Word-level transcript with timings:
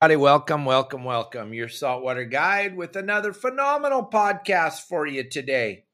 Howdy, 0.00 0.14
welcome, 0.14 0.64
welcome, 0.64 1.02
welcome. 1.02 1.52
Your 1.52 1.68
saltwater 1.68 2.24
guide 2.24 2.76
with 2.76 2.94
another 2.94 3.32
phenomenal 3.32 4.06
podcast 4.06 4.82
for 4.82 5.08
you 5.08 5.28
today. 5.28 5.86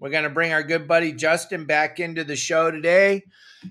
We're 0.00 0.10
going 0.10 0.24
to 0.24 0.30
bring 0.30 0.52
our 0.52 0.64
good 0.64 0.88
buddy 0.88 1.12
Justin 1.12 1.64
back 1.64 2.00
into 2.00 2.24
the 2.24 2.34
show 2.34 2.72
today, 2.72 3.22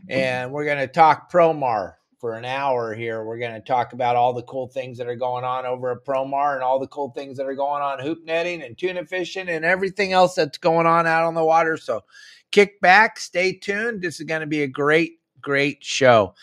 and 0.08 0.54
we're 0.54 0.64
going 0.64 0.78
to 0.78 0.88
talk 0.88 1.30
Promar 1.30 1.96
for 2.20 2.36
an 2.36 2.46
hour 2.46 2.96
here. 2.96 3.26
We're 3.26 3.38
going 3.38 3.56
to 3.56 3.60
talk 3.60 3.92
about 3.92 4.16
all 4.16 4.32
the 4.32 4.44
cool 4.44 4.70
things 4.70 4.98
that 4.98 5.08
are 5.08 5.16
going 5.18 5.44
on 5.44 5.66
over 5.66 5.92
at 5.92 6.06
Promar 6.06 6.54
and 6.54 6.64
all 6.64 6.80
the 6.80 6.88
cool 6.88 7.10
things 7.10 7.36
that 7.36 7.46
are 7.46 7.54
going 7.54 7.84
on 7.84 8.00
hoop 8.00 8.24
netting 8.24 8.62
and 8.62 8.78
tuna 8.78 9.06
fishing 9.06 9.50
and 9.50 9.66
everything 9.66 10.14
else 10.14 10.36
that's 10.36 10.58
going 10.58 10.88
on 10.88 11.06
out 11.06 11.26
on 11.26 11.34
the 11.34 11.44
water. 11.44 11.76
So 11.76 12.06
kick 12.52 12.80
back, 12.80 13.20
stay 13.20 13.52
tuned. 13.52 14.02
This 14.02 14.22
is 14.22 14.26
going 14.26 14.40
to 14.40 14.48
be 14.48 14.64
a 14.64 14.68
great, 14.68 15.20
great 15.42 15.84
show. 15.84 16.34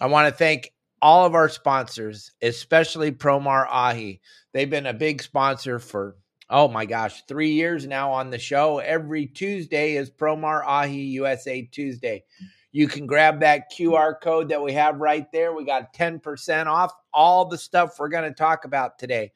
I 0.00 0.06
want 0.06 0.26
to 0.26 0.36
thank 0.36 0.71
all 1.02 1.26
of 1.26 1.34
our 1.34 1.48
sponsors, 1.48 2.30
especially 2.40 3.10
Promar 3.10 3.66
Ahi. 3.68 4.20
They've 4.54 4.70
been 4.70 4.86
a 4.86 4.94
big 4.94 5.20
sponsor 5.20 5.80
for, 5.80 6.16
oh 6.48 6.68
my 6.68 6.86
gosh, 6.86 7.24
three 7.26 7.50
years 7.50 7.86
now 7.86 8.12
on 8.12 8.30
the 8.30 8.38
show. 8.38 8.78
Every 8.78 9.26
Tuesday 9.26 9.96
is 9.96 10.12
Promar 10.12 10.64
Ahi 10.64 11.02
USA 11.02 11.62
Tuesday. 11.62 12.24
You 12.70 12.86
can 12.86 13.06
grab 13.06 13.40
that 13.40 13.72
QR 13.76 14.14
code 14.22 14.48
that 14.50 14.62
we 14.62 14.72
have 14.74 15.00
right 15.00 15.26
there. 15.32 15.52
We 15.52 15.64
got 15.64 15.92
10% 15.92 16.66
off 16.66 16.92
all 17.12 17.46
the 17.46 17.58
stuff 17.58 17.96
we're 17.98 18.08
going 18.08 18.30
to 18.30 18.34
talk 18.34 18.64
about 18.64 18.98
today. 18.98 19.32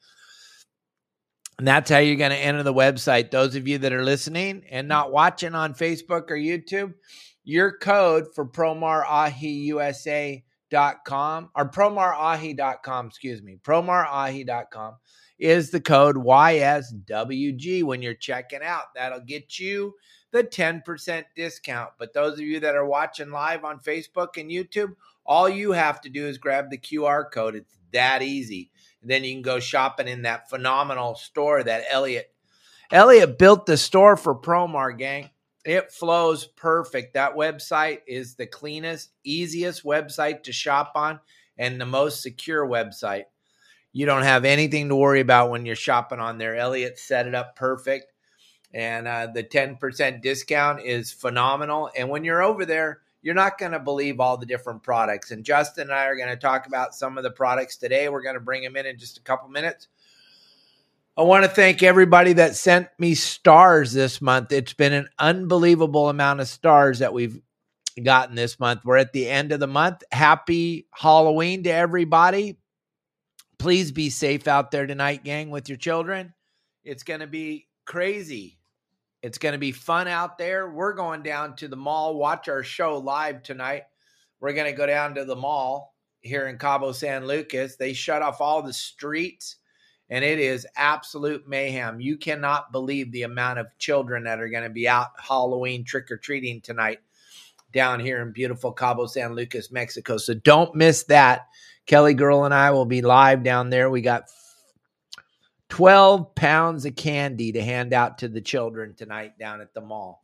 And 1.58 1.66
that's 1.66 1.90
how 1.90 1.98
you're 1.98 2.16
going 2.16 2.30
to 2.30 2.36
enter 2.36 2.62
the 2.62 2.72
website. 2.72 3.30
Those 3.30 3.56
of 3.56 3.66
you 3.66 3.78
that 3.78 3.92
are 3.92 4.04
listening 4.04 4.62
and 4.70 4.86
not 4.86 5.10
watching 5.10 5.54
on 5.54 5.74
Facebook 5.74 6.30
or 6.30 6.36
YouTube, 6.36 6.94
your 7.44 7.76
code 7.78 8.26
for 8.34 8.46
Promar 8.46 9.04
Ahi 9.04 9.48
USA 9.48 10.44
com 10.70 11.50
or 11.54 11.70
promarahi.com, 11.70 13.06
excuse 13.06 13.42
me, 13.42 13.58
promarahi.com 13.62 14.94
is 15.38 15.70
the 15.70 15.80
code 15.80 16.16
YSWG 16.16 17.82
when 17.84 18.02
you're 18.02 18.14
checking 18.14 18.62
out. 18.62 18.94
That'll 18.94 19.20
get 19.20 19.58
you 19.58 19.94
the 20.32 20.44
10% 20.44 21.24
discount. 21.34 21.90
But 21.98 22.14
those 22.14 22.34
of 22.34 22.40
you 22.40 22.60
that 22.60 22.74
are 22.74 22.86
watching 22.86 23.30
live 23.30 23.64
on 23.64 23.80
Facebook 23.80 24.38
and 24.38 24.50
YouTube, 24.50 24.94
all 25.24 25.48
you 25.48 25.72
have 25.72 26.00
to 26.02 26.08
do 26.08 26.26
is 26.26 26.38
grab 26.38 26.70
the 26.70 26.78
QR 26.78 27.30
code. 27.30 27.54
It's 27.54 27.76
that 27.92 28.22
easy. 28.22 28.70
And 29.02 29.10
then 29.10 29.24
you 29.24 29.34
can 29.34 29.42
go 29.42 29.60
shopping 29.60 30.08
in 30.08 30.22
that 30.22 30.48
phenomenal 30.48 31.14
store 31.14 31.62
that 31.62 31.84
Elliot 31.90 32.30
Elliot 32.90 33.38
built 33.38 33.66
the 33.66 33.76
store 33.76 34.16
for 34.16 34.34
Promar 34.34 34.96
gang. 34.96 35.30
It 35.66 35.90
flows 35.90 36.46
perfect. 36.46 37.14
That 37.14 37.34
website 37.34 37.98
is 38.06 38.36
the 38.36 38.46
cleanest, 38.46 39.10
easiest 39.24 39.82
website 39.84 40.44
to 40.44 40.52
shop 40.52 40.92
on 40.94 41.18
and 41.58 41.80
the 41.80 41.86
most 41.86 42.22
secure 42.22 42.64
website. 42.64 43.24
You 43.92 44.06
don't 44.06 44.22
have 44.22 44.44
anything 44.44 44.88
to 44.90 44.96
worry 44.96 45.18
about 45.20 45.50
when 45.50 45.66
you're 45.66 45.74
shopping 45.74 46.20
on 46.20 46.38
there. 46.38 46.54
Elliot 46.54 47.00
set 47.00 47.26
it 47.26 47.34
up 47.34 47.56
perfect. 47.56 48.12
And 48.72 49.08
uh, 49.08 49.28
the 49.34 49.42
10% 49.42 50.22
discount 50.22 50.82
is 50.82 51.12
phenomenal. 51.12 51.90
And 51.96 52.10
when 52.10 52.22
you're 52.22 52.42
over 52.42 52.64
there, 52.64 53.00
you're 53.22 53.34
not 53.34 53.58
going 53.58 53.72
to 53.72 53.80
believe 53.80 54.20
all 54.20 54.36
the 54.36 54.46
different 54.46 54.84
products. 54.84 55.32
And 55.32 55.44
Justin 55.44 55.88
and 55.88 55.92
I 55.92 56.04
are 56.04 56.16
going 56.16 56.28
to 56.28 56.36
talk 56.36 56.68
about 56.68 56.94
some 56.94 57.18
of 57.18 57.24
the 57.24 57.30
products 57.32 57.76
today. 57.76 58.08
We're 58.08 58.22
going 58.22 58.34
to 58.34 58.40
bring 58.40 58.62
them 58.62 58.76
in 58.76 58.86
in 58.86 58.98
just 58.98 59.18
a 59.18 59.22
couple 59.22 59.48
minutes. 59.48 59.88
I 61.18 61.22
want 61.22 61.44
to 61.44 61.50
thank 61.50 61.82
everybody 61.82 62.34
that 62.34 62.56
sent 62.56 62.88
me 62.98 63.14
stars 63.14 63.94
this 63.94 64.20
month. 64.20 64.52
It's 64.52 64.74
been 64.74 64.92
an 64.92 65.08
unbelievable 65.18 66.10
amount 66.10 66.40
of 66.40 66.48
stars 66.48 66.98
that 66.98 67.14
we've 67.14 67.40
gotten 68.04 68.36
this 68.36 68.60
month. 68.60 68.84
We're 68.84 68.98
at 68.98 69.14
the 69.14 69.26
end 69.26 69.50
of 69.50 69.58
the 69.58 69.66
month. 69.66 70.02
Happy 70.12 70.88
Halloween 70.92 71.62
to 71.62 71.70
everybody. 71.70 72.58
Please 73.58 73.92
be 73.92 74.10
safe 74.10 74.46
out 74.46 74.70
there 74.70 74.86
tonight, 74.86 75.24
gang, 75.24 75.48
with 75.48 75.70
your 75.70 75.78
children. 75.78 76.34
It's 76.84 77.02
going 77.02 77.20
to 77.20 77.26
be 77.26 77.66
crazy. 77.86 78.58
It's 79.22 79.38
going 79.38 79.54
to 79.54 79.58
be 79.58 79.72
fun 79.72 80.08
out 80.08 80.36
there. 80.36 80.68
We're 80.68 80.92
going 80.92 81.22
down 81.22 81.56
to 81.56 81.68
the 81.68 81.76
mall, 81.76 82.18
watch 82.18 82.46
our 82.50 82.62
show 82.62 82.98
live 82.98 83.42
tonight. 83.42 83.84
We're 84.38 84.52
going 84.52 84.70
to 84.70 84.76
go 84.76 84.86
down 84.86 85.14
to 85.14 85.24
the 85.24 85.34
mall 85.34 85.94
here 86.20 86.48
in 86.48 86.58
Cabo 86.58 86.92
San 86.92 87.26
Lucas. 87.26 87.76
They 87.76 87.94
shut 87.94 88.20
off 88.20 88.42
all 88.42 88.60
the 88.60 88.74
streets 88.74 89.56
and 90.08 90.24
it 90.24 90.38
is 90.38 90.66
absolute 90.76 91.48
mayhem. 91.48 92.00
You 92.00 92.16
cannot 92.16 92.72
believe 92.72 93.10
the 93.10 93.22
amount 93.22 93.58
of 93.58 93.66
children 93.78 94.24
that 94.24 94.40
are 94.40 94.48
going 94.48 94.64
to 94.64 94.70
be 94.70 94.88
out 94.88 95.08
Halloween 95.18 95.84
trick 95.84 96.10
or 96.10 96.16
treating 96.16 96.60
tonight 96.60 96.98
down 97.72 98.00
here 98.00 98.22
in 98.22 98.32
beautiful 98.32 98.72
Cabo 98.72 99.06
San 99.06 99.34
Lucas, 99.34 99.70
Mexico. 99.70 100.16
So 100.16 100.34
don't 100.34 100.74
miss 100.74 101.04
that. 101.04 101.48
Kelly 101.86 102.14
Girl 102.14 102.44
and 102.44 102.54
I 102.54 102.70
will 102.70 102.86
be 102.86 103.02
live 103.02 103.42
down 103.42 103.70
there. 103.70 103.90
We 103.90 104.00
got 104.00 104.24
12 105.68 106.34
pounds 106.34 106.84
of 106.84 106.96
candy 106.96 107.52
to 107.52 107.62
hand 107.62 107.92
out 107.92 108.18
to 108.18 108.28
the 108.28 108.40
children 108.40 108.94
tonight 108.94 109.38
down 109.38 109.60
at 109.60 109.74
the 109.74 109.80
mall. 109.80 110.22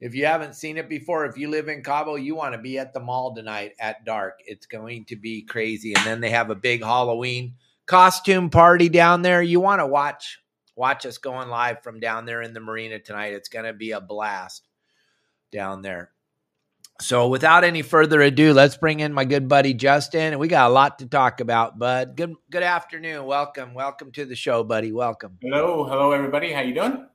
If 0.00 0.14
you 0.14 0.26
haven't 0.26 0.54
seen 0.54 0.76
it 0.76 0.88
before, 0.88 1.24
if 1.24 1.38
you 1.38 1.48
live 1.48 1.68
in 1.68 1.82
Cabo, 1.82 2.16
you 2.16 2.34
want 2.34 2.54
to 2.54 2.60
be 2.60 2.78
at 2.78 2.92
the 2.92 3.00
mall 3.00 3.34
tonight 3.34 3.72
at 3.80 4.04
dark. 4.04 4.40
It's 4.46 4.66
going 4.66 5.06
to 5.06 5.16
be 5.16 5.42
crazy. 5.42 5.94
And 5.94 6.04
then 6.04 6.20
they 6.20 6.30
have 6.30 6.50
a 6.50 6.54
big 6.54 6.82
Halloween 6.82 7.54
costume 7.86 8.50
party 8.50 8.88
down 8.88 9.22
there. 9.22 9.42
You 9.42 9.60
want 9.60 9.80
to 9.80 9.86
watch 9.86 10.38
watch 10.76 11.06
us 11.06 11.18
going 11.18 11.48
live 11.48 11.82
from 11.82 12.00
down 12.00 12.24
there 12.26 12.42
in 12.42 12.52
the 12.52 12.60
marina 12.60 12.98
tonight. 12.98 13.32
It's 13.32 13.48
going 13.48 13.64
to 13.64 13.72
be 13.72 13.92
a 13.92 14.00
blast 14.00 14.66
down 15.52 15.82
there. 15.82 16.10
So, 17.00 17.28
without 17.28 17.64
any 17.64 17.82
further 17.82 18.20
ado, 18.22 18.52
let's 18.52 18.76
bring 18.76 19.00
in 19.00 19.12
my 19.12 19.24
good 19.24 19.48
buddy 19.48 19.74
Justin, 19.74 20.32
and 20.32 20.38
we 20.38 20.46
got 20.46 20.70
a 20.70 20.72
lot 20.72 21.00
to 21.00 21.06
talk 21.06 21.40
about. 21.40 21.76
Bud, 21.76 22.14
good 22.16 22.34
good 22.50 22.62
afternoon. 22.62 23.26
Welcome, 23.26 23.74
welcome 23.74 24.12
to 24.12 24.24
the 24.24 24.36
show, 24.36 24.62
buddy. 24.62 24.92
Welcome. 24.92 25.38
Hello, 25.42 25.84
hello, 25.84 26.12
everybody. 26.12 26.52
How 26.52 26.60
you 26.60 26.72
doing? 26.72 27.06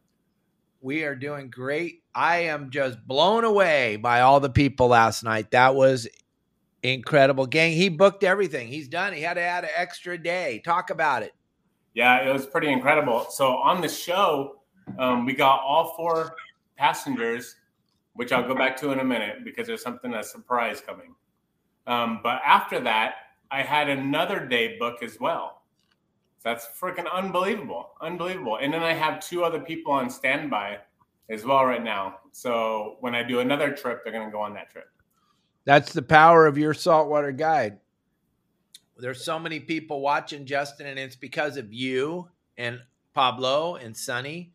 We 0.81 1.03
are 1.03 1.15
doing 1.15 1.49
great. 1.49 2.03
I 2.13 2.43
am 2.43 2.71
just 2.71 3.05
blown 3.07 3.45
away 3.45 3.95
by 3.95 4.21
all 4.21 4.41
the 4.41 4.49
people 4.49 4.89
last 4.89 5.23
night. 5.23 5.51
That 5.51 5.75
was 5.75 6.09
incredible 6.83 7.45
gang. 7.45 7.73
He 7.73 7.89
booked 7.89 8.23
everything. 8.23 8.67
He's 8.67 8.87
done. 8.87 9.13
He 9.13 9.21
had 9.21 9.35
to 9.35 9.41
add 9.41 9.63
an 9.63 9.71
extra 9.75 10.17
day. 10.17 10.61
Talk 10.63 10.89
about 10.89 11.23
it. 11.23 11.33
Yeah, 11.93 12.27
it 12.27 12.31
was 12.31 12.45
pretty 12.45 12.69
incredible. 12.69 13.25
So 13.29 13.57
on 13.57 13.81
the 13.81 13.89
show, 13.89 14.61
um, 14.97 15.25
we 15.25 15.33
got 15.33 15.61
all 15.61 15.93
four 15.95 16.35
passengers, 16.77 17.55
which 18.13 18.31
I'll 18.31 18.47
go 18.47 18.55
back 18.55 18.77
to 18.77 18.91
in 18.91 18.99
a 18.99 19.03
minute 19.03 19.43
because 19.43 19.67
there's 19.67 19.81
something 19.81 20.13
a 20.13 20.23
surprise 20.23 20.81
coming. 20.81 21.15
Um, 21.87 22.19
but 22.23 22.41
after 22.45 22.79
that, 22.81 23.15
I 23.51 23.63
had 23.63 23.89
another 23.89 24.45
day 24.45 24.77
book 24.77 25.01
as 25.01 25.19
well. 25.19 25.63
that's 26.43 26.67
freaking 26.79 27.11
unbelievable, 27.11 27.91
unbelievable. 27.99 28.59
And 28.61 28.73
then 28.73 28.83
I 28.83 28.93
have 28.93 29.19
two 29.19 29.43
other 29.43 29.59
people 29.59 29.91
on 29.91 30.09
standby 30.09 30.77
as 31.29 31.43
well 31.43 31.65
right 31.65 31.83
now. 31.83 32.19
So 32.31 32.97
when 33.01 33.13
I 33.13 33.23
do 33.23 33.39
another 33.39 33.71
trip, 33.71 34.03
they're 34.03 34.13
going 34.13 34.27
to 34.27 34.31
go 34.31 34.39
on 34.39 34.53
that 34.53 34.69
trip. 34.69 34.89
That's 35.69 35.93
the 35.93 36.01
power 36.01 36.47
of 36.47 36.57
your 36.57 36.73
saltwater 36.73 37.31
guide. 37.31 37.77
There's 38.97 39.23
so 39.23 39.37
many 39.37 39.59
people 39.59 40.01
watching 40.01 40.47
Justin, 40.47 40.87
and 40.87 40.97
it's 40.97 41.15
because 41.15 41.57
of 41.57 41.71
you 41.71 42.27
and 42.57 42.79
Pablo 43.13 43.75
and 43.75 43.95
Sunny. 43.95 44.51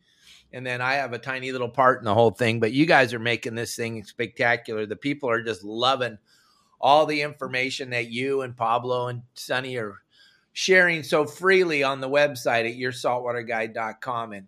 And 0.51 0.67
then 0.67 0.81
I 0.81 0.95
have 0.95 1.13
a 1.13 1.17
tiny 1.17 1.53
little 1.53 1.69
part 1.69 1.99
in 1.99 2.03
the 2.03 2.13
whole 2.13 2.31
thing, 2.31 2.59
but 2.59 2.73
you 2.73 2.85
guys 2.85 3.13
are 3.13 3.19
making 3.19 3.55
this 3.55 3.77
thing 3.77 4.03
spectacular. 4.03 4.85
The 4.85 4.97
people 4.97 5.29
are 5.29 5.41
just 5.41 5.63
loving 5.63 6.17
all 6.81 7.05
the 7.05 7.21
information 7.21 7.91
that 7.91 8.11
you 8.11 8.41
and 8.41 8.53
Pablo 8.57 9.07
and 9.07 9.21
Sunny 9.35 9.77
are 9.77 10.01
sharing 10.51 11.01
so 11.01 11.23
freely 11.23 11.81
on 11.81 12.01
the 12.01 12.09
website 12.09 12.69
at 12.69 12.77
yoursaltwaterguide.com. 12.77 14.33
And 14.33 14.47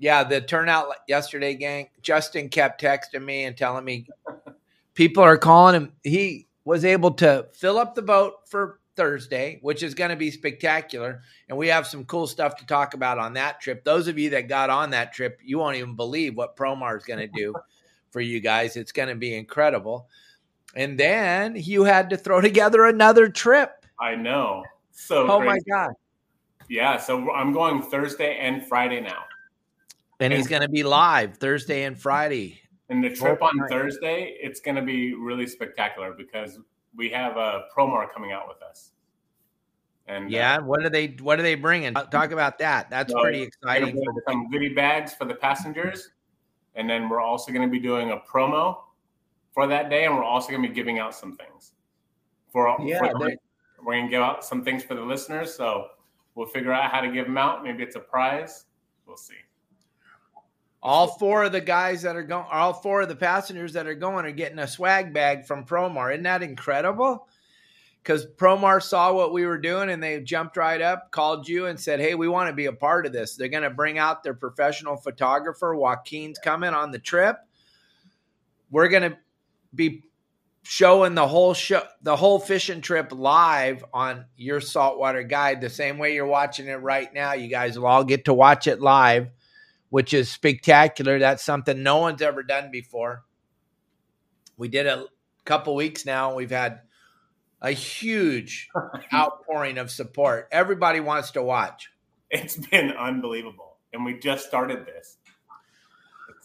yeah, 0.00 0.24
the 0.24 0.40
turnout 0.40 0.88
yesterday, 1.06 1.54
gang, 1.54 1.90
Justin 2.02 2.48
kept 2.48 2.82
texting 2.82 3.24
me 3.24 3.44
and 3.44 3.56
telling 3.56 3.84
me 3.84 4.08
people 4.98 5.22
are 5.22 5.38
calling 5.38 5.76
him. 5.76 5.92
He 6.02 6.48
was 6.64 6.84
able 6.84 7.12
to 7.12 7.46
fill 7.52 7.78
up 7.78 7.94
the 7.94 8.02
boat 8.02 8.34
for 8.48 8.80
Thursday, 8.96 9.60
which 9.62 9.84
is 9.84 9.94
going 9.94 10.10
to 10.10 10.16
be 10.16 10.32
spectacular. 10.32 11.22
And 11.48 11.56
we 11.56 11.68
have 11.68 11.86
some 11.86 12.04
cool 12.04 12.26
stuff 12.26 12.56
to 12.56 12.66
talk 12.66 12.94
about 12.94 13.16
on 13.16 13.34
that 13.34 13.60
trip. 13.60 13.84
Those 13.84 14.08
of 14.08 14.18
you 14.18 14.30
that 14.30 14.48
got 14.48 14.70
on 14.70 14.90
that 14.90 15.12
trip, 15.12 15.38
you 15.40 15.56
won't 15.56 15.76
even 15.76 15.94
believe 15.94 16.36
what 16.36 16.56
Promar 16.56 16.96
is 16.96 17.04
going 17.04 17.20
to 17.20 17.28
do 17.28 17.54
for 18.10 18.20
you 18.20 18.40
guys. 18.40 18.76
It's 18.76 18.90
going 18.90 19.08
to 19.08 19.14
be 19.14 19.36
incredible. 19.36 20.08
And 20.74 20.98
then 20.98 21.54
you 21.54 21.84
had 21.84 22.10
to 22.10 22.16
throw 22.16 22.40
together 22.40 22.84
another 22.84 23.28
trip. 23.28 23.86
I 24.00 24.16
know. 24.16 24.64
so 24.90 25.30
oh 25.30 25.38
crazy. 25.38 25.46
my 25.46 25.58
god! 25.70 25.92
Yeah, 26.68 26.98
so 26.98 27.30
I'm 27.30 27.52
going 27.52 27.82
Thursday 27.82 28.36
and 28.36 28.66
Friday 28.66 29.00
now. 29.00 29.22
And 30.20 30.32
he's 30.32 30.48
going 30.48 30.62
to 30.62 30.68
be 30.68 30.82
live 30.82 31.36
Thursday 31.36 31.84
and 31.84 31.98
Friday. 31.98 32.60
And 32.90 33.04
the 33.04 33.10
trip 33.10 33.42
on. 33.42 33.68
Thursday, 33.68 34.36
it's 34.40 34.60
going 34.60 34.76
to 34.76 34.82
be 34.82 35.14
really 35.14 35.46
spectacular 35.46 36.12
because 36.14 36.58
we 36.96 37.10
have 37.10 37.36
a 37.36 37.64
Promar 37.76 38.10
coming 38.12 38.32
out 38.32 38.48
with 38.48 38.62
us. 38.62 38.92
And 40.06 40.24
uh, 40.24 40.28
Yeah, 40.28 40.58
what 40.58 40.82
are 40.84 40.88
they? 40.90 41.08
What 41.20 41.38
are 41.38 41.42
they 41.42 41.54
bringing? 41.54 41.92
Talk 41.92 42.30
about 42.30 42.58
that. 42.60 42.88
That's 42.88 43.12
So, 43.12 43.20
pretty 43.20 43.42
exciting. 43.42 43.94
gonna 43.94 44.20
some 44.26 44.48
goodie 44.50 44.70
bags 44.72 45.12
for 45.12 45.26
the 45.26 45.34
passengers, 45.34 46.10
and 46.76 46.88
then 46.88 47.10
we're 47.10 47.20
also 47.20 47.52
going 47.52 47.66
to 47.66 47.70
be 47.70 47.78
doing 47.78 48.10
a 48.12 48.16
promo 48.16 48.78
for 49.52 49.66
that 49.66 49.90
day, 49.90 50.06
and 50.06 50.14
we're 50.16 50.24
also 50.24 50.48
going 50.50 50.62
to 50.62 50.68
be 50.68 50.74
giving 50.74 50.98
out 50.98 51.14
some 51.14 51.36
things 51.36 51.72
for. 52.50 52.74
Yeah, 52.82 53.00
for 53.00 53.08
the- 53.18 53.36
we're 53.84 53.92
going 53.92 54.06
to 54.06 54.10
give 54.10 54.22
out 54.22 54.44
some 54.44 54.64
things 54.64 54.82
for 54.82 54.94
the 54.94 55.02
listeners, 55.02 55.54
so 55.54 55.88
we'll 56.34 56.46
figure 56.48 56.72
out 56.72 56.90
how 56.90 57.00
to 57.00 57.12
give 57.12 57.26
them 57.26 57.38
out. 57.38 57.62
Maybe 57.62 57.82
it's 57.84 57.94
a 57.94 58.00
prize. 58.00 58.64
We'll 59.06 59.16
see. 59.16 59.34
All 60.82 61.08
four 61.08 61.44
of 61.44 61.52
the 61.52 61.60
guys 61.60 62.02
that 62.02 62.16
are 62.16 62.22
going, 62.22 62.46
all 62.50 62.72
four 62.72 63.02
of 63.02 63.08
the 63.08 63.16
passengers 63.16 63.72
that 63.72 63.86
are 63.86 63.96
going 63.96 64.24
are 64.26 64.32
getting 64.32 64.60
a 64.60 64.68
swag 64.68 65.12
bag 65.12 65.44
from 65.44 65.64
Promar. 65.64 66.12
Isn't 66.12 66.22
that 66.22 66.42
incredible? 66.42 67.28
Because 68.02 68.24
Promar 68.26 68.80
saw 68.80 69.12
what 69.12 69.32
we 69.32 69.44
were 69.44 69.58
doing 69.58 69.90
and 69.90 70.00
they 70.00 70.20
jumped 70.20 70.56
right 70.56 70.80
up, 70.80 71.10
called 71.10 71.48
you, 71.48 71.66
and 71.66 71.78
said, 71.78 71.98
Hey, 72.00 72.14
we 72.14 72.28
want 72.28 72.48
to 72.48 72.54
be 72.54 72.66
a 72.66 72.72
part 72.72 73.06
of 73.06 73.12
this. 73.12 73.34
They're 73.34 73.48
going 73.48 73.64
to 73.64 73.70
bring 73.70 73.98
out 73.98 74.22
their 74.22 74.34
professional 74.34 74.96
photographer. 74.96 75.74
Joaquin's 75.74 76.38
coming 76.38 76.72
on 76.72 76.92
the 76.92 77.00
trip. 77.00 77.38
We're 78.70 78.88
going 78.88 79.10
to 79.10 79.18
be 79.74 80.04
showing 80.62 81.14
the 81.14 81.26
whole 81.26 81.54
show, 81.54 81.82
the 82.02 82.14
whole 82.14 82.38
fishing 82.38 82.82
trip 82.82 83.10
live 83.10 83.84
on 83.92 84.26
your 84.36 84.60
saltwater 84.60 85.24
guide, 85.24 85.60
the 85.60 85.70
same 85.70 85.98
way 85.98 86.14
you're 86.14 86.24
watching 86.24 86.68
it 86.68 86.80
right 86.80 87.12
now. 87.12 87.32
You 87.32 87.48
guys 87.48 87.76
will 87.76 87.86
all 87.88 88.04
get 88.04 88.26
to 88.26 88.34
watch 88.34 88.68
it 88.68 88.80
live 88.80 89.28
which 89.90 90.14
is 90.14 90.30
spectacular. 90.30 91.18
That's 91.18 91.44
something 91.44 91.82
no 91.82 91.98
one's 91.98 92.22
ever 92.22 92.42
done 92.42 92.70
before. 92.70 93.24
We 94.56 94.68
did 94.68 94.86
a 94.86 95.06
couple 95.44 95.74
weeks 95.74 96.04
now. 96.04 96.34
We've 96.34 96.50
had 96.50 96.80
a 97.60 97.70
huge 97.70 98.68
outpouring 99.14 99.78
of 99.78 99.90
support. 99.90 100.48
Everybody 100.52 101.00
wants 101.00 101.32
to 101.32 101.42
watch. 101.42 101.90
It's 102.30 102.56
been 102.56 102.90
unbelievable, 102.90 103.76
and 103.92 104.04
we 104.04 104.18
just 104.18 104.46
started 104.46 104.84
this. 104.84 105.16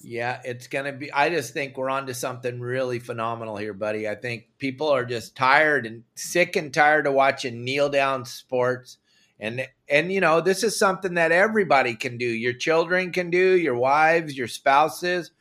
Yeah, 0.02 0.42
it's 0.44 0.68
going 0.68 0.86
to 0.86 0.92
be. 0.92 1.12
I 1.12 1.30
just 1.30 1.54
think 1.54 1.78
we're 1.78 1.90
on 1.90 2.08
to 2.08 2.14
something 2.14 2.60
really 2.60 3.00
phenomenal 3.00 3.56
here, 3.56 3.74
buddy. 3.74 4.08
I 4.08 4.16
think 4.16 4.48
people 4.58 4.90
are 4.90 5.06
just 5.06 5.36
tired 5.36 5.86
and 5.86 6.04
sick 6.16 6.56
and 6.58 6.74
tired 6.74 7.08
of 7.08 7.14
watching 7.14 7.64
kneel 7.64 7.90
down 7.90 8.26
sports. 8.26 8.98
And 9.44 9.68
and 9.90 10.10
you 10.10 10.22
know, 10.22 10.40
this 10.40 10.64
is 10.64 10.80
something 10.80 11.16
that 11.16 11.34
everybody 11.34 11.96
can 11.96 12.18
do. 12.18 12.26
Your 12.26 12.54
children 12.54 13.12
can 13.12 13.30
do, 13.30 13.58
your 13.58 13.76
wives, 13.76 14.38
your 14.38 14.48
spouses. 14.48 15.32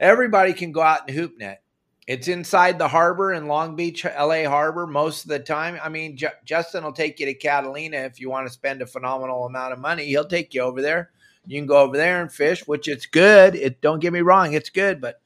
Everybody 0.00 0.54
can 0.54 0.72
go 0.72 0.80
out 0.80 1.06
and 1.06 1.14
hoop 1.14 1.36
net. 1.36 1.62
It's 2.06 2.26
inside 2.26 2.78
the 2.78 2.88
harbor 2.88 3.34
in 3.34 3.46
Long 3.46 3.76
Beach, 3.76 4.02
LA 4.04 4.44
Harbor, 4.44 4.86
most 4.86 5.24
of 5.24 5.28
the 5.28 5.40
time. 5.40 5.78
I 5.82 5.90
mean, 5.90 6.16
Ju- 6.16 6.28
Justin 6.46 6.84
will 6.84 6.92
take 6.92 7.20
you 7.20 7.26
to 7.26 7.34
Catalina 7.34 7.98
if 7.98 8.18
you 8.18 8.30
want 8.30 8.46
to 8.46 8.52
spend 8.52 8.80
a 8.80 8.86
phenomenal 8.86 9.44
amount 9.44 9.74
of 9.74 9.78
money. 9.78 10.06
He'll 10.06 10.24
take 10.24 10.54
you 10.54 10.62
over 10.62 10.80
there. 10.80 11.10
You 11.46 11.60
can 11.60 11.66
go 11.66 11.82
over 11.82 11.98
there 11.98 12.22
and 12.22 12.32
fish, 12.32 12.66
which 12.66 12.88
it's 12.88 13.04
good. 13.04 13.54
It 13.54 13.82
don't 13.82 14.00
get 14.00 14.14
me 14.14 14.22
wrong, 14.22 14.54
it's 14.54 14.70
good, 14.70 15.02
but 15.02 15.20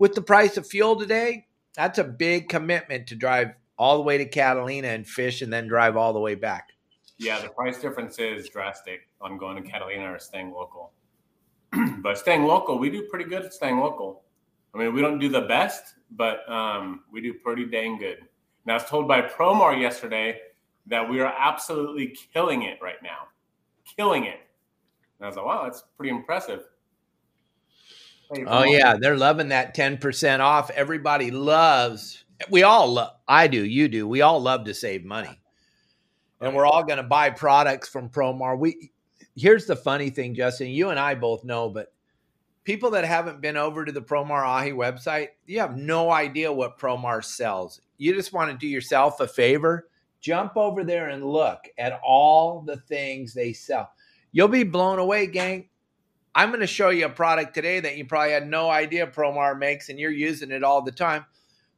with 0.00 0.16
the 0.16 0.22
price 0.22 0.56
of 0.56 0.66
fuel 0.66 0.96
today, 0.96 1.46
that's 1.76 1.98
a 1.98 2.04
big 2.04 2.48
commitment 2.48 3.06
to 3.08 3.14
drive 3.14 3.52
all 3.78 3.96
the 3.96 4.02
way 4.02 4.18
to 4.18 4.24
Catalina 4.24 4.88
and 4.88 5.06
fish 5.06 5.40
and 5.40 5.52
then 5.52 5.68
drive 5.68 5.96
all 5.96 6.12
the 6.12 6.20
way 6.20 6.34
back. 6.34 6.73
Yeah, 7.24 7.40
the 7.40 7.48
price 7.48 7.80
difference 7.80 8.18
is 8.18 8.48
drastic 8.48 9.08
on 9.20 9.38
going 9.38 9.62
to 9.62 9.68
Catalina 9.68 10.12
or 10.12 10.18
staying 10.18 10.52
local. 10.52 10.92
but 11.98 12.18
staying 12.18 12.44
local, 12.44 12.78
we 12.78 12.90
do 12.90 13.02
pretty 13.10 13.24
good 13.24 13.44
at 13.44 13.54
staying 13.54 13.78
local. 13.78 14.22
I 14.74 14.78
mean, 14.78 14.92
we 14.92 15.00
don't 15.00 15.18
do 15.18 15.28
the 15.28 15.42
best, 15.42 15.94
but 16.12 16.48
um, 16.50 17.04
we 17.10 17.20
do 17.20 17.34
pretty 17.34 17.66
dang 17.66 17.98
good. 17.98 18.18
And 18.18 18.72
I 18.72 18.74
was 18.74 18.84
told 18.84 19.06
by 19.06 19.22
Promar 19.22 19.80
yesterday 19.80 20.38
that 20.86 21.08
we 21.08 21.20
are 21.20 21.32
absolutely 21.38 22.16
killing 22.32 22.62
it 22.62 22.78
right 22.82 23.02
now. 23.02 23.28
Killing 23.96 24.24
it. 24.24 24.40
And 25.18 25.26
I 25.26 25.28
was 25.28 25.36
like, 25.36 25.46
wow, 25.46 25.64
that's 25.64 25.84
pretty 25.96 26.10
impressive. 26.10 26.64
Hey, 28.32 28.44
Oh 28.46 28.64
yeah, 28.64 28.96
they're 28.98 29.16
loving 29.16 29.48
that 29.48 29.76
10% 29.76 30.40
off. 30.40 30.70
Everybody 30.70 31.30
loves. 31.30 32.24
We 32.50 32.62
all 32.62 32.92
love 32.92 33.12
I 33.28 33.46
do, 33.46 33.64
you 33.64 33.88
do. 33.88 34.08
We 34.08 34.22
all 34.22 34.40
love 34.40 34.64
to 34.64 34.74
save 34.74 35.04
money. 35.04 35.40
And 36.44 36.54
we're 36.54 36.66
all 36.66 36.84
going 36.84 36.98
to 36.98 37.02
buy 37.02 37.30
products 37.30 37.88
from 37.88 38.10
Promar. 38.10 38.58
We 38.58 38.90
Here's 39.36 39.66
the 39.66 39.76
funny 39.76 40.10
thing, 40.10 40.34
Justin, 40.34 40.68
you 40.68 40.90
and 40.90 40.98
I 40.98 41.14
both 41.14 41.42
know, 41.42 41.68
but 41.68 41.92
people 42.62 42.90
that 42.90 43.04
haven't 43.04 43.40
been 43.40 43.56
over 43.56 43.84
to 43.84 43.92
the 43.92 44.02
Promar 44.02 44.44
Ahi 44.44 44.70
website, 44.70 45.28
you 45.46 45.58
have 45.58 45.76
no 45.76 46.10
idea 46.10 46.52
what 46.52 46.78
Promar 46.78 47.24
sells. 47.24 47.80
You 47.96 48.14
just 48.14 48.32
want 48.32 48.50
to 48.50 48.56
do 48.56 48.68
yourself 48.68 49.20
a 49.20 49.26
favor, 49.26 49.88
jump 50.20 50.56
over 50.56 50.84
there 50.84 51.08
and 51.08 51.24
look 51.24 51.60
at 51.78 51.98
all 52.04 52.60
the 52.60 52.76
things 52.76 53.32
they 53.32 53.52
sell. 53.52 53.90
You'll 54.32 54.48
be 54.48 54.64
blown 54.64 54.98
away, 54.98 55.26
gang. 55.26 55.68
I'm 56.34 56.50
going 56.50 56.60
to 56.60 56.66
show 56.66 56.90
you 56.90 57.06
a 57.06 57.10
product 57.10 57.54
today 57.54 57.80
that 57.80 57.96
you 57.96 58.04
probably 58.04 58.32
had 58.32 58.48
no 58.48 58.68
idea 58.68 59.06
Promar 59.06 59.58
makes, 59.58 59.88
and 59.88 59.98
you're 59.98 60.10
using 60.10 60.50
it 60.50 60.64
all 60.64 60.82
the 60.82 60.92
time. 60.92 61.24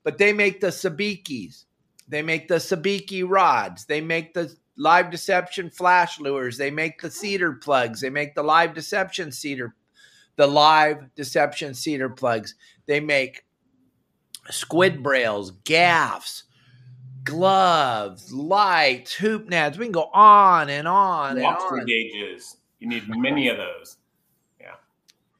But 0.02 0.18
they 0.18 0.32
make 0.32 0.60
the 0.60 0.68
sabikis, 0.68 1.65
they 2.08 2.22
make 2.22 2.48
the 2.48 2.56
sabiki 2.56 3.24
rods, 3.26 3.84
they 3.84 4.00
make 4.00 4.34
the 4.34 4.54
live 4.76 5.10
deception 5.10 5.70
flash 5.70 6.20
lures, 6.20 6.56
they 6.56 6.70
make 6.70 7.00
the 7.00 7.10
cedar 7.10 7.54
plugs, 7.54 8.00
they 8.00 8.10
make 8.10 8.34
the 8.34 8.42
live 8.42 8.74
deception 8.74 9.32
cedar, 9.32 9.74
the 10.36 10.46
live 10.46 11.14
deception 11.14 11.74
cedar 11.74 12.10
plugs. 12.10 12.54
They 12.86 13.00
make 13.00 13.44
squid 14.50 15.02
brails, 15.02 15.52
gaffs, 15.64 16.44
gloves, 17.24 18.32
lights, 18.32 19.14
hoop 19.14 19.48
nets. 19.48 19.78
We 19.78 19.86
can 19.86 19.92
go 19.92 20.10
on 20.14 20.70
and 20.70 20.86
on 20.86 21.36
and 21.36 21.46
on. 21.46 21.84
gauges. 21.84 22.56
You 22.78 22.88
need 22.88 23.04
many 23.08 23.48
of 23.48 23.56
those. 23.56 23.96
Yeah. 24.60 24.74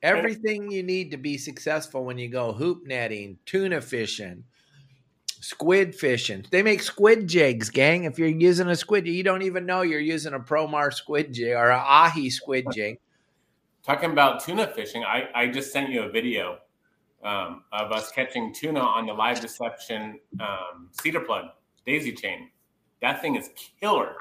Everything 0.02 0.70
you 0.70 0.82
need 0.82 1.10
to 1.12 1.16
be 1.16 1.38
successful 1.38 2.04
when 2.04 2.18
you 2.18 2.28
go 2.28 2.52
hoop 2.52 2.86
netting, 2.86 3.38
tuna 3.46 3.80
fishing, 3.80 4.44
squid 5.46 5.94
fishing. 5.94 6.44
They 6.50 6.62
make 6.62 6.82
squid 6.82 7.28
jigs, 7.28 7.70
gang. 7.70 8.04
If 8.04 8.19
you're 8.19 8.28
using 8.28 8.66
a 8.69 8.76
squid, 8.76 9.06
you 9.06 9.22
don't 9.22 9.43
even 9.43 9.64
know 9.64 9.82
you're 9.82 10.00
using 10.00 10.34
a 10.34 10.40
Promar 10.40 10.93
squid 10.93 11.32
jig 11.32 11.54
or 11.54 11.70
a 11.70 11.78
ahi 11.78 12.30
squid 12.30 12.66
jig. 12.73 12.99
Talking 13.85 14.11
about 14.11 14.42
tuna 14.42 14.66
fishing, 14.66 15.04
I, 15.04 15.28
I 15.35 15.47
just 15.47 15.73
sent 15.73 15.90
you 15.90 16.02
a 16.02 16.09
video 16.09 16.59
um, 17.23 17.62
of 17.73 17.92
us 17.92 18.11
catching 18.11 18.52
tuna 18.52 18.80
on 18.80 19.06
the 19.06 19.12
live 19.12 19.40
deception 19.40 20.18
um, 20.40 20.88
cedar 20.90 21.20
plug 21.20 21.47
daisy 21.87 22.12
chain. 22.12 22.50
That 23.00 23.23
thing 23.23 23.37
is 23.37 23.50
killer, 23.80 24.16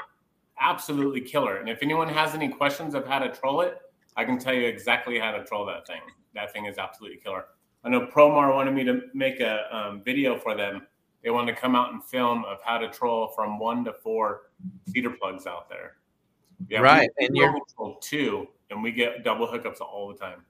absolutely 0.62 1.22
killer. 1.22 1.58
And 1.58 1.68
if 1.68 1.80
anyone 1.82 2.08
has 2.08 2.36
any 2.36 2.50
questions 2.50 2.94
of 2.94 3.08
how 3.08 3.18
to 3.18 3.30
troll 3.30 3.62
it, 3.62 3.82
I 4.16 4.26
can 4.26 4.38
tell 4.38 4.54
you 4.54 4.68
exactly 4.68 5.18
how 5.18 5.32
to 5.32 5.44
troll 5.44 5.66
that 5.66 5.88
thing. 5.88 6.02
That 6.36 6.54
thing 6.54 6.66
is 6.66 6.78
absolutely 6.78 7.18
killer. 7.18 7.46
I 7.84 7.90
know 7.90 8.08
Promar 8.08 8.54
wanted 8.54 8.74
me 8.76 8.84
to 8.84 9.02
make 9.14 9.40
a 9.40 9.76
um, 9.76 10.02
video 10.04 10.38
for 10.38 10.56
them. 10.56 10.86
They 11.26 11.32
wanted 11.32 11.56
to 11.56 11.60
come 11.60 11.76
out 11.76 11.92
and 11.92 12.04
film 12.04 12.46
of 12.46 12.60
how 12.64 12.78
to 12.78 12.88
troll 12.88 13.30
from 13.30 13.58
one 13.58 13.84
to 13.86 13.94
four 13.94 14.44
cedar 14.88 15.10
plugs 15.10 15.48
out 15.48 15.68
there. 15.70 15.96
Yeah, 16.70 16.82
Right, 16.82 17.10
and 17.18 17.30
we 17.34 17.40
you're- 17.40 17.60
troll 17.76 17.96
two, 18.00 18.48
and 18.70 18.84
we 18.84 18.92
get 18.92 19.24
double 19.24 19.48
hookups 19.48 19.82
all 19.82 20.08
the 20.08 20.20
time. 20.20 20.46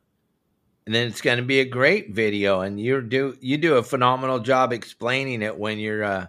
And 0.86 0.94
then 0.94 1.08
it's 1.08 1.22
going 1.22 1.38
to 1.38 1.44
be 1.46 1.62
a 1.62 1.66
great 1.66 2.12
video, 2.12 2.60
and 2.60 2.78
you 2.80 3.02
do 3.02 3.38
you 3.40 3.58
do 3.58 3.76
a 3.78 3.84
phenomenal 3.84 4.38
job 4.40 4.74
explaining 4.74 5.42
it 5.42 5.58
when 5.58 5.80
you're 5.80 6.04
uh, 6.04 6.28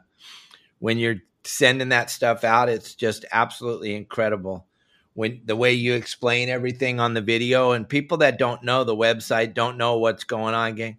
when 0.78 0.96
you're 0.98 1.16
sending 1.44 1.88
that 1.90 2.08
stuff 2.08 2.44
out. 2.44 2.68
It's 2.68 2.94
just 2.94 3.24
absolutely 3.32 3.94
incredible 3.96 4.66
when 5.14 5.42
the 5.44 5.56
way 5.56 5.72
you 5.72 5.94
explain 5.94 6.48
everything 6.48 7.00
on 7.00 7.14
the 7.14 7.20
video. 7.20 7.72
And 7.72 7.86
people 7.86 8.18
that 8.18 8.38
don't 8.38 8.62
know 8.62 8.84
the 8.84 8.96
website 8.96 9.54
don't 9.54 9.76
know 9.76 9.98
what's 9.98 10.24
going 10.24 10.54
on. 10.54 10.76
Gang, 10.76 10.96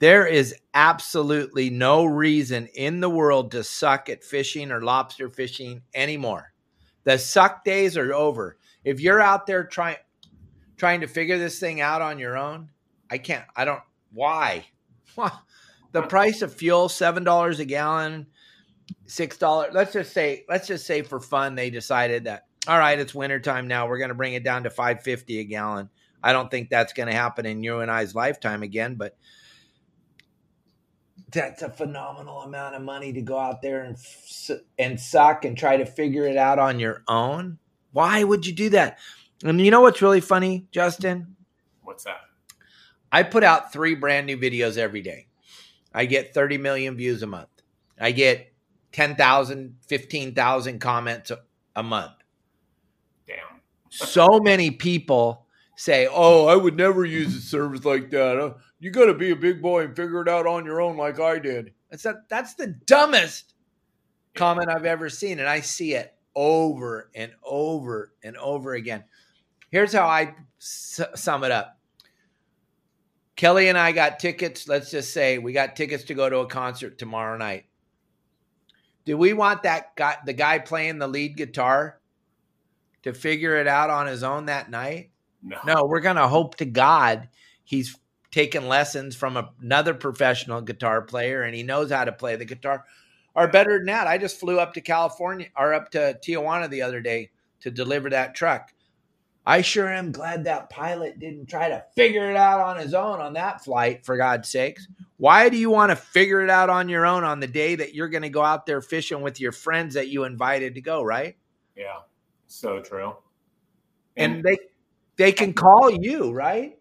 there 0.00 0.26
is 0.26 0.54
absolutely 0.72 1.70
no 1.70 2.04
reason 2.04 2.66
in 2.74 3.00
the 3.00 3.10
world 3.10 3.52
to 3.52 3.62
suck 3.62 4.08
at 4.08 4.24
fishing 4.24 4.72
or 4.72 4.82
lobster 4.82 5.28
fishing 5.28 5.82
anymore. 5.94 6.52
The 7.04 7.18
suck 7.18 7.64
days 7.64 7.96
are 7.96 8.12
over. 8.12 8.56
If 8.82 9.00
you're 9.00 9.20
out 9.20 9.46
there 9.46 9.64
trying 9.64 9.96
trying 10.76 11.02
to 11.02 11.06
figure 11.06 11.38
this 11.38 11.60
thing 11.60 11.82
out 11.82 12.00
on 12.00 12.18
your 12.18 12.38
own, 12.38 12.70
I 13.10 13.18
can't. 13.18 13.44
I 13.54 13.64
don't. 13.64 13.82
Why? 14.12 14.66
The 15.92 16.02
price 16.02 16.40
of 16.40 16.54
fuel 16.54 16.88
seven 16.88 17.24
dollars 17.24 17.58
a 17.58 17.64
gallon, 17.64 18.28
six 19.06 19.36
dollars. 19.36 19.72
Let's 19.74 19.92
just 19.92 20.12
say. 20.12 20.44
Let's 20.48 20.68
just 20.68 20.86
say 20.86 21.02
for 21.02 21.18
fun 21.18 21.56
they 21.56 21.68
decided 21.68 22.24
that. 22.24 22.46
All 22.68 22.78
right, 22.78 22.96
it's 22.96 23.12
wintertime 23.12 23.66
now. 23.66 23.88
We're 23.88 23.98
going 23.98 24.10
to 24.10 24.14
bring 24.14 24.34
it 24.34 24.44
down 24.44 24.62
to 24.62 24.70
five 24.70 25.02
fifty 25.02 25.40
a 25.40 25.44
gallon. 25.44 25.90
I 26.22 26.32
don't 26.32 26.48
think 26.48 26.70
that's 26.70 26.92
going 26.92 27.08
to 27.08 27.12
happen 27.12 27.44
in 27.44 27.64
you 27.64 27.80
and 27.80 27.90
I's 27.90 28.14
lifetime 28.14 28.62
again. 28.62 28.94
But 28.94 29.16
that's 31.32 31.62
a 31.62 31.70
phenomenal 31.70 32.42
amount 32.42 32.74
of 32.74 32.82
money 32.82 33.12
to 33.12 33.20
go 33.20 33.38
out 33.38 33.62
there 33.62 33.82
and 33.82 33.96
and 34.78 35.00
suck 35.00 35.44
and 35.44 35.56
try 35.56 35.76
to 35.76 35.86
figure 35.86 36.26
it 36.26 36.36
out 36.36 36.58
on 36.58 36.80
your 36.80 37.02
own. 37.08 37.58
Why 37.92 38.24
would 38.24 38.46
you 38.46 38.52
do 38.52 38.70
that? 38.70 38.98
And 39.44 39.60
you 39.60 39.70
know 39.70 39.80
what's 39.80 40.02
really 40.02 40.20
funny, 40.20 40.66
Justin? 40.70 41.36
What's 41.82 42.04
that? 42.04 42.20
I 43.10 43.22
put 43.22 43.42
out 43.42 43.72
three 43.72 43.94
brand 43.94 44.26
new 44.26 44.36
videos 44.36 44.76
every 44.76 45.02
day. 45.02 45.26
I 45.92 46.04
get 46.06 46.34
30 46.34 46.58
million 46.58 46.96
views 46.96 47.22
a 47.22 47.26
month. 47.26 47.48
I 47.98 48.12
get 48.12 48.52
10,000, 48.92 49.76
15,000 49.88 50.78
comments 50.78 51.30
a, 51.30 51.40
a 51.74 51.82
month. 51.82 52.12
Damn. 53.26 53.36
so 53.88 54.40
many 54.40 54.70
people 54.70 55.46
say, 55.76 56.08
"Oh, 56.10 56.46
I 56.46 56.56
would 56.56 56.76
never 56.76 57.04
use 57.04 57.34
a 57.36 57.40
service 57.40 57.84
like 57.84 58.10
that." 58.10 58.56
You 58.80 58.90
got 58.90 59.06
to 59.06 59.14
be 59.14 59.30
a 59.30 59.36
big 59.36 59.60
boy 59.60 59.84
and 59.84 59.94
figure 59.94 60.22
it 60.22 60.28
out 60.28 60.46
on 60.46 60.64
your 60.64 60.80
own, 60.80 60.96
like 60.96 61.20
I 61.20 61.38
did. 61.38 61.72
That's 61.90 62.02
that. 62.04 62.28
That's 62.28 62.54
the 62.54 62.68
dumbest 62.86 63.54
comment 64.34 64.70
I've 64.70 64.86
ever 64.86 65.08
seen, 65.10 65.38
and 65.38 65.48
I 65.48 65.60
see 65.60 65.94
it 65.94 66.14
over 66.34 67.10
and 67.14 67.32
over 67.44 68.14
and 68.22 68.36
over 68.38 68.74
again. 68.74 69.04
Here's 69.70 69.92
how 69.92 70.06
I 70.06 70.34
s- 70.58 71.00
sum 71.14 71.44
it 71.44 71.52
up. 71.52 71.78
Kelly 73.36 73.68
and 73.68 73.78
I 73.78 73.92
got 73.92 74.18
tickets. 74.18 74.66
Let's 74.66 74.90
just 74.90 75.12
say 75.12 75.38
we 75.38 75.52
got 75.52 75.76
tickets 75.76 76.04
to 76.04 76.14
go 76.14 76.28
to 76.28 76.38
a 76.38 76.46
concert 76.46 76.98
tomorrow 76.98 77.36
night. 77.36 77.66
Do 79.04 79.16
we 79.16 79.32
want 79.32 79.62
that 79.62 79.96
guy, 79.96 80.16
the 80.24 80.32
guy 80.32 80.58
playing 80.58 80.98
the 80.98 81.08
lead 81.08 81.36
guitar, 81.36 82.00
to 83.02 83.14
figure 83.14 83.56
it 83.56 83.66
out 83.66 83.90
on 83.90 84.06
his 84.06 84.22
own 84.22 84.46
that 84.46 84.70
night? 84.70 85.10
No. 85.42 85.58
No, 85.66 85.84
we're 85.86 86.00
going 86.00 86.16
to 86.16 86.28
hope 86.28 86.56
to 86.56 86.66
God 86.66 87.28
he's 87.64 87.98
taken 88.30 88.68
lessons 88.68 89.16
from 89.16 89.48
another 89.60 89.94
professional 89.94 90.60
guitar 90.60 91.02
player 91.02 91.42
and 91.42 91.54
he 91.54 91.62
knows 91.62 91.90
how 91.90 92.04
to 92.04 92.12
play 92.12 92.36
the 92.36 92.44
guitar. 92.44 92.84
are 93.34 93.48
better 93.48 93.78
than 93.78 93.86
that, 93.86 94.06
I 94.06 94.18
just 94.18 94.38
flew 94.38 94.58
up 94.58 94.74
to 94.74 94.80
California 94.80 95.48
or 95.56 95.74
up 95.74 95.90
to 95.92 96.18
Tijuana 96.24 96.68
the 96.68 96.82
other 96.82 97.00
day 97.00 97.30
to 97.60 97.70
deliver 97.70 98.10
that 98.10 98.34
truck. 98.34 98.72
I 99.46 99.62
sure 99.62 99.88
am 99.88 100.12
glad 100.12 100.44
that 100.44 100.70
pilot 100.70 101.18
didn't 101.18 101.46
try 101.46 101.68
to 101.70 101.84
figure 101.96 102.30
it 102.30 102.36
out 102.36 102.60
on 102.60 102.76
his 102.76 102.94
own 102.94 103.20
on 103.20 103.32
that 103.32 103.64
flight, 103.64 104.04
for 104.04 104.16
God's 104.16 104.48
sakes. 104.48 104.86
Why 105.16 105.48
do 105.48 105.56
you 105.56 105.70
want 105.70 105.90
to 105.90 105.96
figure 105.96 106.42
it 106.42 106.50
out 106.50 106.70
on 106.70 106.88
your 106.88 107.06
own 107.06 107.24
on 107.24 107.40
the 107.40 107.46
day 107.46 107.74
that 107.74 107.94
you're 107.94 108.08
going 108.08 108.22
to 108.22 108.28
go 108.28 108.42
out 108.42 108.66
there 108.66 108.80
fishing 108.80 109.22
with 109.22 109.40
your 109.40 109.52
friends 109.52 109.94
that 109.94 110.08
you 110.08 110.24
invited 110.24 110.74
to 110.74 110.80
go, 110.80 111.02
right? 111.02 111.36
Yeah, 111.76 112.00
so 112.46 112.80
true. 112.80 113.16
And, 114.16 114.36
and 114.36 114.44
they 114.44 114.58
they 115.16 115.32
can 115.32 115.52
call 115.52 115.90
you, 115.90 116.32
right? 116.32 116.78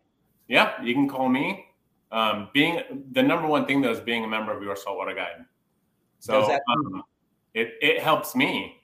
Yeah, 0.49 0.81
you 0.83 0.93
can 0.93 1.07
call 1.07 1.29
me. 1.29 1.67
Um, 2.11 2.49
being 2.53 3.05
the 3.11 3.21
number 3.23 3.47
one 3.47 3.65
thing 3.65 3.81
though 3.81 3.91
is 3.91 3.99
being 3.99 4.25
a 4.25 4.27
member 4.27 4.51
of 4.51 4.61
your 4.63 4.75
saltwater 4.75 5.13
guide. 5.13 5.45
So 6.19 6.51
um, 6.67 7.03
it 7.53 7.75
it 7.81 8.01
helps 8.01 8.35
me 8.35 8.81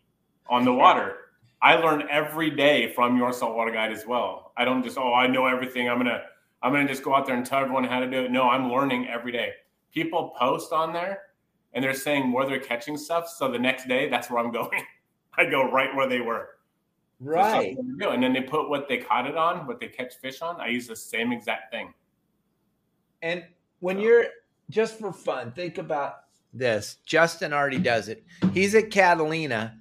on 0.47 0.63
the 0.63 0.71
water. 0.71 1.17
I 1.61 1.75
learn 1.75 2.07
every 2.09 2.51
day 2.51 2.93
from 2.93 3.17
your 3.17 3.33
saltwater 3.33 3.71
guide 3.71 3.91
as 3.91 4.05
well. 4.05 4.53
I 4.55 4.63
don't 4.63 4.83
just 4.83 4.97
oh 4.97 5.13
I 5.13 5.25
know 5.27 5.47
everything. 5.47 5.89
I'm 5.89 5.97
gonna 5.97 6.21
I'm 6.61 6.71
gonna 6.71 6.87
just 6.87 7.03
go 7.03 7.15
out 7.15 7.25
there 7.25 7.35
and 7.35 7.45
tell 7.45 7.59
everyone 7.59 7.83
how 7.83 7.99
to 7.99 8.09
do 8.09 8.25
it. 8.25 8.31
No, 8.31 8.47
I'm 8.49 8.71
learning 8.71 9.07
every 9.07 9.31
day. 9.31 9.49
People 9.91 10.35
post 10.37 10.71
on 10.71 10.93
there 10.93 11.23
and 11.73 11.83
they're 11.83 11.93
saying 11.95 12.31
where 12.31 12.45
they're 12.45 12.59
catching 12.59 12.95
stuff. 12.95 13.27
So 13.27 13.51
the 13.51 13.59
next 13.59 13.87
day, 13.87 14.07
that's 14.07 14.29
where 14.29 14.39
I'm 14.43 14.51
going. 14.59 14.83
I 15.37 15.45
go 15.45 15.69
right 15.69 15.93
where 15.95 16.07
they 16.07 16.21
were. 16.21 16.49
Right. 17.19 17.77
And 17.77 18.23
then 18.23 18.33
they 18.33 18.41
put 18.41 18.69
what 18.69 18.87
they 18.87 18.97
caught 18.97 19.27
it 19.27 19.37
on, 19.37 19.67
what 19.67 19.79
they 19.79 19.87
catch 19.87 20.15
fish 20.15 20.41
on. 20.41 20.59
I 20.59 20.67
use 20.67 20.87
the 20.87 20.95
same 20.95 21.31
exact 21.31 21.71
thing. 21.71 21.93
And 23.21 23.43
when 23.79 23.97
so. 23.97 24.03
you're 24.03 24.25
just 24.69 24.99
for 24.99 25.13
fun, 25.13 25.51
think 25.53 25.77
about 25.77 26.23
this. 26.53 26.97
Justin 27.05 27.53
already 27.53 27.79
does 27.79 28.09
it. 28.09 28.23
He's 28.53 28.75
at 28.75 28.91
Catalina 28.91 29.77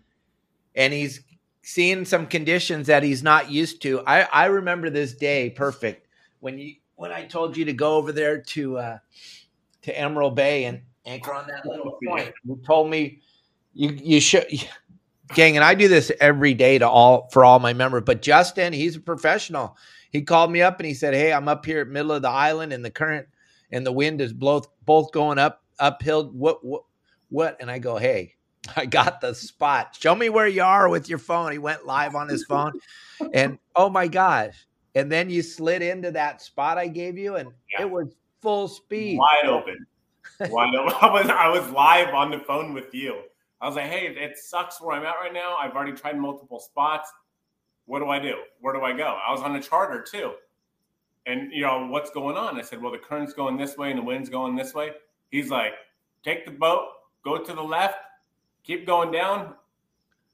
and 0.74 0.92
he's 0.92 1.22
seeing 1.62 2.04
some 2.04 2.26
conditions 2.26 2.86
that 2.86 3.02
he's 3.02 3.22
not 3.22 3.50
used 3.50 3.82
to. 3.82 4.00
I, 4.06 4.22
I 4.22 4.46
remember 4.46 4.90
this 4.90 5.14
day 5.14 5.50
perfect 5.50 6.06
when 6.40 6.58
you 6.58 6.74
when 6.96 7.10
I 7.10 7.24
told 7.24 7.56
you 7.56 7.64
to 7.64 7.72
go 7.72 7.96
over 7.96 8.12
there 8.12 8.40
to 8.40 8.78
uh, 8.78 8.98
to 9.82 9.98
Emerald 9.98 10.36
Bay 10.36 10.64
and 10.64 10.80
anchor 11.06 11.34
on 11.34 11.46
that 11.48 11.66
little 11.66 11.98
point. 12.06 12.32
You 12.44 12.60
told 12.64 12.90
me 12.90 13.20
you 13.72 13.90
you 13.90 14.20
should 14.20 14.46
gang, 15.33 15.57
and 15.57 15.64
I 15.64 15.75
do 15.75 15.88
this 15.88 16.12
every 16.21 16.54
day 16.54 16.78
to 16.78 16.88
all 16.88 17.28
for 17.33 17.45
all 17.45 17.59
my 17.59 17.73
members. 17.73 18.02
But 18.04 18.23
Justin, 18.23 18.73
he's 18.73 18.97
a 18.97 19.00
professional. 19.00 19.76
He 20.11 20.23
called 20.23 20.52
me 20.52 20.62
up 20.62 20.78
and 20.78 20.87
he 20.87 20.95
said, 20.95 21.14
"Hey, 21.14 21.33
I'm 21.33 21.49
up 21.49 21.64
here 21.64 21.81
at 21.81 21.88
middle 21.88 22.12
of 22.12 22.23
the 22.23 22.28
island, 22.28 22.73
and 22.73 22.85
the 22.85 22.90
current 22.90 23.26
and 23.71 23.87
the 23.87 23.93
wind 23.93 24.21
is 24.21 24.33
both 24.33 24.69
both 24.85 25.12
going 25.12 25.38
up 25.38 25.62
uphill. 25.78 26.31
What 26.31 26.64
what 26.64 26.83
what?" 27.31 27.57
And 27.61 27.71
I 27.71 27.78
go, 27.78 27.97
"Hey, 27.97 28.35
I 28.76 28.87
got 28.87 29.21
the 29.21 29.35
spot. 29.35 29.97
Show 29.99 30.14
me 30.14 30.28
where 30.28 30.47
you 30.47 30.62
are 30.62 30.88
with 30.88 31.09
your 31.09 31.19
phone." 31.19 31.52
He 31.52 31.59
went 31.59 31.87
live 31.87 32.14
on 32.14 32.28
his 32.28 32.45
phone, 32.45 32.73
and 33.33 33.59
oh 33.75 33.88
my 33.88 34.09
gosh! 34.09 34.66
And 34.95 35.11
then 35.11 35.31
you 35.31 35.43
slid 35.43 35.83
into 35.83 36.12
that 36.12 36.43
spot 36.43 36.78
I 36.78 36.87
gave 36.88 37.19
you, 37.19 37.37
and 37.37 37.50
yeah. 37.73 37.83
it 37.83 37.90
was 37.90 38.14
full 38.40 38.69
speed, 38.69 39.19
wide 39.19 39.49
open, 39.49 39.87
wide 40.40 40.75
open. 40.75 40.95
I 41.00 41.11
was 41.11 41.28
I 41.28 41.49
was 41.49 41.69
live 41.71 42.14
on 42.14 42.31
the 42.31 42.38
phone 42.40 42.73
with 42.73 42.95
you. 42.95 43.23
I 43.61 43.66
was 43.66 43.76
like, 43.76 43.87
hey, 43.87 44.06
it 44.06 44.37
sucks 44.37 44.80
where 44.80 44.96
I'm 44.96 45.04
at 45.04 45.14
right 45.14 45.32
now. 45.32 45.56
I've 45.56 45.73
already 45.73 45.92
tried 45.92 46.18
multiple 46.18 46.61
spots. 46.61 47.11
What 47.87 48.00
do 48.00 48.08
I 48.08 48.18
do? 48.18 48.37
Where 48.61 48.75
do 48.75 48.82
I 48.82 48.92
go? 48.96 49.18
I 49.26 49.30
was 49.32 49.40
on 49.40 49.56
a 49.56 49.62
charter 49.62 50.02
too. 50.02 50.32
And, 51.26 51.50
you 51.52 51.62
know, 51.62 51.87
what's 51.87 52.11
going 52.11 52.37
on? 52.37 52.58
I 52.58 52.62
said, 52.62 52.82
well, 52.82 52.92
the 52.92 52.99
current's 52.99 53.32
going 53.32 53.56
this 53.56 53.76
way 53.76 53.90
and 53.90 53.99
the 53.99 54.02
wind's 54.02 54.28
going 54.28 54.56
this 54.56 54.75
way. 54.75 54.92
He's 55.30 55.50
like, 55.50 55.73
take 56.23 56.44
the 56.44 56.50
boat, 56.50 56.88
go 57.25 57.42
to 57.42 57.52
the 57.54 57.62
left, 57.62 57.96
keep 58.62 58.87
going 58.87 59.11
down, 59.11 59.54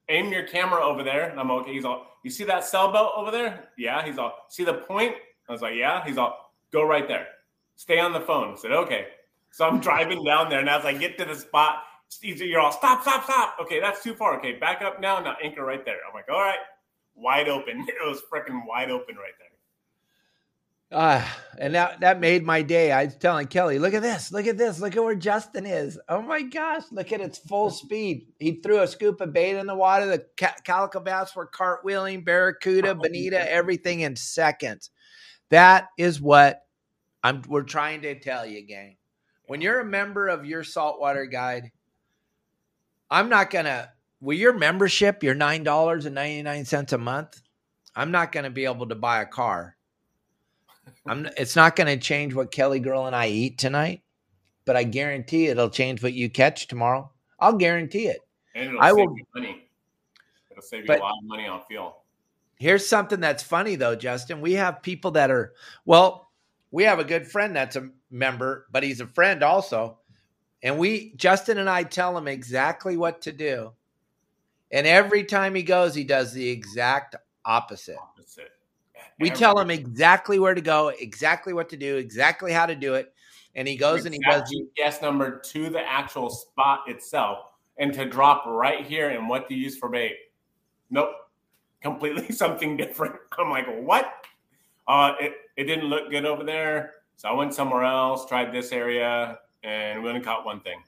aim 0.08 0.32
your 0.32 0.42
camera 0.42 0.82
over 0.82 1.04
there. 1.04 1.28
And 1.28 1.38
I'm 1.38 1.50
okay. 1.52 1.72
He's 1.72 1.84
all, 1.84 2.06
you 2.24 2.30
see 2.30 2.44
that 2.44 2.64
sailboat 2.64 3.12
over 3.16 3.30
there? 3.30 3.68
Yeah. 3.78 4.04
He's 4.04 4.18
all, 4.18 4.34
see 4.48 4.64
the 4.64 4.74
point? 4.74 5.14
I 5.48 5.52
was 5.52 5.62
like, 5.62 5.74
yeah. 5.76 6.04
He's 6.04 6.18
all, 6.18 6.52
go 6.72 6.84
right 6.84 7.06
there. 7.06 7.28
Stay 7.76 7.98
on 7.98 8.12
the 8.12 8.20
phone. 8.20 8.54
I 8.54 8.56
said, 8.56 8.72
okay. 8.72 9.06
So 9.52 9.66
I'm 9.66 9.80
driving 9.80 10.24
down 10.24 10.48
there, 10.50 10.60
and 10.60 10.68
as 10.68 10.84
I 10.84 10.92
get 10.92 11.18
to 11.18 11.24
the 11.24 11.34
spot, 11.34 11.84
you're 12.22 12.60
all 12.60 12.72
stop, 12.72 13.02
stop, 13.02 13.24
stop. 13.24 13.56
Okay, 13.60 13.80
that's 13.80 14.02
too 14.02 14.14
far. 14.14 14.38
Okay, 14.38 14.52
back 14.58 14.82
up 14.82 15.00
now. 15.00 15.20
Now 15.20 15.36
anchor 15.42 15.64
right 15.64 15.84
there. 15.84 15.98
I'm 16.06 16.14
like, 16.14 16.28
all 16.30 16.40
right, 16.40 16.58
wide 17.14 17.48
open. 17.48 17.86
It 17.88 18.08
was 18.08 18.22
freaking 18.32 18.66
wide 18.66 18.90
open 18.90 19.16
right 19.16 19.32
there. 19.38 19.50
Uh, 20.92 21.24
and 21.58 21.74
that 21.76 22.00
that 22.00 22.18
made 22.18 22.42
my 22.44 22.62
day. 22.62 22.90
I 22.90 23.04
was 23.04 23.16
telling 23.16 23.46
Kelly, 23.46 23.78
look 23.78 23.94
at 23.94 24.02
this, 24.02 24.32
look 24.32 24.46
at 24.48 24.58
this, 24.58 24.80
look 24.80 24.96
at 24.96 25.04
where 25.04 25.14
Justin 25.14 25.64
is. 25.64 26.00
Oh 26.08 26.20
my 26.20 26.42
gosh, 26.42 26.82
look 26.90 27.12
at 27.12 27.20
its 27.20 27.38
full 27.38 27.70
speed. 27.70 28.26
He 28.40 28.60
threw 28.60 28.80
a 28.80 28.88
scoop 28.88 29.20
of 29.20 29.32
bait 29.32 29.56
in 29.56 29.68
the 29.68 29.76
water. 29.76 30.06
The 30.06 30.26
ca- 30.36 30.56
calico 30.64 30.98
bass 30.98 31.36
were 31.36 31.48
cartwheeling, 31.48 32.24
barracuda, 32.24 32.96
bonita, 32.96 33.50
everything 33.50 34.00
in 34.00 34.16
seconds. 34.16 34.90
That 35.50 35.86
is 35.96 36.20
what 36.20 36.62
I'm. 37.22 37.42
We're 37.46 37.62
trying 37.62 38.02
to 38.02 38.18
tell 38.18 38.44
you, 38.44 38.66
gang. 38.66 38.96
When 39.46 39.60
you're 39.60 39.80
a 39.80 39.84
member 39.84 40.26
of 40.26 40.44
your 40.44 40.64
saltwater 40.64 41.26
guide, 41.26 41.70
I'm 43.10 43.28
not 43.28 43.50
gonna. 43.50 43.90
With 44.20 44.38
your 44.38 44.52
membership, 44.52 45.22
your 45.22 45.34
nine 45.34 45.64
dollars 45.64 46.06
and 46.06 46.14
ninety 46.14 46.42
nine 46.42 46.64
cents 46.64 46.92
a 46.92 46.98
month, 46.98 47.40
I'm 47.96 48.10
not 48.10 48.32
gonna 48.32 48.50
be 48.50 48.66
able 48.66 48.86
to 48.88 48.94
buy 48.94 49.22
a 49.22 49.26
car. 49.26 49.76
I'm. 51.06 51.28
It's 51.36 51.56
not 51.56 51.76
gonna 51.76 51.96
change 51.96 52.34
what 52.34 52.52
Kelly 52.52 52.80
girl 52.80 53.06
and 53.06 53.16
I 53.16 53.28
eat 53.28 53.58
tonight, 53.58 54.02
but 54.64 54.76
I 54.76 54.84
guarantee 54.84 55.46
it'll 55.46 55.70
change 55.70 56.02
what 56.02 56.12
you 56.12 56.28
catch 56.28 56.68
tomorrow. 56.68 57.10
I'll 57.38 57.56
guarantee 57.56 58.06
it. 58.06 58.20
And 58.54 58.68
it'll 58.68 58.80
I 58.80 58.88
save 58.88 58.96
will, 58.96 59.16
you 59.16 59.24
money. 59.34 59.68
It'll 60.50 60.62
save 60.62 60.86
you 60.86 60.94
a 60.94 60.98
lot 60.98 61.18
of 61.18 61.24
money 61.24 61.46
on 61.46 61.62
fuel. 61.66 61.96
Here's 62.56 62.86
something 62.86 63.20
that's 63.20 63.42
funny 63.42 63.76
though, 63.76 63.96
Justin. 63.96 64.42
We 64.42 64.52
have 64.52 64.82
people 64.82 65.12
that 65.12 65.30
are 65.30 65.54
well. 65.86 66.30
We 66.70 66.84
have 66.84 66.98
a 66.98 67.04
good 67.04 67.26
friend 67.26 67.56
that's 67.56 67.76
a 67.76 67.88
member, 68.10 68.66
but 68.70 68.82
he's 68.82 69.00
a 69.00 69.06
friend 69.06 69.42
also 69.42 69.98
and 70.62 70.78
we, 70.78 71.12
Justin 71.16 71.58
and 71.58 71.70
I 71.70 71.84
tell 71.84 72.16
him 72.16 72.28
exactly 72.28 72.96
what 72.96 73.22
to 73.22 73.32
do. 73.32 73.72
And 74.70 74.86
every 74.86 75.24
time 75.24 75.54
he 75.54 75.62
goes, 75.62 75.94
he 75.94 76.04
does 76.04 76.32
the 76.32 76.48
exact 76.48 77.16
opposite. 77.44 77.96
opposite. 77.98 78.50
We 79.18 79.30
tell 79.30 79.58
him 79.58 79.70
exactly 79.70 80.38
where 80.38 80.54
to 80.54 80.60
go, 80.60 80.88
exactly 80.88 81.52
what 81.52 81.68
to 81.70 81.76
do, 81.76 81.96
exactly 81.96 82.52
how 82.52 82.66
to 82.66 82.74
do 82.74 82.94
it. 82.94 83.12
And 83.54 83.66
he 83.66 83.76
goes 83.76 84.06
and 84.06 84.14
he 84.14 84.20
does 84.20 84.50
GPS 84.78 85.02
number 85.02 85.38
to 85.38 85.68
the 85.68 85.80
actual 85.80 86.30
spot 86.30 86.84
itself 86.88 87.38
and 87.78 87.92
to 87.94 88.04
drop 88.04 88.44
right 88.46 88.86
here 88.86 89.10
and 89.10 89.28
what 89.28 89.48
to 89.48 89.54
use 89.54 89.76
for 89.76 89.88
bait. 89.88 90.16
Nope. 90.88 91.10
Completely 91.82 92.32
something 92.34 92.76
different. 92.76 93.16
I'm 93.38 93.50
like, 93.50 93.66
what? 93.80 94.10
Uh, 94.86 95.12
it, 95.20 95.34
it 95.56 95.64
didn't 95.64 95.86
look 95.86 96.10
good 96.10 96.24
over 96.24 96.44
there. 96.44 96.94
So 97.16 97.28
I 97.28 97.32
went 97.32 97.52
somewhere 97.52 97.84
else, 97.84 98.26
tried 98.26 98.52
this 98.52 98.72
area, 98.72 99.38
and 99.62 100.02
we 100.02 100.08
only 100.08 100.20
caught 100.20 100.44
one 100.44 100.60
thing. 100.60 100.82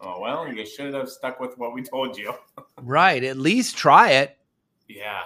Oh 0.00 0.20
well, 0.20 0.52
you 0.52 0.64
should 0.64 0.94
have 0.94 1.08
stuck 1.08 1.40
with 1.40 1.58
what 1.58 1.74
we 1.74 1.82
told 1.82 2.16
you. 2.16 2.34
right. 2.82 3.22
At 3.24 3.36
least 3.36 3.76
try 3.76 4.10
it. 4.10 4.36
Yeah. 4.88 5.22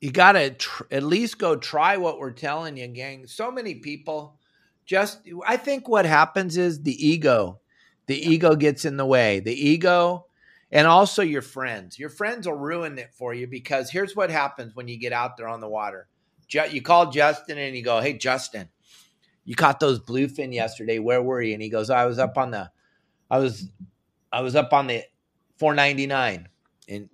You 0.00 0.10
got 0.10 0.32
to 0.32 0.50
tr- 0.50 0.84
at 0.90 1.02
least 1.02 1.38
go 1.38 1.56
try 1.56 1.96
what 1.96 2.18
we're 2.18 2.32
telling 2.32 2.76
you, 2.76 2.88
gang. 2.88 3.26
So 3.26 3.50
many 3.50 3.76
people 3.76 4.38
just, 4.84 5.20
I 5.46 5.56
think 5.56 5.88
what 5.88 6.04
happens 6.04 6.56
is 6.56 6.82
the 6.82 7.06
ego. 7.06 7.60
The 8.06 8.16
ego 8.16 8.56
gets 8.56 8.84
in 8.84 8.96
the 8.96 9.06
way. 9.06 9.38
The 9.40 9.54
ego 9.54 10.26
and 10.72 10.86
also 10.86 11.22
your 11.22 11.42
friends. 11.42 11.98
Your 11.98 12.08
friends 12.08 12.48
will 12.48 12.54
ruin 12.54 12.98
it 12.98 13.12
for 13.12 13.34
you 13.34 13.46
because 13.46 13.90
here's 13.90 14.16
what 14.16 14.30
happens 14.30 14.74
when 14.74 14.88
you 14.88 14.98
get 14.98 15.12
out 15.12 15.36
there 15.36 15.48
on 15.48 15.60
the 15.60 15.68
water. 15.68 16.08
You 16.48 16.82
call 16.82 17.10
Justin 17.10 17.56
and 17.56 17.74
you 17.76 17.82
go, 17.82 18.00
"Hey 18.00 18.14
Justin, 18.14 18.68
you 19.44 19.54
caught 19.54 19.80
those 19.80 20.00
bluefin 20.00 20.54
yesterday. 20.54 20.98
Where 20.98 21.22
were 21.22 21.42
you?" 21.42 21.54
And 21.54 21.62
he 21.62 21.68
goes, 21.68 21.90
oh, 21.90 21.94
"I 21.94 22.06
was 22.06 22.18
up 22.18 22.38
on 22.38 22.50
the 22.50 22.70
I 23.30 23.38
was 23.38 23.70
I 24.32 24.40
was 24.42 24.56
up 24.56 24.72
on 24.72 24.86
the 24.86 25.04
499." 25.58 26.48
And 26.88 27.08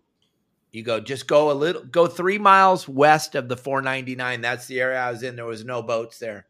you 0.73 0.83
go, 0.83 1.01
"Just 1.01 1.27
go 1.27 1.51
a 1.51 1.53
little 1.53 1.85
go 1.85 2.07
3 2.07 2.39
miles 2.39 2.89
west 2.89 3.35
of 3.35 3.49
the 3.49 3.57
499. 3.57 4.41
That's 4.41 4.67
the 4.67 4.81
area 4.81 4.99
I 4.99 5.11
was 5.11 5.23
in. 5.23 5.37
There 5.37 5.45
was 5.45 5.65
no 5.65 5.83
boats 5.83 6.19
there." 6.19 6.47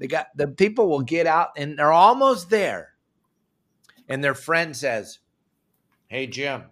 They 0.00 0.06
got 0.06 0.28
the 0.34 0.48
people 0.48 0.88
will 0.88 1.02
get 1.02 1.26
out 1.26 1.50
and 1.56 1.78
they're 1.78 1.92
almost 1.92 2.48
there. 2.48 2.94
And 4.08 4.24
their 4.24 4.34
friend 4.34 4.74
says, 4.74 5.20
Hey, 6.08 6.26
Jim, 6.26 6.64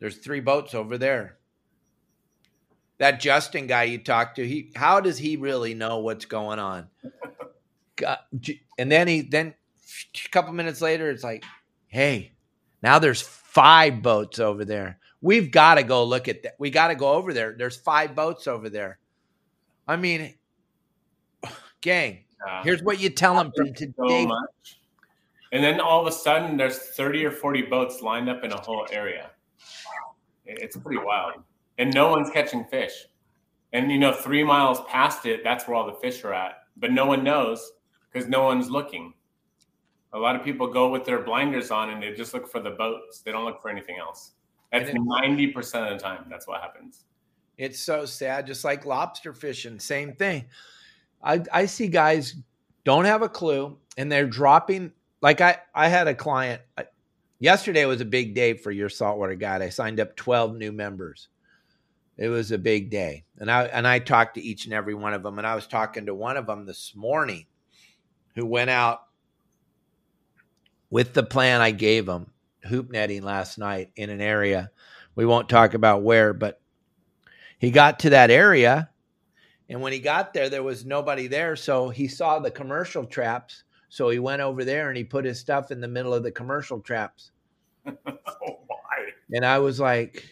there's 0.00 0.16
three 0.16 0.40
boats 0.40 0.74
over 0.74 0.98
there. 0.98 1.36
That 2.96 3.20
Justin 3.20 3.68
guy 3.68 3.84
you 3.84 3.98
talked 3.98 4.36
to, 4.36 4.48
he 4.48 4.72
how 4.74 5.00
does 5.00 5.18
he 5.18 5.36
really 5.36 5.74
know 5.74 5.98
what's 5.98 6.24
going 6.24 6.58
on? 6.58 6.88
And 8.78 8.92
then 8.92 9.08
he 9.08 9.22
then 9.22 9.54
a 10.26 10.28
couple 10.30 10.52
minutes 10.52 10.80
later, 10.80 11.10
it's 11.10 11.24
like, 11.24 11.44
hey, 11.88 12.32
now 12.82 12.98
there's 12.98 13.22
five 13.22 14.02
boats 14.02 14.38
over 14.38 14.64
there. 14.64 14.98
We've 15.20 15.50
got 15.50 15.76
to 15.76 15.82
go 15.82 16.04
look 16.04 16.28
at 16.28 16.42
that. 16.44 16.54
We 16.58 16.70
got 16.70 16.88
to 16.88 16.94
go 16.94 17.12
over 17.12 17.32
there. 17.32 17.54
There's 17.58 17.76
five 17.76 18.14
boats 18.14 18.46
over 18.46 18.68
there. 18.68 18.98
I 19.86 19.96
mean, 19.96 20.34
gang, 21.80 22.24
Here's 22.62 22.82
what 22.82 23.00
you 23.00 23.10
tell 23.10 23.34
them 23.34 23.52
from 23.54 23.74
today. 23.74 24.26
So 24.26 24.46
and 25.52 25.64
then 25.64 25.80
all 25.80 26.00
of 26.00 26.06
a 26.06 26.12
sudden, 26.12 26.56
there's 26.56 26.78
30 26.78 27.24
or 27.24 27.30
40 27.30 27.62
boats 27.62 28.02
lined 28.02 28.28
up 28.28 28.44
in 28.44 28.52
a 28.52 28.60
whole 28.60 28.86
area. 28.92 29.30
It's 30.44 30.76
pretty 30.76 31.02
wild. 31.02 31.42
And 31.78 31.92
no 31.94 32.10
one's 32.10 32.30
catching 32.30 32.64
fish. 32.64 33.06
And, 33.72 33.90
you 33.90 33.98
know, 33.98 34.12
three 34.12 34.44
miles 34.44 34.80
past 34.88 35.26
it, 35.26 35.42
that's 35.44 35.66
where 35.66 35.76
all 35.76 35.86
the 35.86 35.98
fish 36.00 36.24
are 36.24 36.32
at. 36.32 36.62
But 36.76 36.92
no 36.92 37.06
one 37.06 37.24
knows 37.24 37.72
because 38.10 38.28
no 38.28 38.44
one's 38.44 38.70
looking. 38.70 39.14
A 40.12 40.18
lot 40.18 40.36
of 40.36 40.42
people 40.42 40.66
go 40.66 40.90
with 40.90 41.04
their 41.04 41.22
blinders 41.22 41.70
on 41.70 41.90
and 41.90 42.02
they 42.02 42.12
just 42.14 42.32
look 42.32 42.50
for 42.50 42.60
the 42.60 42.70
boats. 42.70 43.20
They 43.20 43.32
don't 43.32 43.44
look 43.44 43.60
for 43.60 43.68
anything 43.68 43.98
else. 43.98 44.32
That's 44.72 44.90
90% 44.90 45.92
of 45.92 45.98
the 45.98 46.02
time. 46.02 46.26
That's 46.30 46.46
what 46.46 46.60
happens. 46.60 47.04
It's 47.56 47.80
so 47.80 48.04
sad. 48.04 48.46
Just 48.46 48.64
like 48.64 48.86
lobster 48.86 49.32
fishing, 49.32 49.78
same 49.78 50.14
thing. 50.14 50.46
I, 51.22 51.42
I 51.52 51.66
see 51.66 51.88
guys 51.88 52.36
don't 52.84 53.04
have 53.04 53.22
a 53.22 53.28
clue 53.28 53.76
and 53.96 54.10
they're 54.10 54.26
dropping. 54.26 54.92
Like 55.20 55.40
I, 55.40 55.58
I 55.74 55.88
had 55.88 56.06
a 56.08 56.14
client 56.14 56.62
yesterday 57.38 57.84
was 57.84 58.00
a 58.00 58.06
big 58.06 58.34
day 58.34 58.54
for 58.54 58.70
your 58.70 58.88
saltwater 58.88 59.34
guide. 59.34 59.62
I 59.62 59.68
signed 59.68 60.00
up 60.00 60.16
12 60.16 60.56
new 60.56 60.72
members. 60.72 61.28
It 62.16 62.28
was 62.28 62.50
a 62.50 62.58
big 62.58 62.90
day. 62.90 63.24
And 63.38 63.50
I, 63.50 63.64
and 63.64 63.86
I 63.86 63.98
talked 63.98 64.34
to 64.34 64.42
each 64.42 64.64
and 64.64 64.74
every 64.74 64.94
one 64.94 65.14
of 65.14 65.22
them. 65.22 65.38
And 65.38 65.46
I 65.46 65.54
was 65.54 65.66
talking 65.66 66.06
to 66.06 66.14
one 66.14 66.36
of 66.36 66.46
them 66.46 66.66
this 66.66 66.94
morning 66.94 67.46
who 68.38 68.46
went 68.46 68.70
out 68.70 69.00
with 70.90 71.12
the 71.14 71.22
plan 71.22 71.60
I 71.60 71.70
gave 71.70 72.08
him 72.08 72.30
hoop 72.64 72.90
netting 72.90 73.22
last 73.22 73.58
night 73.58 73.90
in 73.96 74.10
an 74.10 74.20
area. 74.20 74.70
We 75.14 75.26
won't 75.26 75.48
talk 75.48 75.74
about 75.74 76.02
where, 76.02 76.32
but 76.32 76.60
he 77.58 77.70
got 77.70 78.00
to 78.00 78.10
that 78.10 78.30
area 78.30 78.90
and 79.68 79.82
when 79.82 79.92
he 79.92 79.98
got 79.98 80.32
there, 80.32 80.48
there 80.48 80.62
was 80.62 80.86
nobody 80.86 81.26
there. 81.26 81.54
So 81.54 81.90
he 81.90 82.08
saw 82.08 82.38
the 82.38 82.50
commercial 82.50 83.04
traps. 83.04 83.64
So 83.90 84.08
he 84.08 84.18
went 84.18 84.40
over 84.40 84.64
there 84.64 84.88
and 84.88 84.96
he 84.96 85.04
put 85.04 85.24
his 85.24 85.38
stuff 85.38 85.70
in 85.70 85.80
the 85.80 85.88
middle 85.88 86.14
of 86.14 86.22
the 86.22 86.30
commercial 86.30 86.80
traps. 86.80 87.32
oh 87.86 87.92
my. 88.06 89.10
And 89.32 89.44
I 89.44 89.58
was 89.58 89.78
like, 89.78 90.24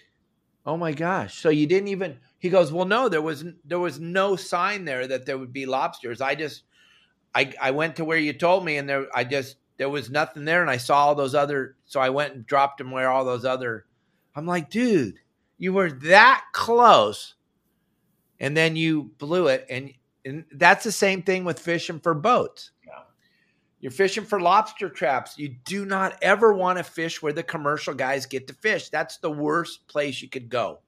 "Oh 0.64 0.76
my 0.76 0.92
gosh." 0.92 1.38
So 1.38 1.48
you 1.48 1.66
didn't 1.66 1.88
even 1.88 2.18
He 2.38 2.50
goes, 2.50 2.72
"Well, 2.72 2.84
no, 2.86 3.08
there 3.08 3.22
was 3.22 3.44
there 3.64 3.78
was 3.78 3.98
no 4.00 4.36
sign 4.36 4.84
there 4.84 5.06
that 5.06 5.26
there 5.26 5.38
would 5.38 5.52
be 5.52 5.66
lobsters. 5.66 6.20
I 6.20 6.34
just 6.34 6.64
I 7.36 7.52
I 7.60 7.70
went 7.70 7.96
to 7.96 8.04
where 8.04 8.18
you 8.18 8.32
told 8.32 8.64
me 8.64 8.76
and 8.76 8.88
there 8.88 9.06
I 9.14 9.24
just 9.24 9.56
there 9.76 9.90
was 9.90 10.10
nothing 10.10 10.44
there 10.44 10.62
and 10.62 10.70
I 10.70 10.78
saw 10.78 11.06
all 11.06 11.14
those 11.14 11.34
other 11.34 11.76
so 11.84 12.00
I 12.00 12.10
went 12.10 12.34
and 12.34 12.46
dropped 12.46 12.78
them 12.78 12.90
where 12.90 13.10
all 13.10 13.24
those 13.24 13.44
other 13.44 13.86
I'm 14.34 14.46
like, 14.46 14.70
"Dude, 14.70 15.18
you 15.58 15.72
were 15.72 15.90
that 15.90 16.44
close 16.52 17.36
and 18.40 18.56
then 18.56 18.76
you 18.76 19.10
blew 19.18 19.48
it. 19.48 19.66
And, 19.70 19.92
and 20.24 20.44
that's 20.52 20.84
the 20.84 20.92
same 20.92 21.22
thing 21.22 21.44
with 21.44 21.58
fishing 21.58 22.00
for 22.00 22.14
boats. 22.14 22.72
Yeah. 22.86 23.02
You're 23.80 23.92
fishing 23.92 24.24
for 24.24 24.40
lobster 24.40 24.88
traps. 24.88 25.38
You 25.38 25.56
do 25.64 25.84
not 25.84 26.18
ever 26.22 26.52
want 26.52 26.78
to 26.78 26.84
fish 26.84 27.22
where 27.22 27.32
the 27.32 27.42
commercial 27.42 27.94
guys 27.94 28.26
get 28.26 28.46
to 28.48 28.54
fish. 28.54 28.88
That's 28.90 29.18
the 29.18 29.30
worst 29.30 29.86
place 29.88 30.20
you 30.20 30.28
could 30.28 30.48
go. 30.48 30.80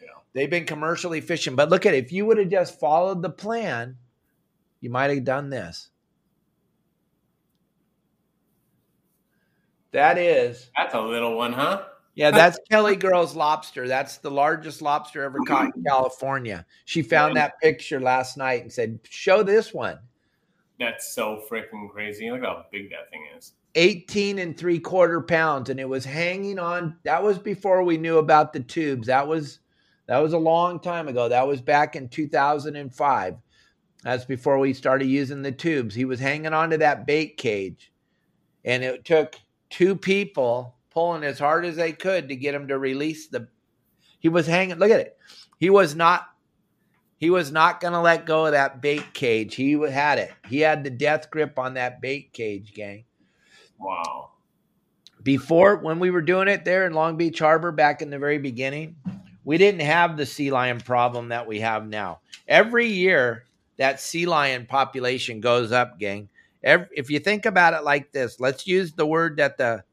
Yeah. 0.00 0.08
They've 0.32 0.50
been 0.50 0.66
commercially 0.66 1.20
fishing. 1.20 1.56
But 1.56 1.70
look 1.70 1.86
at 1.86 1.94
it. 1.94 2.04
If 2.04 2.12
you 2.12 2.26
would 2.26 2.38
have 2.38 2.50
just 2.50 2.80
followed 2.80 3.22
the 3.22 3.30
plan, 3.30 3.96
you 4.80 4.90
might 4.90 5.14
have 5.14 5.24
done 5.24 5.50
this. 5.50 5.90
That 9.96 10.18
is. 10.18 10.70
That's 10.76 10.92
a 10.92 11.00
little 11.00 11.38
one, 11.38 11.54
huh? 11.54 11.84
Yeah, 12.16 12.30
that's 12.30 12.58
Kelly 12.70 12.96
Girl's 12.96 13.34
lobster. 13.34 13.88
That's 13.88 14.18
the 14.18 14.30
largest 14.30 14.82
lobster 14.82 15.22
ever 15.22 15.38
caught 15.46 15.74
in 15.74 15.84
California. 15.84 16.66
She 16.84 17.00
found 17.00 17.34
that 17.36 17.58
picture 17.62 17.98
last 17.98 18.36
night 18.36 18.60
and 18.60 18.70
said, 18.70 19.00
"Show 19.08 19.42
this 19.42 19.72
one." 19.72 19.98
That's 20.78 21.14
so 21.14 21.42
freaking 21.50 21.88
crazy. 21.90 22.30
Look 22.30 22.42
how 22.42 22.66
big 22.70 22.90
that 22.90 23.10
thing 23.10 23.26
is. 23.38 23.54
18 23.74 24.38
and 24.38 24.54
three 24.54 24.78
quarter 24.78 25.22
pounds, 25.22 25.70
and 25.70 25.80
it 25.80 25.88
was 25.88 26.04
hanging 26.04 26.58
on. 26.58 26.98
That 27.04 27.22
was 27.22 27.38
before 27.38 27.82
we 27.82 27.96
knew 27.96 28.18
about 28.18 28.52
the 28.52 28.60
tubes. 28.60 29.06
That 29.06 29.26
was 29.26 29.60
that 30.08 30.18
was 30.18 30.34
a 30.34 30.38
long 30.38 30.78
time 30.78 31.08
ago. 31.08 31.26
That 31.26 31.48
was 31.48 31.62
back 31.62 31.96
in 31.96 32.10
2005. 32.10 33.36
That's 34.02 34.26
before 34.26 34.58
we 34.58 34.74
started 34.74 35.06
using 35.06 35.40
the 35.40 35.52
tubes. 35.52 35.94
He 35.94 36.04
was 36.04 36.20
hanging 36.20 36.52
onto 36.52 36.76
that 36.76 37.06
bait 37.06 37.38
cage, 37.38 37.92
and 38.62 38.84
it 38.84 39.06
took 39.06 39.36
two 39.70 39.96
people 39.96 40.74
pulling 40.90 41.24
as 41.24 41.38
hard 41.38 41.64
as 41.64 41.76
they 41.76 41.92
could 41.92 42.28
to 42.28 42.36
get 42.36 42.54
him 42.54 42.68
to 42.68 42.78
release 42.78 43.28
the. 43.28 43.48
He 44.18 44.28
was 44.28 44.46
hanging. 44.46 44.78
Look 44.78 44.90
at 44.90 45.00
it. 45.00 45.18
He 45.58 45.70
was 45.70 45.94
not. 45.94 46.28
He 47.18 47.30
was 47.30 47.50
not 47.50 47.80
going 47.80 47.94
to 47.94 48.00
let 48.00 48.26
go 48.26 48.46
of 48.46 48.52
that 48.52 48.82
bait 48.82 49.14
cage. 49.14 49.54
He 49.54 49.72
had 49.72 50.18
it. 50.18 50.32
He 50.48 50.60
had 50.60 50.84
the 50.84 50.90
death 50.90 51.30
grip 51.30 51.58
on 51.58 51.74
that 51.74 52.02
bait 52.02 52.32
cage, 52.34 52.74
gang. 52.74 53.04
Wow. 53.80 54.32
Before, 55.22 55.76
when 55.76 55.98
we 55.98 56.10
were 56.10 56.20
doing 56.20 56.46
it 56.46 56.64
there 56.64 56.86
in 56.86 56.92
Long 56.92 57.16
Beach 57.16 57.38
Harbor 57.38 57.72
back 57.72 58.02
in 58.02 58.10
the 58.10 58.18
very 58.18 58.38
beginning, 58.38 58.96
we 59.44 59.58
didn't 59.58 59.80
have 59.80 60.16
the 60.16 60.26
sea 60.26 60.50
lion 60.50 60.78
problem 60.78 61.28
that 61.28 61.46
we 61.46 61.60
have 61.60 61.88
now. 61.88 62.20
Every 62.46 62.86
year, 62.86 63.44
that 63.78 64.00
sea 64.00 64.26
lion 64.26 64.66
population 64.66 65.40
goes 65.40 65.72
up, 65.72 65.98
gang. 65.98 66.28
Every, 66.66 66.88
if 66.96 67.08
you 67.10 67.20
think 67.20 67.46
about 67.46 67.74
it 67.74 67.84
like 67.84 68.10
this, 68.10 68.40
let's 68.40 68.66
use 68.66 68.92
the 68.92 69.06
word 69.06 69.36
that 69.36 69.56
the 69.56 69.84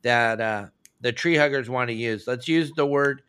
that 0.00 0.40
uh, 0.40 0.66
the 1.02 1.12
tree 1.12 1.36
huggers 1.36 1.68
want 1.68 1.88
to 1.88 1.94
use. 1.94 2.26
Let's 2.26 2.48
use 2.48 2.72
the 2.72 2.86
word 2.86 3.22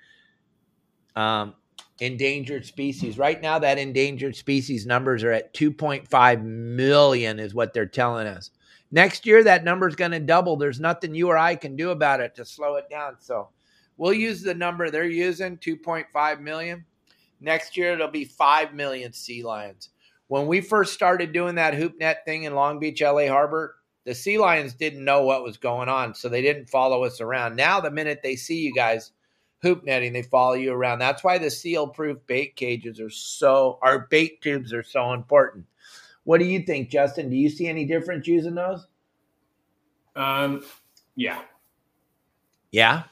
um, 1.17 1.53
endangered 1.99 2.65
species. 2.65 3.17
Right 3.17 3.41
now, 3.41 3.59
that 3.59 3.77
endangered 3.77 4.37
species 4.37 4.85
numbers 4.85 5.21
are 5.23 5.33
at 5.33 5.53
2.5 5.53 6.43
million, 6.43 7.39
is 7.39 7.53
what 7.53 7.73
they're 7.73 7.85
telling 7.85 8.25
us. 8.25 8.51
Next 8.89 9.25
year, 9.25 9.43
that 9.43 9.65
number 9.65 9.87
is 9.87 9.95
going 9.95 10.11
to 10.11 10.19
double. 10.21 10.55
There's 10.55 10.79
nothing 10.79 11.13
you 11.13 11.27
or 11.27 11.37
I 11.37 11.55
can 11.55 11.75
do 11.75 11.89
about 11.89 12.21
it 12.21 12.35
to 12.35 12.45
slow 12.45 12.75
it 12.75 12.89
down. 12.89 13.17
So 13.19 13.49
we'll 13.97 14.13
use 14.13 14.41
the 14.41 14.53
number 14.53 14.89
they're 14.89 15.05
using 15.05 15.57
2.5 15.57 16.39
million. 16.39 16.85
Next 17.41 17.75
year, 17.75 17.93
it'll 17.93 18.07
be 18.07 18.23
5 18.23 18.73
million 18.73 19.11
sea 19.11 19.43
lions. 19.43 19.89
When 20.33 20.47
we 20.47 20.61
first 20.61 20.95
started 20.95 21.31
doing 21.31 21.53
that 21.55 21.75
hoop 21.75 21.99
net 21.99 22.25
thing 22.25 22.45
in 22.45 22.55
Long 22.55 22.79
Beach, 22.79 23.03
LA 23.03 23.27
Harbor, 23.27 23.75
the 24.03 24.15
sea 24.15 24.39
lions 24.39 24.73
didn't 24.73 25.05
know 25.05 25.21
what 25.21 25.43
was 25.43 25.57
going 25.57 25.89
on, 25.89 26.15
so 26.15 26.27
they 26.27 26.41
didn't 26.41 26.71
follow 26.71 27.03
us 27.03 27.21
around. 27.21 27.55
Now, 27.55 27.79
the 27.79 27.91
minute 27.91 28.21
they 28.23 28.35
see 28.35 28.59
you 28.59 28.73
guys 28.73 29.11
hoop 29.61 29.83
netting, 29.83 30.11
they 30.11 30.23
follow 30.23 30.53
you 30.53 30.73
around. 30.73 30.97
That's 30.97 31.23
why 31.23 31.37
the 31.37 31.51
seal 31.51 31.87
proof 31.87 32.17
bait 32.25 32.55
cages 32.55 32.99
are 32.99 33.11
so, 33.11 33.77
our 33.83 34.07
bait 34.09 34.41
tubes 34.41 34.73
are 34.73 34.81
so 34.81 35.13
important. 35.13 35.67
What 36.23 36.39
do 36.39 36.45
you 36.45 36.61
think, 36.61 36.89
Justin? 36.89 37.29
Do 37.29 37.35
you 37.35 37.47
see 37.47 37.67
any 37.67 37.85
difference 37.85 38.25
using 38.25 38.55
those? 38.55 38.87
Um, 40.15 40.63
yeah. 41.15 41.43
Yeah. 42.71 43.03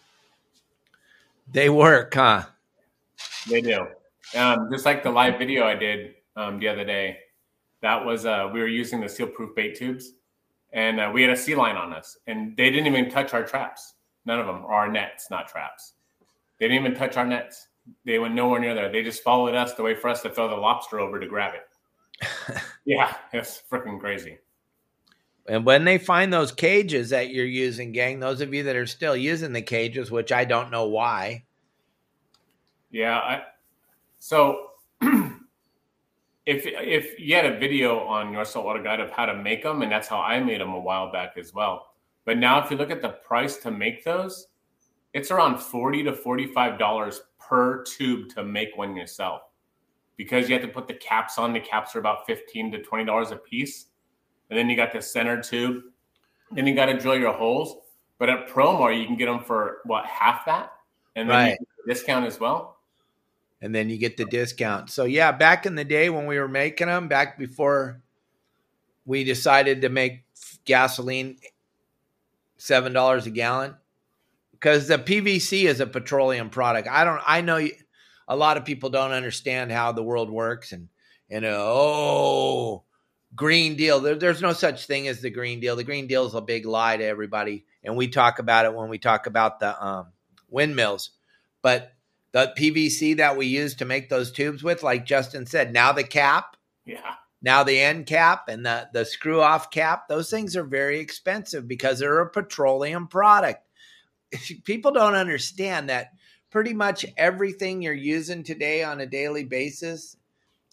They 1.52 1.70
work, 1.70 2.16
huh? 2.16 2.46
They 3.48 3.62
do. 3.62 3.86
Um, 4.36 4.70
just 4.72 4.88
like 4.88 5.04
the 5.04 5.12
live 5.12 5.38
video 5.38 5.66
I 5.68 5.76
did 5.76 6.16
um, 6.36 6.60
the 6.60 6.68
other 6.68 6.86
day, 6.86 7.18
that 7.82 8.04
was 8.04 8.26
uh, 8.26 8.50
we 8.54 8.60
were 8.60 8.68
using 8.68 9.02
the 9.02 9.10
seal 9.10 9.28
proof 9.28 9.56
bait 9.56 9.76
tubes 9.76 10.14
and 10.74 11.00
uh, 11.00 11.12
we 11.14 11.22
had 11.22 11.32
a 11.32 11.38
sea 11.38 11.56
lion 11.56 11.76
on 11.78 11.94
us, 11.94 12.18
and 12.28 12.56
they 12.56 12.70
didn't 12.70 12.88
even 12.88 13.10
touch 13.10 13.34
our 13.34 13.44
traps. 13.44 13.96
None 14.26 14.40
of 14.40 14.46
them, 14.46 14.64
our 14.66 14.90
nets, 14.90 15.30
not 15.30 15.48
traps. 15.48 15.94
They 16.60 16.68
didn't 16.68 16.86
even 16.86 16.98
touch 16.98 17.18
our 17.18 17.26
nets. 17.26 17.68
They 18.06 18.20
went 18.20 18.36
nowhere 18.36 18.60
near 18.60 18.74
there. 18.74 18.92
They 18.92 19.04
just 19.04 19.24
followed 19.24 19.56
us 19.56 19.74
the 19.74 19.84
way 19.84 19.96
for 19.96 20.10
us 20.10 20.22
to 20.22 20.30
throw 20.30 20.48
the 20.48 20.56
lobster 20.56 21.00
over 21.00 21.20
to 21.20 21.28
grab 21.28 21.56
it. 21.56 22.62
yeah, 22.86 23.16
it's 23.34 23.64
freaking 23.70 24.00
crazy. 24.00 24.38
And 25.48 25.66
when 25.66 25.84
they 25.84 25.98
find 25.98 26.32
those 26.32 26.52
cages 26.52 27.10
that 27.10 27.32
you're 27.32 27.46
using, 27.46 27.92
gang, 27.92 28.20
those 28.20 28.42
of 28.42 28.54
you 28.54 28.64
that 28.64 28.76
are 28.76 28.86
still 28.86 29.18
using 29.18 29.52
the 29.52 29.62
cages, 29.62 30.12
which 30.12 30.32
I 30.32 30.46
don't 30.46 30.70
know 30.70 30.86
why. 30.86 31.46
Yeah, 32.92 33.18
I, 33.18 33.42
so 34.20 34.68
if 36.46 36.64
if 36.66 37.20
you 37.20 37.36
had 37.36 37.46
a 37.46 37.58
video 37.60 38.00
on 38.00 38.34
your 38.34 38.46
saltwater 38.46 38.82
guide 38.82 39.00
of 39.00 39.12
how 39.12 39.26
to 39.26 39.36
make 39.36 39.64
them, 39.64 39.82
and 39.82 39.92
that's 39.92 40.08
how 40.08 40.20
I 40.20 40.40
made 40.40 40.62
them 40.62 40.74
a 40.74 40.80
while 40.80 41.12
back 41.12 41.34
as 41.38 41.54
well. 41.54 41.88
But 42.26 42.38
now, 42.38 42.64
if 42.64 42.72
you 42.72 42.78
look 42.78 42.92
at 42.92 43.02
the 43.02 43.10
price 43.10 43.58
to 43.58 43.72
make 43.72 44.04
those, 44.04 44.48
it's 45.14 45.32
around 45.32 45.60
forty 45.60 46.04
to 46.04 46.14
forty-five 46.14 46.80
dollars 46.80 47.22
per 47.40 47.84
tube 47.84 48.30
to 48.36 48.44
make 48.44 48.70
one 48.76 48.96
yourself, 48.96 49.42
because 50.18 50.50
you 50.50 50.56
have 50.56 50.64
to 50.64 50.72
put 50.72 50.88
the 50.88 50.94
caps 50.96 51.38
on. 51.38 51.54
The 51.54 51.60
caps 51.60 51.96
are 51.96 52.00
about 52.00 52.26
fifteen 52.26 52.72
to 52.72 52.82
twenty 52.82 53.06
dollars 53.06 53.32
a 53.32 53.36
piece, 53.38 53.88
and 54.50 54.58
then 54.58 54.70
you 54.70 54.76
got 54.76 54.92
the 54.94 55.02
center 55.02 55.42
tube. 55.42 55.84
Then 56.52 56.68
you 56.68 56.76
got 56.76 56.88
to 56.88 56.98
drill 56.98 57.18
your 57.18 57.34
holes. 57.34 57.78
But 58.20 58.30
at 58.30 58.48
Promar, 58.48 59.00
you 59.00 59.06
can 59.08 59.16
get 59.16 59.26
them 59.28 59.44
for 59.44 59.80
what 59.86 60.06
half 60.06 60.46
that, 60.46 60.74
and 61.16 61.30
then 61.30 61.36
Right. 61.36 61.58
discount 61.88 62.26
as 62.26 62.40
well. 62.40 62.81
And 63.62 63.74
then 63.74 63.90
you 63.90 63.98
get 63.98 64.18
the 64.18 64.26
discount. 64.26 64.90
So 64.90 65.06
yeah, 65.06 65.32
back 65.32 65.66
in 65.66 65.76
the 65.76 65.86
day 65.86 66.10
when 66.10 66.26
we 66.26 66.40
were 66.40 66.48
making 66.48 66.88
them, 66.88 67.08
back 67.08 67.38
before 67.38 68.02
we 69.06 69.24
decided 69.24 69.82
to 69.82 69.90
make 69.90 70.24
gasoline 70.66 71.38
seven 72.58 72.94
dollars 72.94 73.28
a 73.28 73.32
gallon, 73.32 73.76
because 74.52 74.88
the 74.88 74.98
PVC 74.98 75.64
is 75.66 75.80
a 75.80 75.88
petroleum 75.88 76.50
product. 76.50 76.88
I 76.88 77.04
don't. 77.04 77.22
I 77.26 77.42
know 77.42 77.68
a 78.28 78.36
lot 78.36 78.58
of 78.58 78.66
people 78.66 78.90
don't 78.90 79.12
understand 79.12 79.72
how 79.72 79.92
the 79.92 80.04
world 80.04 80.32
works, 80.32 80.72
and 80.72 80.90
and 81.30 81.46
oh, 81.48 82.84
Green 83.36 83.76
Deal. 83.76 84.00
There, 84.00 84.16
there's 84.16 84.42
no 84.42 84.54
such 84.54 84.88
thing 84.88 85.08
as 85.08 85.22
the 85.22 85.30
Green 85.30 85.60
Deal. 85.60 85.76
The 85.76 85.84
Green 85.84 86.08
Deal 86.08 86.26
is 86.26 86.34
a 86.34 86.42
big 86.42 86.66
lie 86.66 86.98
to 86.98 87.04
everybody, 87.04 87.66
and 87.84 87.96
we 87.96 88.08
talk 88.08 88.40
about 88.40 88.66
it 88.66 88.74
when 88.74 88.90
we 88.90 88.98
talk 88.98 89.28
about 89.28 89.60
the 89.60 89.84
um, 89.84 90.08
windmills, 90.50 91.12
but 91.62 91.94
the 92.34 92.54
PVC 92.58 93.18
that 93.18 93.36
we 93.38 93.46
use 93.48 93.76
to 93.76 93.86
make 93.86 94.10
those 94.10 94.32
tubes 94.32 94.64
with, 94.64 94.84
like 94.84 95.06
Justin 95.06 95.46
said, 95.46 95.74
now 95.74 95.92
the 95.92 96.04
cap, 96.04 96.56
Yeah. 96.86 97.16
now 97.42 97.64
the 97.64 97.80
end 97.80 98.06
cap 98.06 98.48
and 98.48 98.66
the, 98.66 98.88
the 98.94 99.06
screw 99.06 99.42
off 99.42 99.72
cap, 99.72 100.08
those 100.08 100.30
things 100.30 100.56
are 100.56 100.64
very 100.64 101.00
expensive 101.00 101.68
because 101.68 102.00
they're 102.00 102.22
a 102.22 102.30
petroleum 102.30 103.08
product. 103.08 103.68
People 104.64 104.92
don't 104.92 105.16
understand 105.16 105.90
that 105.90 106.12
pretty 106.50 106.74
much 106.74 107.06
everything 107.18 107.82
you're 107.82 107.94
using 107.94 108.44
today 108.44 108.84
on 108.84 109.02
a 109.02 109.06
daily 109.06 109.44
basis 109.44 110.16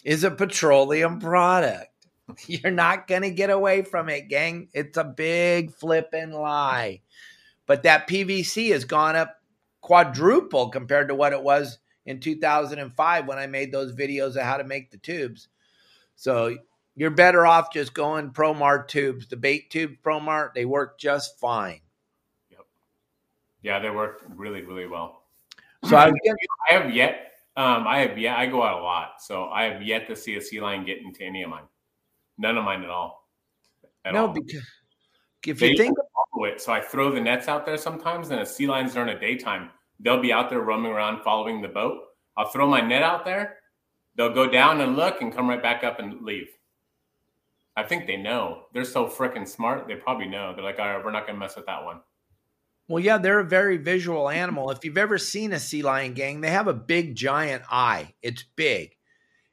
is 0.05 0.25
a 0.25 0.31
petroleum 0.31 1.19
product. 1.19 1.89
You're 2.47 2.73
not 2.73 3.07
going 3.07 3.23
to 3.23 3.31
get 3.31 3.51
away 3.51 3.83
from 3.83 4.09
it, 4.09 4.29
gang. 4.29 4.69
It's 4.75 4.99
a 4.99 5.05
big 5.05 5.73
flipping 5.73 6.33
lie. 6.33 7.01
But 7.67 7.85
that 7.85 8.09
PVC 8.09 8.71
has 8.73 8.85
gone 8.85 9.17
up 9.17 9.38
quadruple 9.81 10.71
compared 10.71 11.09
to 11.09 11.15
what 11.15 11.33
it 11.33 11.43
was 11.43 11.79
in 12.07 12.21
2005 12.21 13.27
when 13.27 13.39
I 13.39 13.47
made 13.47 13.73
those 13.73 13.95
videos 13.95 14.37
of 14.37 14.43
how 14.43 14.57
to 14.57 14.65
make 14.65 14.91
the 14.91 14.99
tubes. 14.99 15.49
So 16.17 16.57
you're 16.97 17.11
better 17.11 17.47
off 17.47 17.73
just 17.73 17.95
going 17.95 18.31
Promar 18.31 18.89
tubes. 18.89 19.29
The 19.29 19.37
bait 19.37 19.71
tube 19.71 19.93
Promar, 20.03 20.53
they 20.55 20.65
work 20.65 20.99
just 20.99 21.39
fine. 21.39 21.81
Yep. 22.51 22.61
Yeah, 23.63 23.79
they 23.79 23.91
work 23.91 24.23
really, 24.35 24.63
really 24.63 24.87
well. 24.87 25.23
So 25.85 25.97
I 25.97 26.09
I 26.71 26.75
have 26.75 26.93
yet, 26.93 27.33
um, 27.57 27.87
I 27.87 28.01
have 28.01 28.19
yet, 28.19 28.37
I 28.37 28.47
go 28.47 28.63
out 28.63 28.81
a 28.81 28.83
lot, 28.83 29.23
so 29.23 29.45
I 29.45 29.65
have 29.65 29.83
yet 29.83 30.09
to 30.09 30.17
see 30.17 30.37
a 30.37 30.41
sea 30.41 30.61
lion 30.61 30.85
get 30.85 30.99
into 30.99 31.23
any 31.23 31.43
of 31.43 31.51
mine. 31.51 31.65
None 32.37 32.57
of 32.57 32.65
mine 32.65 32.83
at 32.83 32.91
all. 32.91 33.29
At 34.05 34.15
no 34.15 34.27
all. 34.27 34.33
because 34.33 34.63
if 35.47 35.59
They 35.59 35.71
you 35.71 35.77
think 35.77 35.97
follow 36.39 36.53
it. 36.53 36.61
So 36.61 36.73
I 36.73 36.81
throw 36.81 37.13
the 37.13 37.21
nets 37.21 37.49
out 37.49 37.67
there 37.67 37.77
sometimes, 37.77 38.31
and 38.31 38.41
a 38.41 38.47
sea 38.47 38.67
lions 38.67 38.95
during 38.95 39.15
the 39.15 39.21
daytime, 39.21 39.71
they'll 40.01 40.21
be 40.21 40.33
out 40.33 40.51
there 40.51 40.61
roaming 40.61 40.93
around 40.93 41.23
following 41.23 41.61
the 41.61 41.69
boat. 41.69 41.99
I'll 42.37 42.49
throw 42.49 42.69
my 42.69 42.81
net 42.81 43.03
out 43.03 43.25
there. 43.25 43.57
They'll 44.17 44.35
go 44.35 44.49
down 44.49 44.81
and 44.81 44.97
look 44.97 45.21
and 45.21 45.35
come 45.35 45.49
right 45.49 45.63
back 45.63 45.85
up 45.85 45.99
and 45.99 46.23
leave. 46.23 46.49
I 47.77 47.85
think 47.85 48.07
they 48.07 48.17
know. 48.17 48.65
They're 48.73 48.85
so 48.85 49.07
freaking 49.07 49.47
smart. 49.47 49.87
They 49.87 49.95
probably 49.95 50.27
know. 50.27 50.53
They're 50.55 50.65
like, 50.65 50.81
all 50.81 50.87
right, 50.87 51.05
we're 51.05 51.13
not 51.13 51.27
going 51.27 51.37
to 51.37 51.41
mess 51.41 51.57
with 51.57 51.67
that 51.67 51.85
one. 51.85 52.01
Well, 52.89 53.03
yeah, 53.03 53.19
they're 53.19 53.41
a 53.41 53.45
very 53.45 53.77
visual 53.77 54.29
animal. 54.29 54.71
If 54.71 54.85
you've 54.85 54.99
ever 54.99 55.19
seen 55.19 55.53
a 55.53 55.61
sea 55.61 55.83
lion 55.83 56.15
gang, 56.15 56.41
they 56.41 56.51
have 56.51 56.67
a 56.69 56.75
big 56.75 57.15
giant 57.15 57.63
eye. 57.71 58.15
It's 58.23 58.45
big. 58.57 58.97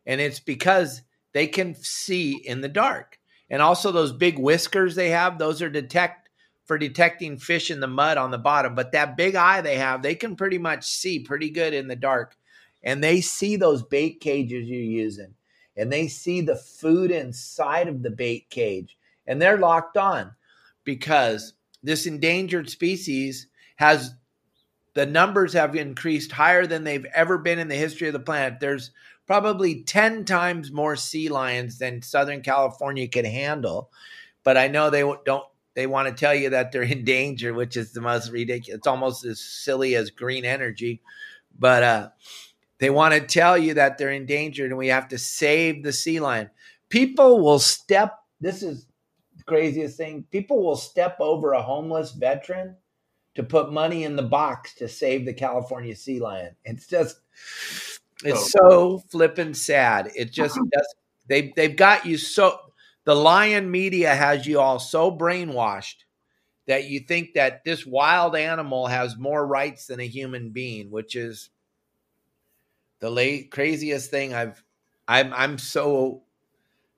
And 0.05 0.21
it's 0.21 0.39
because 0.39 1.01
they 1.33 1.45
can 1.47 1.75
see 1.75 2.33
in 2.33 2.61
the 2.61 2.69
dark. 2.69 3.19
And 3.49 3.61
also 3.61 3.91
those 3.91 4.11
big 4.11 4.39
whiskers 4.39 4.95
they 4.95 5.09
have, 5.09 5.37
those 5.37 5.61
are 5.61 5.69
detect 5.69 6.24
for 6.65 6.77
detecting 6.77 7.37
fish 7.37 7.71
in 7.71 7.79
the 7.79 7.87
mud 7.87 8.17
on 8.17 8.31
the 8.31 8.37
bottom. 8.37 8.75
But 8.75 8.91
that 8.91 9.17
big 9.17 9.35
eye 9.35 9.61
they 9.61 9.77
have, 9.77 10.01
they 10.01 10.15
can 10.15 10.35
pretty 10.35 10.57
much 10.57 10.85
see 10.85 11.19
pretty 11.19 11.49
good 11.49 11.73
in 11.73 11.87
the 11.87 11.95
dark. 11.95 12.35
And 12.83 13.03
they 13.03 13.21
see 13.21 13.55
those 13.55 13.83
bait 13.83 14.19
cages 14.19 14.67
you're 14.67 14.79
using. 14.79 15.33
And 15.77 15.91
they 15.91 16.07
see 16.07 16.41
the 16.41 16.55
food 16.55 17.11
inside 17.11 17.87
of 17.87 18.03
the 18.03 18.11
bait 18.11 18.49
cage. 18.49 18.97
And 19.27 19.41
they're 19.41 19.57
locked 19.57 19.97
on 19.97 20.35
because 20.83 21.53
this 21.83 22.05
endangered 22.05 22.69
species 22.69 23.47
has 23.75 24.13
the 24.93 25.05
numbers 25.05 25.53
have 25.53 25.75
increased 25.75 26.31
higher 26.31 26.65
than 26.65 26.83
they've 26.83 27.05
ever 27.13 27.37
been 27.37 27.59
in 27.59 27.67
the 27.67 27.75
history 27.75 28.07
of 28.07 28.13
the 28.13 28.19
planet. 28.19 28.59
There's 28.61 28.91
probably 29.27 29.83
10 29.83 30.23
times 30.23 30.71
more 30.71 30.95
sea 30.95 31.27
lions 31.27 31.79
than 31.79 32.01
Southern 32.01 32.41
California 32.41 33.07
can 33.07 33.25
handle. 33.25 33.91
But 34.43 34.57
I 34.57 34.67
know 34.67 34.89
they 34.89 35.01
don't 35.25 35.45
they 35.75 35.87
want 35.87 36.07
to 36.07 36.13
tell 36.13 36.33
you 36.33 36.49
that 36.49 36.71
they're 36.71 36.81
in 36.81 37.03
danger, 37.03 37.53
which 37.53 37.77
is 37.77 37.91
the 37.91 38.01
most 38.01 38.31
ridiculous. 38.31 38.77
It's 38.77 38.87
almost 38.87 39.25
as 39.25 39.39
silly 39.39 39.95
as 39.95 40.09
green 40.09 40.45
energy. 40.45 41.01
But 41.57 41.83
uh 41.83 42.09
they 42.77 42.89
want 42.89 43.13
to 43.13 43.21
tell 43.21 43.57
you 43.57 43.73
that 43.75 43.97
they're 43.97 44.11
endangered 44.11 44.71
and 44.71 44.77
we 44.77 44.87
have 44.87 45.07
to 45.09 45.17
save 45.17 45.83
the 45.83 45.93
sea 45.93 46.19
lion. 46.19 46.49
People 46.89 47.39
will 47.41 47.59
step 47.59 48.19
this 48.41 48.63
is 48.63 48.87
the 49.37 49.43
craziest 49.43 49.97
thing. 49.97 50.25
People 50.31 50.61
will 50.61 50.75
step 50.75 51.17
over 51.19 51.53
a 51.53 51.61
homeless 51.61 52.11
veteran 52.11 52.75
to 53.35 53.43
put 53.43 53.71
money 53.71 54.03
in 54.03 54.15
the 54.15 54.23
box 54.23 54.73
to 54.75 54.87
save 54.87 55.25
the 55.25 55.33
California 55.33 55.95
sea 55.95 56.19
lion. 56.19 56.55
It's 56.63 56.87
just 56.87 57.19
it's 58.23 58.51
so 58.51 58.99
flippin' 59.09 59.53
sad. 59.53 60.11
It 60.15 60.31
just 60.31 60.55
does 60.71 60.95
they 61.27 61.53
they've 61.55 61.75
got 61.75 62.05
you 62.05 62.17
so 62.17 62.59
the 63.05 63.15
lion 63.15 63.71
media 63.71 64.13
has 64.13 64.45
you 64.45 64.59
all 64.59 64.79
so 64.79 65.11
brainwashed 65.15 66.03
that 66.67 66.85
you 66.85 66.99
think 66.99 67.35
that 67.35 67.63
this 67.63 67.85
wild 67.85 68.35
animal 68.35 68.87
has 68.87 69.17
more 69.17 69.45
rights 69.45 69.87
than 69.87 69.99
a 69.99 70.07
human 70.07 70.49
being, 70.49 70.91
which 70.91 71.15
is 71.15 71.49
the 72.99 73.09
late 73.09 73.51
craziest 73.51 74.09
thing 74.09 74.33
I've 74.33 74.63
I'm 75.07 75.33
I'm 75.33 75.57
so 75.57 76.23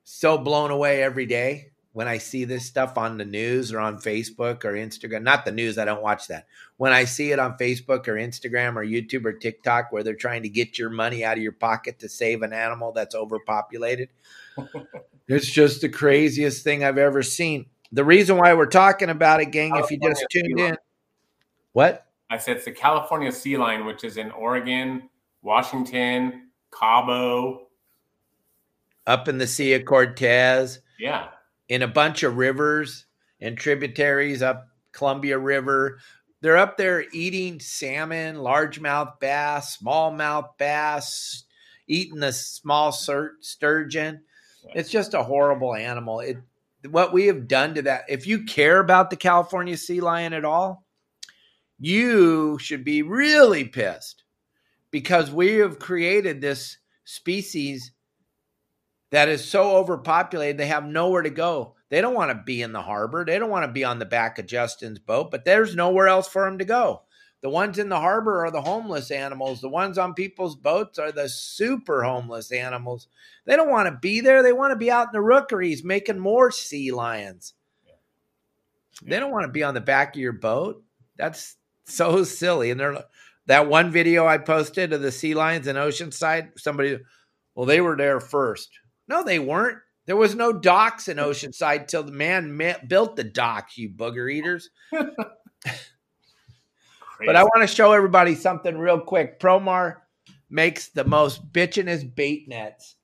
so 0.04 0.38
blown 0.38 0.70
away 0.70 1.02
every 1.02 1.26
day 1.26 1.70
when 1.92 2.08
I 2.08 2.18
see 2.18 2.44
this 2.44 2.64
stuff 2.64 2.96
on 2.96 3.18
the 3.18 3.24
news 3.24 3.72
or 3.72 3.80
on 3.80 3.98
Facebook 3.98 4.64
or 4.64 4.72
Instagram. 4.72 5.22
Not 5.22 5.44
the 5.44 5.52
news, 5.52 5.76
I 5.78 5.84
don't 5.84 6.02
watch 6.02 6.28
that. 6.28 6.46
When 6.76 6.92
I 6.92 7.04
see 7.04 7.32
it 7.32 7.38
on 7.38 7.58
Facebook 7.58 8.08
or 8.08 8.14
Instagram 8.14 8.76
or 8.76 8.84
YouTube 8.84 9.24
or 9.24 9.32
TikTok 9.32 9.90
where 9.90 10.02
they're 10.02 10.14
trying 10.14 10.44
to 10.44 10.48
get 10.48 10.78
your 10.78 10.90
money 10.90 11.24
out 11.24 11.36
of 11.36 11.42
your 11.42 11.52
pocket 11.52 11.98
to 11.98 12.08
save 12.08 12.42
an 12.42 12.52
animal 12.52 12.92
that's 12.92 13.14
overpopulated. 13.14 14.08
It's 15.28 15.50
just 15.50 15.80
the 15.80 15.88
craziest 15.88 16.64
thing 16.64 16.84
I've 16.84 16.98
ever 16.98 17.22
seen. 17.22 17.66
The 17.92 18.04
reason 18.04 18.36
why 18.36 18.52
we're 18.54 18.66
talking 18.66 19.08
about 19.08 19.40
it, 19.40 19.46
gang, 19.50 19.74
if 19.76 19.90
you 19.90 19.98
just 19.98 20.24
tuned 20.30 20.58
in. 20.60 20.76
What? 21.72 22.06
I 22.30 22.38
said 22.38 22.56
it's 22.56 22.64
the 22.66 22.72
California 22.72 23.32
sea 23.32 23.56
lion, 23.56 23.86
which 23.86 24.04
is 24.04 24.16
in 24.18 24.30
Oregon, 24.32 25.08
Washington, 25.42 26.48
Cabo. 26.70 27.68
Up 29.06 29.28
in 29.28 29.38
the 29.38 29.46
Sea 29.46 29.72
of 29.74 29.84
Cortez. 29.86 30.80
Yeah. 30.98 31.28
in 31.68 31.82
a 31.82 31.88
bunch 31.88 32.22
of 32.24 32.36
rivers 32.36 33.06
and 33.40 33.56
tributaries 33.56 34.42
up 34.42 34.68
Columbia 34.92 35.38
River. 35.38 36.00
They're 36.40 36.56
up 36.56 36.76
there 36.76 37.04
eating 37.12 37.60
salmon, 37.60 38.36
largemouth 38.36 39.18
bass, 39.20 39.78
smallmouth 39.78 40.50
bass, 40.58 41.44
eating 41.86 42.20
the 42.20 42.32
small 42.32 42.92
sur- 42.92 43.36
sturgeon. 43.40 44.22
It's 44.74 44.90
just 44.90 45.14
a 45.14 45.22
horrible 45.22 45.74
animal. 45.74 46.20
It 46.20 46.38
what 46.90 47.12
we 47.12 47.26
have 47.26 47.48
done 47.48 47.74
to 47.74 47.82
that. 47.82 48.04
If 48.08 48.26
you 48.26 48.44
care 48.44 48.78
about 48.80 49.10
the 49.10 49.16
California 49.16 49.76
sea 49.76 50.00
lion 50.00 50.32
at 50.32 50.44
all, 50.44 50.84
you 51.78 52.58
should 52.58 52.84
be 52.84 53.02
really 53.02 53.64
pissed 53.64 54.24
because 54.90 55.30
we 55.30 55.56
have 55.56 55.78
created 55.78 56.40
this 56.40 56.78
species 57.04 57.92
that 59.10 59.28
is 59.28 59.44
so 59.44 59.76
overpopulated 59.76 60.58
they 60.58 60.66
have 60.66 60.84
nowhere 60.84 61.22
to 61.22 61.30
go. 61.30 61.74
They 61.88 62.00
don't 62.00 62.14
want 62.14 62.30
to 62.30 62.42
be 62.44 62.60
in 62.62 62.72
the 62.72 62.82
harbor. 62.82 63.24
They 63.24 63.38
don't 63.38 63.50
want 63.50 63.64
to 63.64 63.72
be 63.72 63.84
on 63.84 63.98
the 63.98 64.04
back 64.04 64.38
of 64.38 64.46
Justin's 64.46 64.98
boat, 64.98 65.30
but 65.30 65.44
there's 65.44 65.74
nowhere 65.74 66.08
else 66.08 66.28
for 66.28 66.44
them 66.44 66.58
to 66.58 66.64
go. 66.64 67.02
The 67.40 67.48
ones 67.48 67.78
in 67.78 67.88
the 67.88 68.00
harbor 68.00 68.44
are 68.44 68.50
the 68.50 68.62
homeless 68.62 69.10
animals. 69.10 69.60
The 69.60 69.68
ones 69.68 69.96
on 69.96 70.14
people's 70.14 70.56
boats 70.56 70.98
are 70.98 71.12
the 71.12 71.28
super 71.28 72.02
homeless 72.02 72.50
animals. 72.50 73.06
They 73.44 73.54
don't 73.54 73.70
want 73.70 73.86
to 73.86 73.98
be 74.00 74.20
there. 74.20 74.42
They 74.42 74.52
want 74.52 74.72
to 74.72 74.76
be 74.76 74.90
out 74.90 75.08
in 75.08 75.12
the 75.12 75.20
rookeries 75.20 75.84
making 75.84 76.18
more 76.18 76.50
sea 76.50 76.90
lions. 76.90 77.54
They 79.02 79.20
don't 79.20 79.30
want 79.30 79.44
to 79.44 79.52
be 79.52 79.62
on 79.62 79.74
the 79.74 79.80
back 79.80 80.16
of 80.16 80.20
your 80.20 80.32
boat. 80.32 80.82
That's 81.16 81.56
so 81.84 82.24
silly. 82.24 82.70
And 82.70 82.80
they're 82.80 83.04
that 83.46 83.68
one 83.68 83.90
video 83.90 84.26
I 84.26 84.38
posted 84.38 84.92
of 84.92 85.00
the 85.00 85.12
sea 85.12 85.34
lions 85.34 85.66
in 85.66 85.76
Oceanside. 85.76 86.58
Somebody, 86.58 86.98
well, 87.54 87.66
they 87.66 87.80
were 87.80 87.96
there 87.96 88.20
first. 88.20 88.68
No, 89.06 89.22
they 89.22 89.38
weren't. 89.38 89.78
There 90.06 90.16
was 90.16 90.34
no 90.34 90.52
docks 90.52 91.08
in 91.08 91.16
Oceanside 91.18 91.86
till 91.86 92.02
the 92.02 92.12
man 92.12 92.56
ma- 92.56 92.84
built 92.86 93.16
the 93.16 93.24
dock. 93.24 93.76
You 93.76 93.90
booger 93.90 94.32
eaters. 94.32 94.70
but 97.26 97.36
I 97.36 97.42
want 97.42 97.68
to 97.68 97.74
show 97.74 97.92
everybody 97.92 98.34
something 98.34 98.76
real 98.76 99.00
quick. 99.00 99.40
Promar 99.40 99.96
makes 100.50 100.88
the 100.88 101.04
most 101.04 101.52
bitchinest 101.52 102.14
bait 102.14 102.48
nets. 102.48 102.96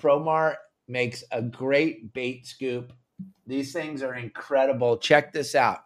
Promar 0.00 0.56
makes 0.88 1.22
a 1.32 1.42
great 1.42 2.12
bait 2.12 2.46
scoop. 2.46 2.92
These 3.46 3.72
things 3.72 4.02
are 4.02 4.14
incredible. 4.14 4.96
Check 4.96 5.32
this 5.32 5.54
out. 5.54 5.78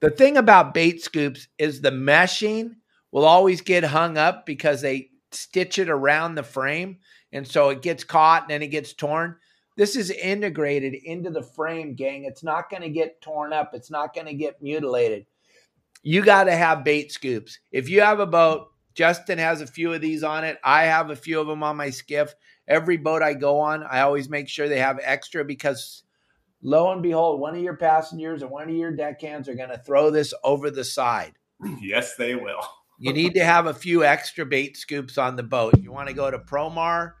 The 0.00 0.10
thing 0.10 0.36
about 0.36 0.74
bait 0.74 1.02
scoops 1.02 1.48
is 1.58 1.80
the 1.80 1.90
meshing 1.90 2.76
will 3.12 3.24
always 3.24 3.60
get 3.60 3.84
hung 3.84 4.16
up 4.16 4.46
because 4.46 4.80
they 4.80 5.10
stitch 5.32 5.78
it 5.78 5.88
around 5.88 6.34
the 6.34 6.42
frame. 6.42 6.98
And 7.32 7.46
so 7.46 7.68
it 7.68 7.82
gets 7.82 8.04
caught 8.04 8.42
and 8.42 8.50
then 8.50 8.62
it 8.62 8.68
gets 8.68 8.92
torn. 8.92 9.36
This 9.76 9.96
is 9.96 10.10
integrated 10.10 10.94
into 10.94 11.30
the 11.30 11.42
frame, 11.42 11.94
gang. 11.94 12.24
It's 12.24 12.42
not 12.42 12.70
going 12.70 12.82
to 12.82 12.90
get 12.90 13.20
torn 13.20 13.52
up, 13.52 13.70
it's 13.72 13.90
not 13.90 14.14
going 14.14 14.26
to 14.26 14.34
get 14.34 14.62
mutilated. 14.62 15.26
You 16.02 16.24
got 16.24 16.44
to 16.44 16.56
have 16.56 16.84
bait 16.84 17.12
scoops. 17.12 17.58
If 17.72 17.88
you 17.88 18.00
have 18.00 18.20
a 18.20 18.26
boat, 18.26 18.68
Justin 18.94 19.38
has 19.38 19.60
a 19.60 19.66
few 19.66 19.92
of 19.92 20.00
these 20.00 20.22
on 20.22 20.44
it. 20.44 20.58
I 20.64 20.84
have 20.84 21.10
a 21.10 21.16
few 21.16 21.40
of 21.40 21.46
them 21.46 21.62
on 21.62 21.76
my 21.76 21.90
skiff. 21.90 22.34
Every 22.66 22.96
boat 22.96 23.22
I 23.22 23.34
go 23.34 23.58
on, 23.58 23.82
I 23.82 24.00
always 24.00 24.28
make 24.28 24.48
sure 24.48 24.68
they 24.68 24.78
have 24.78 25.00
extra 25.02 25.44
because 25.44 26.02
lo 26.62 26.92
and 26.92 27.02
behold, 27.02 27.40
one 27.40 27.54
of 27.54 27.62
your 27.62 27.76
passengers 27.76 28.42
or 28.42 28.48
one 28.48 28.68
of 28.68 28.74
your 28.74 28.92
deckhands 28.92 29.48
are 29.48 29.54
going 29.54 29.70
to 29.70 29.78
throw 29.78 30.10
this 30.10 30.32
over 30.44 30.70
the 30.70 30.84
side. 30.84 31.34
Yes, 31.80 32.14
they 32.16 32.34
will. 32.34 32.60
you 32.98 33.12
need 33.12 33.34
to 33.34 33.44
have 33.44 33.66
a 33.66 33.74
few 33.74 34.04
extra 34.04 34.46
bait 34.46 34.76
scoops 34.76 35.18
on 35.18 35.36
the 35.36 35.42
boat. 35.42 35.74
You 35.80 35.92
want 35.92 36.08
to 36.08 36.14
go 36.14 36.30
to 36.30 36.38
Promar, 36.38 37.12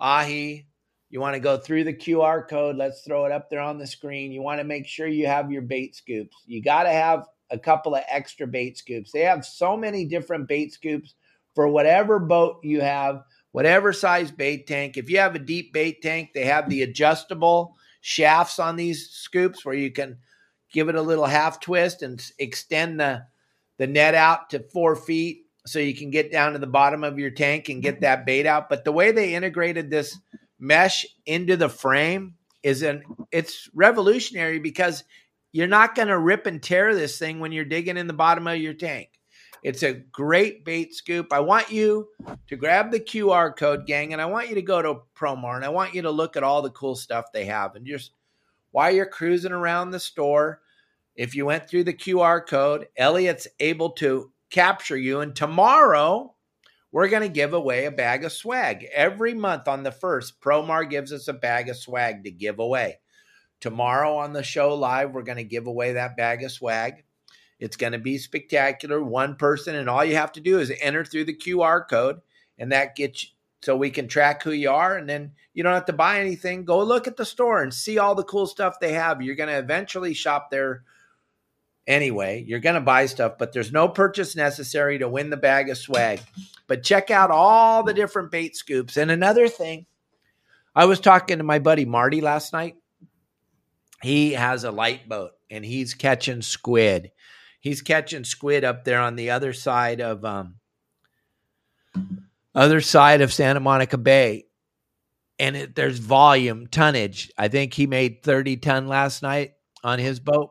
Ahi. 0.00 0.66
You 1.10 1.20
want 1.20 1.34
to 1.34 1.40
go 1.40 1.56
through 1.56 1.84
the 1.84 1.94
QR 1.94 2.46
code. 2.48 2.76
Let's 2.76 3.02
throw 3.02 3.24
it 3.24 3.32
up 3.32 3.48
there 3.48 3.60
on 3.60 3.78
the 3.78 3.86
screen. 3.86 4.30
You 4.30 4.42
want 4.42 4.60
to 4.60 4.64
make 4.64 4.86
sure 4.86 5.06
you 5.06 5.26
have 5.26 5.50
your 5.50 5.62
bait 5.62 5.94
scoops. 5.96 6.36
You 6.46 6.62
got 6.62 6.82
to 6.82 6.90
have 6.90 7.24
a 7.50 7.58
couple 7.58 7.94
of 7.94 8.02
extra 8.08 8.46
bait 8.46 8.76
scoops. 8.78 9.12
They 9.12 9.20
have 9.20 9.44
so 9.44 9.76
many 9.76 10.04
different 10.04 10.48
bait 10.48 10.72
scoops 10.72 11.14
for 11.54 11.68
whatever 11.68 12.18
boat 12.18 12.58
you 12.62 12.80
have, 12.80 13.22
whatever 13.52 13.92
size 13.92 14.30
bait 14.30 14.66
tank. 14.66 14.96
If 14.96 15.10
you 15.10 15.18
have 15.18 15.34
a 15.34 15.40
deep 15.40 15.72
bait 15.72 16.02
tank, 16.02 16.30
they 16.34 16.44
have 16.44 16.68
the 16.68 16.82
adjustable 16.82 17.76
shafts 18.00 18.58
on 18.58 18.76
these 18.76 19.10
scoops 19.10 19.64
where 19.64 19.74
you 19.74 19.90
can 19.90 20.18
give 20.72 20.88
it 20.88 20.94
a 20.94 21.02
little 21.02 21.26
half 21.26 21.60
twist 21.60 22.02
and 22.02 22.24
extend 22.38 23.00
the 23.00 23.24
the 23.78 23.86
net 23.86 24.14
out 24.14 24.50
to 24.50 24.58
four 24.72 24.96
feet 24.96 25.46
so 25.64 25.78
you 25.78 25.94
can 25.94 26.10
get 26.10 26.32
down 26.32 26.52
to 26.52 26.58
the 26.58 26.66
bottom 26.66 27.04
of 27.04 27.18
your 27.18 27.30
tank 27.30 27.68
and 27.68 27.82
get 27.82 28.00
that 28.00 28.26
bait 28.26 28.46
out. 28.46 28.68
But 28.68 28.84
the 28.84 28.92
way 28.92 29.12
they 29.12 29.34
integrated 29.34 29.90
this 29.90 30.18
mesh 30.58 31.06
into 31.26 31.56
the 31.56 31.68
frame 31.68 32.34
is 32.62 32.82
an 32.82 33.04
it's 33.30 33.68
revolutionary 33.74 34.58
because 34.58 35.04
you're 35.58 35.66
not 35.66 35.96
going 35.96 36.06
to 36.06 36.16
rip 36.16 36.46
and 36.46 36.62
tear 36.62 36.94
this 36.94 37.18
thing 37.18 37.40
when 37.40 37.50
you're 37.50 37.64
digging 37.64 37.96
in 37.96 38.06
the 38.06 38.12
bottom 38.12 38.46
of 38.46 38.58
your 38.58 38.74
tank. 38.74 39.08
It's 39.64 39.82
a 39.82 39.92
great 39.92 40.64
bait 40.64 40.94
scoop. 40.94 41.32
I 41.32 41.40
want 41.40 41.72
you 41.72 42.06
to 42.46 42.54
grab 42.54 42.92
the 42.92 43.00
QR 43.00 43.56
code, 43.56 43.84
gang, 43.84 44.12
and 44.12 44.22
I 44.22 44.26
want 44.26 44.48
you 44.48 44.54
to 44.54 44.62
go 44.62 44.80
to 44.80 45.00
Promar 45.16 45.56
and 45.56 45.64
I 45.64 45.70
want 45.70 45.94
you 45.94 46.02
to 46.02 46.12
look 46.12 46.36
at 46.36 46.44
all 46.44 46.62
the 46.62 46.70
cool 46.70 46.94
stuff 46.94 47.32
they 47.32 47.46
have. 47.46 47.74
And 47.74 47.84
just 47.84 48.12
while 48.70 48.92
you're 48.92 49.04
cruising 49.04 49.50
around 49.50 49.90
the 49.90 49.98
store, 49.98 50.60
if 51.16 51.34
you 51.34 51.44
went 51.44 51.68
through 51.68 51.82
the 51.82 51.92
QR 51.92 52.46
code, 52.46 52.86
Elliot's 52.96 53.48
able 53.58 53.90
to 53.94 54.30
capture 54.50 54.96
you. 54.96 55.22
And 55.22 55.34
tomorrow, 55.34 56.36
we're 56.92 57.08
going 57.08 57.24
to 57.24 57.28
give 57.28 57.52
away 57.52 57.86
a 57.86 57.90
bag 57.90 58.24
of 58.24 58.30
swag. 58.30 58.86
Every 58.94 59.34
month 59.34 59.66
on 59.66 59.82
the 59.82 59.90
first, 59.90 60.40
Promar 60.40 60.88
gives 60.88 61.12
us 61.12 61.26
a 61.26 61.32
bag 61.32 61.68
of 61.68 61.76
swag 61.76 62.22
to 62.22 62.30
give 62.30 62.60
away. 62.60 63.00
Tomorrow 63.60 64.16
on 64.16 64.32
the 64.32 64.42
show 64.42 64.74
live, 64.74 65.12
we're 65.12 65.22
going 65.22 65.38
to 65.38 65.44
give 65.44 65.66
away 65.66 65.92
that 65.94 66.16
bag 66.16 66.44
of 66.44 66.52
swag. 66.52 67.04
It's 67.58 67.76
going 67.76 67.92
to 67.92 67.98
be 67.98 68.18
spectacular. 68.18 69.02
One 69.02 69.36
person, 69.36 69.74
and 69.74 69.90
all 69.90 70.04
you 70.04 70.14
have 70.16 70.32
to 70.32 70.40
do 70.40 70.60
is 70.60 70.72
enter 70.80 71.04
through 71.04 71.24
the 71.24 71.36
QR 71.36 71.88
code, 71.88 72.20
and 72.58 72.72
that 72.72 72.94
gets 72.94 73.24
you, 73.24 73.30
so 73.60 73.76
we 73.76 73.90
can 73.90 74.06
track 74.06 74.42
who 74.44 74.52
you 74.52 74.70
are. 74.70 74.96
And 74.96 75.08
then 75.08 75.32
you 75.52 75.64
don't 75.64 75.74
have 75.74 75.86
to 75.86 75.92
buy 75.92 76.20
anything. 76.20 76.64
Go 76.64 76.84
look 76.84 77.08
at 77.08 77.16
the 77.16 77.24
store 77.24 77.60
and 77.60 77.74
see 77.74 77.98
all 77.98 78.14
the 78.14 78.22
cool 78.22 78.46
stuff 78.46 78.78
they 78.78 78.92
have. 78.92 79.20
You're 79.20 79.34
going 79.34 79.48
to 79.48 79.58
eventually 79.58 80.14
shop 80.14 80.50
there 80.52 80.84
anyway. 81.88 82.44
You're 82.46 82.60
going 82.60 82.76
to 82.76 82.80
buy 82.80 83.06
stuff, 83.06 83.32
but 83.38 83.52
there's 83.52 83.72
no 83.72 83.88
purchase 83.88 84.36
necessary 84.36 84.98
to 84.98 85.08
win 85.08 85.30
the 85.30 85.36
bag 85.36 85.70
of 85.70 85.78
swag. 85.78 86.20
But 86.68 86.84
check 86.84 87.10
out 87.10 87.32
all 87.32 87.82
the 87.82 87.94
different 87.94 88.30
bait 88.30 88.54
scoops. 88.54 88.96
And 88.96 89.10
another 89.10 89.48
thing, 89.48 89.86
I 90.76 90.84
was 90.84 91.00
talking 91.00 91.38
to 91.38 91.44
my 91.44 91.58
buddy 91.58 91.84
Marty 91.84 92.20
last 92.20 92.52
night. 92.52 92.76
He 94.02 94.32
has 94.32 94.64
a 94.64 94.70
light 94.70 95.08
boat 95.08 95.32
and 95.50 95.64
he's 95.64 95.94
catching 95.94 96.42
squid 96.42 97.10
he's 97.60 97.82
catching 97.82 98.24
squid 98.24 98.64
up 98.64 98.84
there 98.84 99.00
on 99.00 99.16
the 99.16 99.30
other 99.30 99.52
side 99.52 100.00
of 100.00 100.24
um 100.24 100.56
other 102.54 102.80
side 102.80 103.20
of 103.20 103.32
Santa 103.32 103.60
Monica 103.60 103.98
Bay. 103.98 104.46
And 105.38 105.56
it, 105.56 105.74
there's 105.76 106.00
volume, 106.00 106.66
tonnage. 106.66 107.30
I 107.38 107.46
think 107.46 107.72
he 107.72 107.86
made 107.86 108.24
30 108.24 108.56
ton 108.56 108.88
last 108.88 109.22
night 109.22 109.52
on 109.84 110.00
his 110.00 110.18
boat. 110.18 110.50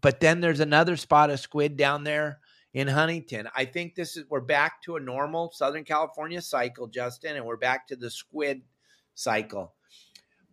But 0.00 0.20
then 0.20 0.40
there's 0.40 0.60
another 0.60 0.96
spot 0.96 1.30
of 1.30 1.40
squid 1.40 1.76
down 1.76 2.04
there 2.04 2.38
in 2.72 2.86
Huntington. 2.86 3.48
I 3.56 3.64
think 3.64 3.96
this 3.96 4.16
is 4.16 4.24
we're 4.28 4.40
back 4.40 4.80
to 4.82 4.94
a 4.94 5.00
normal 5.00 5.50
Southern 5.52 5.82
California 5.82 6.40
cycle, 6.40 6.86
Justin, 6.86 7.34
and 7.34 7.44
we're 7.44 7.56
back 7.56 7.88
to 7.88 7.96
the 7.96 8.10
squid 8.10 8.62
cycle. 9.14 9.74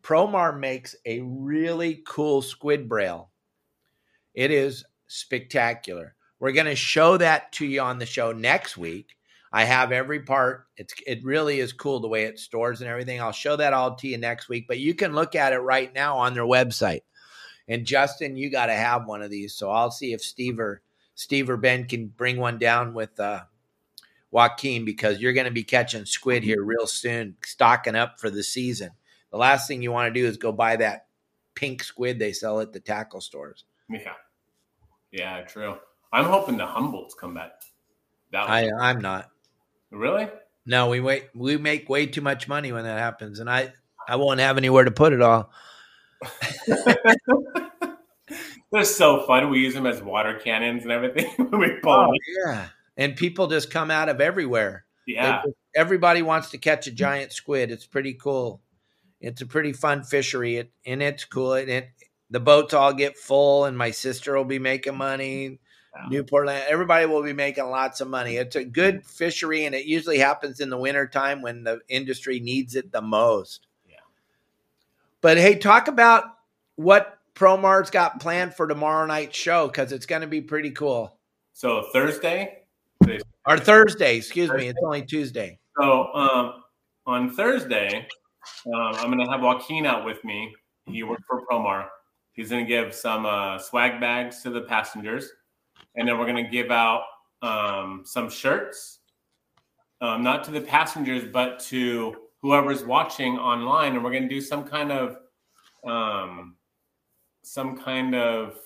Promar 0.05 0.57
makes 0.57 0.95
a 1.07 1.21
really 1.21 2.03
cool 2.05 2.43
squid 2.43 2.87
brail. 2.87 3.31
It 4.35 4.51
is 4.51 4.85
spectacular. 5.07 6.15
We're 6.39 6.51
going 6.51 6.67
to 6.67 6.75
show 6.75 7.17
that 7.17 7.51
to 7.53 7.65
you 7.65 7.81
on 7.81 7.97
the 7.97 8.05
show 8.05 8.31
next 8.31 8.77
week. 8.77 9.15
I 9.51 9.63
have 9.63 9.91
every 9.91 10.19
part. 10.19 10.67
It's 10.77 10.93
it 11.07 11.23
really 11.23 11.59
is 11.59 11.73
cool 11.73 12.01
the 12.01 12.07
way 12.07 12.25
it 12.25 12.37
stores 12.37 12.81
and 12.81 12.89
everything. 12.89 13.19
I'll 13.19 13.31
show 13.31 13.55
that 13.55 13.73
all 13.73 13.95
to 13.95 14.07
you 14.07 14.19
next 14.19 14.47
week, 14.47 14.65
but 14.67 14.77
you 14.77 14.93
can 14.93 15.15
look 15.15 15.33
at 15.33 15.53
it 15.53 15.59
right 15.59 15.91
now 15.95 16.17
on 16.17 16.35
their 16.35 16.43
website. 16.43 17.01
And 17.67 17.83
Justin, 17.83 18.37
you 18.37 18.51
got 18.51 18.67
to 18.67 18.73
have 18.73 19.07
one 19.07 19.23
of 19.23 19.31
these. 19.31 19.55
So 19.55 19.71
I'll 19.71 19.91
see 19.91 20.13
if 20.13 20.21
Steve 20.21 20.59
or 20.59 20.83
Steve 21.15 21.49
or 21.49 21.57
Ben 21.57 21.85
can 21.85 22.07
bring 22.09 22.37
one 22.37 22.59
down 22.59 22.93
with 22.93 23.19
uh, 23.19 23.45
Joaquin 24.29 24.85
because 24.85 25.19
you're 25.19 25.33
going 25.33 25.45
to 25.45 25.51
be 25.51 25.63
catching 25.63 26.05
squid 26.05 26.43
here 26.43 26.63
real 26.63 26.85
soon, 26.85 27.37
stocking 27.43 27.95
up 27.95 28.19
for 28.19 28.29
the 28.29 28.43
season. 28.43 28.91
The 29.35 29.39
last 29.39 29.67
thing 29.67 29.83
you 29.83 29.91
want 29.91 30.13
to 30.13 30.17
do 30.17 30.25
is 30.25 30.37
go 30.37 30.53
buy 30.53 30.77
that 30.77 31.07
pink 31.55 31.83
squid 31.83 32.19
they 32.19 32.31
sell 32.31 32.61
at 32.61 32.71
the 32.71 32.79
tackle 32.79 33.19
stores. 33.19 33.65
Yeah. 33.89 34.13
Yeah, 35.11 35.41
true. 35.41 35.75
I'm 36.13 36.23
hoping 36.23 36.55
the 36.55 36.65
Humboldts 36.65 37.17
come 37.19 37.33
back. 37.33 37.51
That 38.31 38.49
I, 38.49 38.69
I'm 38.79 39.01
not. 39.01 39.29
Really? 39.91 40.29
No, 40.65 40.87
we 40.87 41.01
wait. 41.01 41.25
We 41.35 41.57
make 41.57 41.89
way 41.89 42.05
too 42.05 42.21
much 42.21 42.47
money 42.47 42.71
when 42.71 42.85
that 42.85 42.97
happens, 42.97 43.41
and 43.41 43.49
I 43.49 43.73
I 44.07 44.15
won't 44.15 44.39
have 44.39 44.55
anywhere 44.55 44.85
to 44.85 44.91
put 44.91 45.11
it 45.11 45.21
all. 45.21 45.51
They're 48.71 48.85
so 48.85 49.23
fun. 49.27 49.49
We 49.49 49.59
use 49.59 49.73
them 49.73 49.85
as 49.85 50.01
water 50.01 50.39
cannons 50.41 50.83
and 50.83 50.93
everything. 50.93 51.29
we 51.51 51.77
oh, 51.85 52.13
yeah, 52.45 52.67
and 52.95 53.17
people 53.17 53.47
just 53.47 53.69
come 53.69 53.91
out 53.91 54.07
of 54.07 54.21
everywhere. 54.21 54.85
Yeah, 55.05 55.41
just, 55.43 55.57
everybody 55.75 56.21
wants 56.21 56.51
to 56.51 56.57
catch 56.57 56.87
a 56.87 56.91
giant 56.91 57.33
squid. 57.33 57.69
It's 57.69 57.85
pretty 57.85 58.13
cool. 58.13 58.61
It's 59.25 59.41
a 59.41 59.45
pretty 59.47 59.73
fun 59.73 60.03
fishery, 60.03 60.57
it, 60.57 60.71
and 60.85 61.01
it's 61.01 61.25
cool. 61.25 61.55
And 61.55 61.67
it 61.67 61.89
the 62.29 62.39
boats 62.39 62.75
all 62.75 62.93
get 62.93 63.17
full, 63.17 63.65
and 63.65 63.75
my 63.75 63.89
sister 63.89 64.35
will 64.35 64.45
be 64.45 64.59
making 64.59 64.95
money. 64.95 65.59
Wow. 65.95 66.09
Newport, 66.09 66.47
everybody 66.47 67.07
will 67.07 67.23
be 67.23 67.33
making 67.33 67.65
lots 67.65 68.01
of 68.01 68.07
money. 68.07 68.35
It's 68.35 68.55
a 68.55 68.63
good 68.63 69.03
fishery, 69.03 69.65
and 69.65 69.73
it 69.73 69.85
usually 69.85 70.19
happens 70.19 70.59
in 70.59 70.69
the 70.69 70.77
wintertime 70.77 71.41
when 71.41 71.63
the 71.63 71.79
industry 71.89 72.39
needs 72.39 72.75
it 72.75 72.91
the 72.91 73.01
most. 73.01 73.65
Yeah. 73.89 73.95
But 75.21 75.37
hey, 75.37 75.55
talk 75.55 75.87
about 75.87 76.25
what 76.75 77.17
Promar's 77.33 77.89
got 77.89 78.19
planned 78.19 78.53
for 78.53 78.67
tomorrow 78.67 79.07
night's 79.07 79.37
show 79.37 79.65
because 79.65 79.91
it's 79.91 80.05
going 80.05 80.21
to 80.21 80.27
be 80.27 80.41
pretty 80.41 80.69
cool. 80.69 81.17
So 81.53 81.87
Thursday, 81.91 82.59
or 83.47 83.57
Thursday, 83.57 84.17
excuse 84.17 84.49
Thursday. 84.49 84.65
me, 84.65 84.69
it's 84.69 84.79
only 84.83 85.01
Tuesday. 85.01 85.57
So 85.79 86.13
um, 86.13 86.63
on 87.07 87.31
Thursday, 87.31 88.07
um, 88.67 88.95
I'm 88.95 89.11
going 89.11 89.25
to 89.25 89.31
have 89.31 89.41
Joaquin 89.41 89.85
out 89.85 90.05
with 90.05 90.23
me. 90.23 90.53
He 90.85 91.03
worked 91.03 91.23
for 91.27 91.45
Promar 91.45 91.87
He's 92.35 92.49
going 92.49 92.65
to 92.65 92.67
give 92.67 92.93
some 92.93 93.25
uh, 93.25 93.57
swag 93.57 94.01
bags 94.01 94.43
to 94.43 94.49
the 94.49 94.61
passengers, 94.61 95.31
and 95.95 96.05
then 96.05 96.19
we're 96.19 96.25
going 96.25 96.43
to 96.43 96.51
give 96.51 96.69
out 96.69 97.03
um, 97.41 98.01
some 98.03 98.29
shirts, 98.29 98.99
um, 100.01 100.21
not 100.21 100.43
to 100.43 100.51
the 100.51 100.59
passengers, 100.59 101.23
but 101.31 101.59
to 101.61 102.13
whoever's 102.41 102.83
watching 102.83 103.37
online. 103.37 103.95
And 103.95 104.03
we're 104.03 104.11
going 104.11 104.23
to 104.23 104.29
do 104.29 104.41
some 104.41 104.65
kind 104.65 104.91
of 104.91 105.17
um, 105.85 106.57
some 107.41 107.77
kind 107.77 108.13
of 108.13 108.57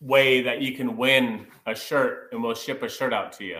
way 0.00 0.40
that 0.40 0.62
you 0.62 0.72
can 0.72 0.96
win 0.96 1.46
a 1.66 1.74
shirt, 1.74 2.30
and 2.32 2.42
we'll 2.42 2.54
ship 2.54 2.82
a 2.82 2.88
shirt 2.88 3.12
out 3.12 3.30
to 3.34 3.44
you. 3.44 3.58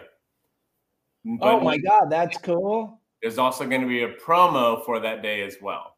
But 1.27 1.47
oh 1.47 1.61
my 1.61 1.77
god, 1.77 2.07
that's 2.11 2.39
cool! 2.39 3.03
There's 3.25 3.39
also 3.39 3.67
going 3.67 3.81
to 3.81 3.87
be 3.87 4.03
a 4.03 4.13
promo 4.13 4.85
for 4.85 5.01
that 5.01 5.23
day 5.23 5.41
as 5.45 5.57
well. 5.63 5.97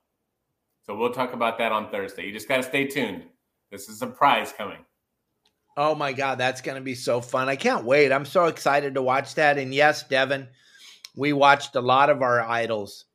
So 0.85 0.97
we'll 0.97 1.13
talk 1.13 1.33
about 1.33 1.59
that 1.59 1.73
on 1.73 1.91
Thursday. 1.91 2.25
You 2.25 2.33
just 2.33 2.47
got 2.47 2.59
to 2.59 2.63
stay 2.63 2.87
tuned. 2.87 3.25
This 3.69 3.89
is 3.89 4.01
a 4.01 4.07
prize 4.07 4.53
coming. 4.57 4.79
Oh 5.77 5.97
my 5.97 6.13
God, 6.13 6.39
that's 6.39 6.61
going 6.61 6.77
to 6.77 6.85
be 6.85 6.95
so 6.95 7.21
fun. 7.21 7.49
I 7.49 7.57
can't 7.57 7.85
wait. 7.85 8.13
I'm 8.13 8.27
so 8.27 8.45
excited 8.45 8.95
to 8.95 9.03
watch 9.03 9.35
that. 9.35 9.59
And 9.59 9.75
yes, 9.75 10.07
Devin, 10.07 10.47
we 11.17 11.33
watched 11.33 11.75
a 11.75 11.81
lot 11.81 12.11
of 12.11 12.23
our 12.23 12.43
idols 12.43 13.07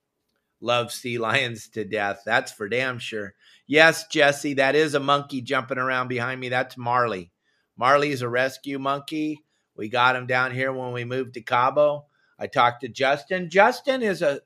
love 0.60 0.91
sea 0.91 1.17
lions 1.17 1.69
to 1.69 1.86
death. 1.86 2.24
That's 2.26 2.52
for 2.52 2.67
damn 2.67 3.00
sure. 3.00 3.34
Yes, 3.65 4.08
Jesse, 4.08 4.56
that 4.56 4.76
is 4.76 4.93
a 4.93 5.00
monkey 5.00 5.39
jumping 5.39 5.78
around 5.78 6.10
behind 6.10 6.41
me. 6.41 6.50
That's 6.50 6.76
Marley. 6.78 7.32
Marley's 7.78 8.24
a 8.24 8.28
rescue 8.28 8.78
monkey. 8.78 9.41
We 9.78 9.88
got 9.88 10.17
him 10.17 10.28
down 10.28 10.52
here 10.52 10.74
when 10.74 10.91
we 10.91 11.06
moved 11.06 11.36
to 11.36 11.41
Cabo. 11.41 12.08
I 12.41 12.47
talked 12.47 12.82
to 12.82 12.88
Justin. 12.88 13.51
Justin 13.51 14.01
is 14.01 14.23
a 14.23 14.41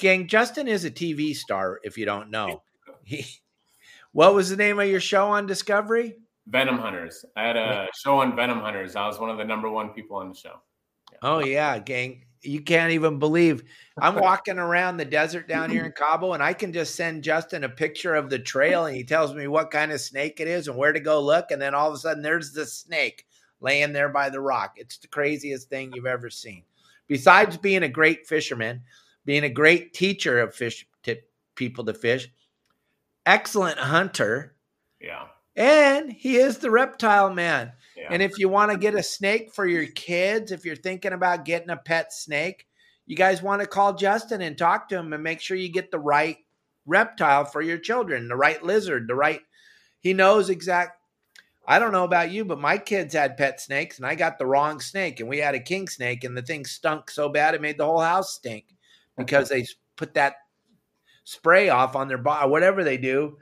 gang. 0.00 0.26
Justin 0.26 0.66
is 0.66 0.84
a 0.84 0.90
TV 0.90 1.34
star. 1.34 1.78
If 1.84 1.96
you 1.96 2.04
don't 2.04 2.30
know, 2.30 2.62
he. 3.04 3.24
What 4.12 4.34
was 4.34 4.50
the 4.50 4.56
name 4.56 4.80
of 4.80 4.88
your 4.88 5.00
show 5.00 5.28
on 5.28 5.46
Discovery? 5.46 6.16
Venom 6.48 6.78
Hunters. 6.78 7.24
I 7.36 7.46
had 7.46 7.56
a 7.56 7.86
show 7.94 8.18
on 8.18 8.34
Venom 8.34 8.58
Hunters. 8.58 8.96
I 8.96 9.06
was 9.06 9.20
one 9.20 9.30
of 9.30 9.38
the 9.38 9.44
number 9.44 9.70
one 9.70 9.90
people 9.90 10.16
on 10.16 10.30
the 10.30 10.34
show. 10.34 10.54
Yeah. 11.12 11.18
Oh 11.22 11.38
yeah, 11.38 11.78
gang. 11.78 12.24
You 12.42 12.62
can't 12.62 12.92
even 12.92 13.20
believe 13.20 13.62
I'm 14.00 14.14
walking 14.20 14.58
around 14.58 14.96
the 14.96 15.04
desert 15.04 15.46
down 15.46 15.70
here 15.70 15.84
in 15.84 15.92
Cabo 15.92 16.32
and 16.32 16.42
I 16.42 16.52
can 16.52 16.72
just 16.72 16.96
send 16.96 17.22
Justin 17.22 17.62
a 17.62 17.68
picture 17.68 18.14
of 18.14 18.30
the 18.30 18.38
trail 18.38 18.86
and 18.86 18.96
he 18.96 19.04
tells 19.04 19.34
me 19.34 19.46
what 19.46 19.70
kind 19.70 19.92
of 19.92 20.00
snake 20.00 20.40
it 20.40 20.48
is 20.48 20.66
and 20.66 20.76
where 20.76 20.92
to 20.92 21.00
go 21.00 21.20
look. 21.20 21.50
And 21.50 21.60
then 21.62 21.74
all 21.74 21.88
of 21.88 21.94
a 21.94 21.98
sudden 21.98 22.22
there's 22.22 22.52
the 22.52 22.66
snake 22.66 23.24
laying 23.60 23.92
there 23.92 24.08
by 24.08 24.30
the 24.30 24.40
rock. 24.40 24.74
It's 24.76 24.98
the 24.98 25.08
craziest 25.08 25.68
thing 25.68 25.92
you've 25.94 26.06
ever 26.06 26.30
seen. 26.30 26.62
Besides 27.08 27.56
being 27.56 27.82
a 27.82 27.88
great 27.88 28.26
fisherman, 28.26 28.82
being 29.24 29.44
a 29.44 29.50
great 29.50 29.94
teacher 29.94 30.38
of 30.40 30.54
fish 30.54 30.86
to 31.04 31.16
people 31.54 31.84
to 31.86 31.94
fish, 31.94 32.28
excellent 33.26 33.78
hunter. 33.78 34.54
Yeah 35.00 35.26
and 35.58 36.12
he 36.12 36.36
is 36.36 36.58
the 36.58 36.70
reptile 36.70 37.34
man. 37.34 37.72
Yeah. 37.96 38.06
And 38.10 38.22
if 38.22 38.38
you 38.38 38.48
want 38.48 38.70
to 38.70 38.78
get 38.78 38.94
a 38.94 39.02
snake 39.02 39.52
for 39.52 39.66
your 39.66 39.86
kids, 39.86 40.52
if 40.52 40.64
you're 40.64 40.76
thinking 40.76 41.12
about 41.12 41.44
getting 41.44 41.70
a 41.70 41.76
pet 41.76 42.12
snake, 42.12 42.66
you 43.06 43.16
guys 43.16 43.42
want 43.42 43.60
to 43.60 43.66
call 43.66 43.94
Justin 43.94 44.40
and 44.40 44.56
talk 44.56 44.88
to 44.88 44.96
him 44.96 45.12
and 45.12 45.22
make 45.22 45.40
sure 45.40 45.56
you 45.56 45.68
get 45.68 45.90
the 45.90 45.98
right 45.98 46.36
reptile 46.86 47.44
for 47.44 47.60
your 47.60 47.78
children, 47.78 48.28
the 48.28 48.36
right 48.36 48.62
lizard, 48.62 49.08
the 49.08 49.16
right. 49.16 49.40
He 49.98 50.14
knows 50.14 50.48
exact. 50.48 50.97
I 51.68 51.78
don't 51.78 51.92
know 51.92 52.04
about 52.04 52.30
you, 52.30 52.44
but 52.44 52.58
my 52.58 52.78
kids 52.78 53.14
had 53.14 53.36
pet 53.36 53.60
snakes 53.60 53.98
and 53.98 54.06
I 54.06 54.14
got 54.14 54.38
the 54.38 54.46
wrong 54.46 54.80
snake. 54.80 55.20
And 55.20 55.28
we 55.28 55.38
had 55.38 55.54
a 55.54 55.60
king 55.60 55.86
snake 55.86 56.24
and 56.24 56.36
the 56.36 56.42
thing 56.42 56.64
stunk 56.64 57.10
so 57.10 57.28
bad 57.28 57.54
it 57.54 57.60
made 57.60 57.78
the 57.78 57.84
whole 57.84 58.00
house 58.00 58.34
stink 58.34 58.64
because 59.16 59.48
they 59.48 59.66
put 59.94 60.14
that 60.14 60.36
spray 61.24 61.68
off 61.68 61.94
on 61.94 62.08
their 62.08 62.18
body, 62.18 62.48
whatever 62.48 62.82
they 62.82 62.96
do 62.96 63.36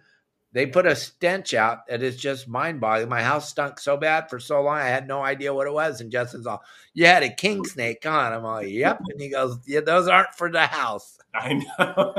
they 0.56 0.64
put 0.64 0.86
a 0.86 0.96
stench 0.96 1.52
out 1.52 1.86
that 1.86 2.02
is 2.02 2.16
just 2.16 2.48
mind 2.48 2.80
boggling. 2.80 3.10
My 3.10 3.22
house 3.22 3.50
stunk 3.50 3.78
so 3.78 3.98
bad 3.98 4.30
for 4.30 4.40
so 4.40 4.62
long, 4.62 4.78
I 4.78 4.86
had 4.86 5.06
no 5.06 5.22
idea 5.22 5.52
what 5.52 5.66
it 5.66 5.72
was. 5.74 6.00
And 6.00 6.10
Justin's 6.10 6.46
all, 6.46 6.62
You 6.94 7.04
had 7.04 7.22
a 7.22 7.28
king 7.28 7.62
snake 7.66 8.06
on. 8.06 8.32
I'm 8.32 8.46
all, 8.46 8.62
Yep. 8.62 9.02
And 9.10 9.20
he 9.20 9.28
goes, 9.28 9.58
Yeah, 9.66 9.80
those 9.80 10.08
aren't 10.08 10.34
for 10.34 10.50
the 10.50 10.66
house. 10.66 11.18
I 11.34 11.62
know. 11.78 12.14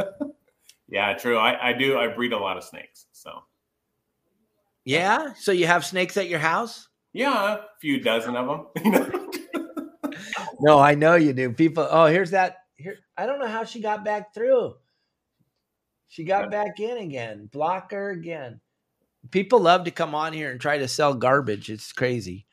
yeah, 0.88 1.16
true. 1.16 1.40
I, 1.40 1.70
I 1.70 1.74
do. 1.74 1.98
I 1.98 2.10
breed 2.10 2.32
a 2.32 2.38
lot 2.38 2.58
of 2.58 2.64
snakes. 2.64 3.08
So, 3.12 3.42
yeah. 4.88 5.34
So 5.38 5.52
you 5.52 5.68
have 5.68 5.86
snakes 5.86 6.18
at 6.18 6.30
your 6.30 6.40
house? 6.40 6.88
Yeah, 7.14 7.56
a 7.56 7.60
few 7.82 8.00
dozen 8.00 8.36
of 8.36 8.48
them. 8.48 9.18
no, 10.60 10.80
I 10.80 10.96
know 10.96 11.16
you 11.16 11.34
do. 11.34 11.52
People, 11.52 11.88
oh, 11.90 12.06
here's 12.06 12.32
that. 12.32 12.58
Here, 12.76 12.98
I 13.18 13.26
don't 13.26 13.40
know 13.40 13.48
how 13.48 13.64
she 13.64 13.82
got 13.82 14.06
back 14.06 14.34
through. 14.34 14.76
She 16.08 16.24
got 16.24 16.52
back 16.52 16.80
in 16.80 16.98
again. 16.98 17.50
Block 17.52 17.92
her 17.92 18.12
again. 18.12 18.62
People 19.32 19.60
love 19.60 19.84
to 19.86 19.92
come 19.92 20.16
on 20.16 20.32
here 20.32 20.52
and 20.52 20.62
try 20.62 20.78
to 20.78 20.88
sell 20.88 21.14
garbage. 21.14 21.70
It's 21.70 21.92
crazy. 21.92 22.46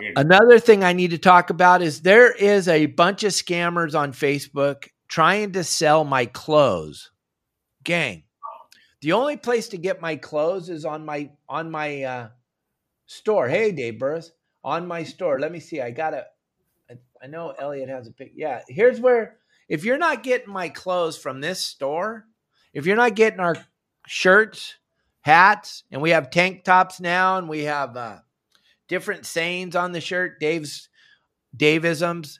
Yeah, 0.00 0.12
Another 0.16 0.60
thing 0.60 0.84
I 0.84 0.92
need 0.92 1.10
to 1.10 1.18
talk 1.18 1.50
about 1.50 1.82
is 1.82 2.02
there 2.02 2.32
is 2.32 2.68
a 2.68 2.86
bunch 2.86 3.24
of 3.24 3.32
scammers 3.32 3.98
on 3.98 4.12
Facebook 4.12 4.88
trying 5.08 5.52
to 5.52 5.64
sell 5.64 6.04
my 6.04 6.26
clothes. 6.26 7.10
Gang. 7.82 8.22
The 9.02 9.12
only 9.12 9.36
place 9.36 9.68
to 9.68 9.76
get 9.76 10.00
my 10.00 10.16
clothes 10.16 10.68
is 10.68 10.84
on 10.84 11.04
my 11.04 11.30
on 11.48 11.70
my 11.70 12.02
uh, 12.02 12.28
store. 13.06 13.48
Hey, 13.48 13.72
Dave 13.72 13.98
Burris, 13.98 14.30
on 14.64 14.86
my 14.86 15.02
store. 15.02 15.38
Let 15.40 15.52
me 15.52 15.60
see. 15.60 15.80
I 15.80 15.90
got 15.90 16.14
a. 16.14 16.26
I 17.22 17.26
know 17.26 17.50
Elliot 17.50 17.88
has 17.88 18.08
a 18.08 18.12
pic. 18.12 18.32
Yeah, 18.34 18.62
here's 18.68 19.00
where 19.00 19.36
if 19.68 19.84
you're 19.84 19.98
not 19.98 20.22
getting 20.22 20.52
my 20.52 20.68
clothes 20.68 21.18
from 21.18 21.40
this 21.40 21.64
store, 21.64 22.26
if 22.72 22.86
you're 22.86 22.96
not 22.96 23.14
getting 23.14 23.40
our 23.40 23.56
shirts, 24.06 24.76
hats, 25.22 25.84
and 25.90 26.00
we 26.00 26.10
have 26.10 26.30
tank 26.30 26.64
tops 26.64 27.00
now, 27.00 27.38
and 27.38 27.48
we 27.48 27.64
have 27.64 27.96
uh, 27.96 28.18
different 28.88 29.26
sayings 29.26 29.74
on 29.74 29.92
the 29.92 30.00
shirt, 30.00 30.38
Dave's 30.40 30.88
Davisms. 31.56 32.38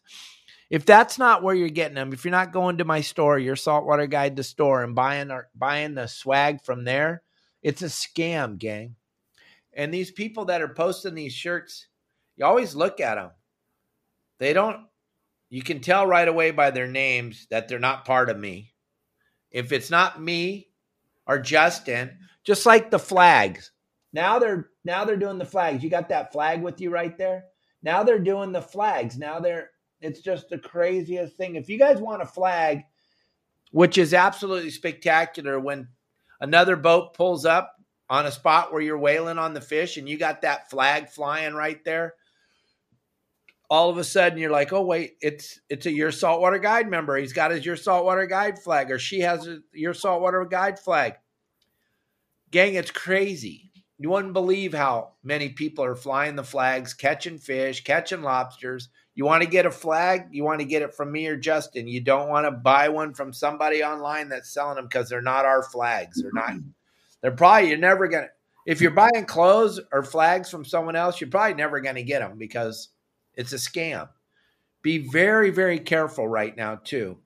If 0.72 0.86
that's 0.86 1.18
not 1.18 1.42
where 1.42 1.54
you're 1.54 1.68
getting 1.68 1.96
them, 1.96 2.14
if 2.14 2.24
you're 2.24 2.32
not 2.32 2.50
going 2.50 2.78
to 2.78 2.86
my 2.86 3.02
store, 3.02 3.38
your 3.38 3.56
saltwater 3.56 4.06
guide 4.06 4.36
to 4.36 4.42
store, 4.42 4.82
and 4.82 4.94
buying 4.94 5.30
our, 5.30 5.48
buying 5.54 5.94
the 5.94 6.06
swag 6.06 6.64
from 6.64 6.84
there, 6.84 7.22
it's 7.62 7.82
a 7.82 7.86
scam, 7.86 8.56
gang. 8.56 8.96
And 9.74 9.92
these 9.92 10.10
people 10.10 10.46
that 10.46 10.62
are 10.62 10.72
posting 10.72 11.14
these 11.14 11.34
shirts, 11.34 11.88
you 12.36 12.46
always 12.46 12.74
look 12.74 13.00
at 13.00 13.16
them. 13.16 13.32
They 14.38 14.54
don't 14.54 14.86
you 15.50 15.62
can 15.62 15.80
tell 15.80 16.06
right 16.06 16.26
away 16.26 16.52
by 16.52 16.70
their 16.70 16.88
names 16.88 17.46
that 17.50 17.68
they're 17.68 17.78
not 17.78 18.06
part 18.06 18.30
of 18.30 18.38
me. 18.38 18.72
If 19.50 19.72
it's 19.72 19.90
not 19.90 20.22
me 20.22 20.68
or 21.26 21.38
Justin, 21.38 22.16
just 22.44 22.64
like 22.64 22.90
the 22.90 22.98
flags. 22.98 23.72
Now 24.14 24.38
they're 24.38 24.70
now 24.86 25.04
they're 25.04 25.18
doing 25.18 25.36
the 25.36 25.44
flags. 25.44 25.84
You 25.84 25.90
got 25.90 26.08
that 26.08 26.32
flag 26.32 26.62
with 26.62 26.80
you 26.80 26.88
right 26.88 27.18
there? 27.18 27.44
Now 27.82 28.04
they're 28.04 28.18
doing 28.18 28.52
the 28.52 28.62
flags. 28.62 29.18
Now 29.18 29.40
they're 29.40 29.71
it's 30.02 30.20
just 30.20 30.48
the 30.48 30.58
craziest 30.58 31.36
thing. 31.36 31.56
If 31.56 31.68
you 31.68 31.78
guys 31.78 32.00
want 32.00 32.22
a 32.22 32.26
flag, 32.26 32.82
which 33.70 33.98
is 33.98 34.12
absolutely 34.12 34.70
spectacular 34.70 35.58
when 35.58 35.88
another 36.40 36.76
boat 36.76 37.14
pulls 37.14 37.44
up 37.44 37.74
on 38.10 38.26
a 38.26 38.32
spot 38.32 38.72
where 38.72 38.82
you're 38.82 38.98
whaling 38.98 39.38
on 39.38 39.54
the 39.54 39.60
fish 39.60 39.96
and 39.96 40.08
you 40.08 40.18
got 40.18 40.42
that 40.42 40.68
flag 40.70 41.08
flying 41.08 41.54
right 41.54 41.82
there 41.84 42.14
all 43.72 43.88
of 43.88 43.96
a 43.96 44.04
sudden 44.04 44.38
you're 44.38 44.50
like, 44.50 44.70
oh 44.74 44.82
wait, 44.82 45.16
it's 45.22 45.58
it's 45.70 45.86
a 45.86 45.90
your 45.90 46.12
saltwater 46.12 46.58
guide 46.58 46.90
member. 46.90 47.16
He's 47.16 47.32
got 47.32 47.52
his 47.52 47.64
your 47.64 47.76
saltwater 47.76 48.26
guide 48.26 48.58
flag, 48.58 48.90
or 48.90 48.98
she 48.98 49.20
has 49.20 49.46
a, 49.46 49.60
your 49.72 49.94
saltwater 49.94 50.44
guide 50.44 50.78
flag. 50.78 51.14
Gang, 52.50 52.74
it's 52.74 52.90
crazy. 52.90 53.72
You 53.96 54.10
wouldn't 54.10 54.34
believe 54.34 54.74
how 54.74 55.12
many 55.24 55.48
people 55.48 55.86
are 55.86 55.94
flying 55.94 56.36
the 56.36 56.44
flags, 56.44 56.92
catching 56.92 57.38
fish, 57.38 57.82
catching 57.82 58.20
lobsters. 58.20 58.90
You 59.14 59.24
want 59.24 59.42
to 59.42 59.48
get 59.48 59.66
a 59.66 59.70
flag? 59.70 60.28
You 60.30 60.44
want 60.44 60.60
to 60.60 60.66
get 60.66 60.82
it 60.82 60.94
from 60.94 61.12
me 61.12 61.26
or 61.26 61.36
Justin. 61.36 61.86
You 61.86 62.00
don't 62.00 62.28
want 62.28 62.46
to 62.46 62.50
buy 62.50 62.88
one 62.88 63.12
from 63.12 63.32
somebody 63.32 63.84
online 63.84 64.30
that's 64.30 64.52
selling 64.52 64.76
them 64.76 64.86
because 64.86 65.08
they're 65.08 65.20
not 65.20 65.44
our 65.44 65.62
flags. 65.62 66.22
They're 66.22 66.32
not. 66.32 66.54
They're 67.20 67.30
probably 67.32 67.68
you're 67.68 67.78
never 67.78 68.08
gonna. 68.08 68.28
If 68.66 68.80
you're 68.80 68.92
buying 68.92 69.26
clothes 69.26 69.80
or 69.92 70.02
flags 70.02 70.48
from 70.48 70.64
someone 70.64 70.96
else, 70.96 71.20
you're 71.20 71.30
probably 71.30 71.54
never 71.54 71.80
going 71.80 71.96
to 71.96 72.02
get 72.02 72.20
them 72.20 72.38
because 72.38 72.88
it's 73.34 73.52
a 73.52 73.56
scam. 73.56 74.08
Be 74.82 74.98
very, 74.98 75.50
very 75.50 75.78
careful 75.78 76.28
right 76.28 76.56
now, 76.56 76.76
too. 76.76 77.18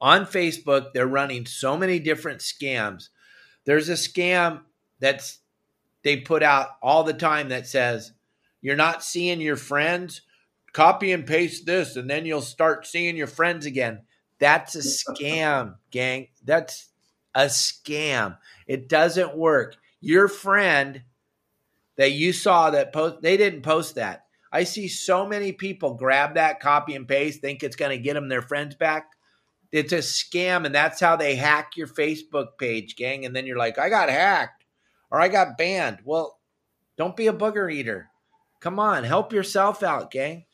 On 0.00 0.24
Facebook, 0.24 0.92
they're 0.92 1.06
running 1.06 1.44
so 1.44 1.76
many 1.76 1.98
different 1.98 2.40
scams. 2.40 3.08
There's 3.64 3.88
a 3.88 3.94
scam 3.94 4.62
that's 5.00 5.40
they 6.02 6.18
put 6.18 6.42
out 6.42 6.68
all 6.82 7.04
the 7.04 7.12
time 7.12 7.48
that 7.50 7.66
says, 7.66 8.12
You're 8.62 8.76
not 8.76 9.02
seeing 9.02 9.40
your 9.40 9.56
friends. 9.56 10.22
Copy 10.72 11.12
and 11.12 11.26
paste 11.26 11.66
this, 11.66 11.96
and 11.96 12.08
then 12.08 12.26
you'll 12.26 12.40
start 12.40 12.86
seeing 12.86 13.16
your 13.16 13.26
friends 13.26 13.66
again. 13.66 14.02
That's 14.38 14.74
a 14.74 14.80
scam, 14.80 15.76
gang. 15.90 16.28
That's 16.44 16.88
a 17.34 17.46
scam. 17.46 18.38
It 18.66 18.88
doesn't 18.88 19.36
work. 19.36 19.76
Your 20.00 20.28
friend 20.28 21.02
that 21.96 22.12
you 22.12 22.32
saw 22.32 22.70
that 22.70 22.92
post, 22.92 23.22
they 23.22 23.36
didn't 23.36 23.62
post 23.62 23.96
that. 23.96 24.26
I 24.52 24.64
see 24.64 24.88
so 24.88 25.26
many 25.26 25.52
people 25.52 25.94
grab 25.94 26.34
that 26.34 26.60
copy 26.60 26.94
and 26.94 27.06
paste, 27.08 27.40
think 27.40 27.62
it's 27.62 27.76
going 27.76 27.90
to 27.90 28.02
get 28.02 28.14
them 28.14 28.28
their 28.28 28.42
friends 28.42 28.74
back. 28.74 29.10
It's 29.72 29.92
a 29.92 29.98
scam, 29.98 30.64
and 30.64 30.74
that's 30.74 31.00
how 31.00 31.16
they 31.16 31.34
hack 31.34 31.76
your 31.76 31.88
Facebook 31.88 32.56
page, 32.58 32.96
gang. 32.96 33.26
And 33.26 33.36
then 33.36 33.46
you're 33.46 33.58
like, 33.58 33.78
I 33.78 33.90
got 33.90 34.08
hacked 34.08 34.64
or 35.10 35.20
I 35.20 35.28
got 35.28 35.58
banned. 35.58 35.98
Well, 36.04 36.38
don't 36.96 37.16
be 37.16 37.26
a 37.26 37.32
booger 37.32 37.72
eater. 37.72 38.08
Come 38.60 38.78
on, 38.78 39.04
help 39.04 39.32
yourself 39.32 39.82
out, 39.82 40.10
gang. 40.10 40.44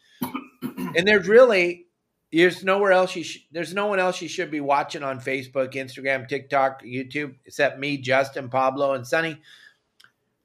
And 0.97 1.07
there's 1.07 1.28
really 1.28 1.86
there's 2.32 2.64
nowhere 2.64 2.92
else 2.92 3.14
you 3.14 3.24
sh- 3.24 3.47
there's 3.53 3.74
no 3.74 3.86
one 3.86 3.99
else 3.99 4.20
you 4.20 4.28
should 4.28 4.51
be 4.51 4.61
watching 4.61 5.03
on 5.03 5.20
Facebook, 5.20 5.74
Instagram, 5.74 6.28
TikTok, 6.28 6.82
YouTube 6.82 7.34
except 7.47 7.78
me, 7.78 7.99
Justin, 7.99 8.49
Pablo, 8.49 8.95
and 8.95 9.07
Sonny 9.07 9.40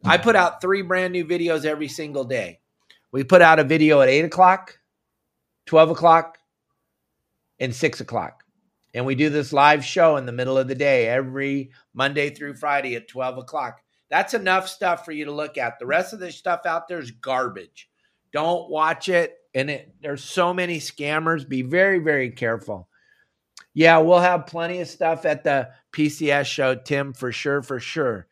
I 0.05 0.17
put 0.17 0.35
out 0.35 0.61
three 0.61 0.81
brand 0.81 1.13
new 1.13 1.25
videos 1.25 1.65
every 1.65 1.87
single 1.87 2.23
day. 2.23 2.59
We 3.11 3.23
put 3.23 3.41
out 3.41 3.59
a 3.59 3.63
video 3.63 4.01
at 4.01 4.09
eight 4.09 4.23
o'clock, 4.23 4.79
12 5.65 5.91
o'clock, 5.91 6.37
and 7.59 7.75
six 7.75 7.99
o'clock. 7.99 8.43
And 8.93 9.05
we 9.05 9.15
do 9.15 9.29
this 9.29 9.53
live 9.53 9.83
show 9.83 10.17
in 10.17 10.25
the 10.25 10.31
middle 10.31 10.57
of 10.57 10.67
the 10.67 10.75
day 10.75 11.07
every 11.07 11.71
Monday 11.93 12.29
through 12.29 12.55
Friday 12.55 12.95
at 12.95 13.07
12 13.07 13.39
o'clock. 13.39 13.81
That's 14.09 14.33
enough 14.33 14.67
stuff 14.67 15.05
for 15.05 15.11
you 15.11 15.25
to 15.25 15.31
look 15.31 15.57
at. 15.57 15.77
The 15.79 15.85
rest 15.85 16.13
of 16.13 16.19
the 16.19 16.31
stuff 16.31 16.61
out 16.65 16.87
there 16.87 16.99
is 16.99 17.11
garbage. 17.11 17.89
Don't 18.31 18.69
watch 18.69 19.09
it. 19.09 19.38
And 19.53 19.69
it, 19.69 19.93
there's 20.01 20.23
so 20.23 20.53
many 20.53 20.79
scammers. 20.79 21.47
Be 21.47 21.61
very, 21.61 21.99
very 21.99 22.31
careful. 22.31 22.87
Yeah, 23.73 23.99
we'll 23.99 24.19
have 24.19 24.47
plenty 24.47 24.81
of 24.81 24.87
stuff 24.87 25.25
at 25.25 25.43
the 25.43 25.69
PCS 25.93 26.45
show, 26.45 26.75
Tim, 26.75 27.13
for 27.13 27.31
sure, 27.31 27.61
for 27.61 27.79
sure. 27.79 28.27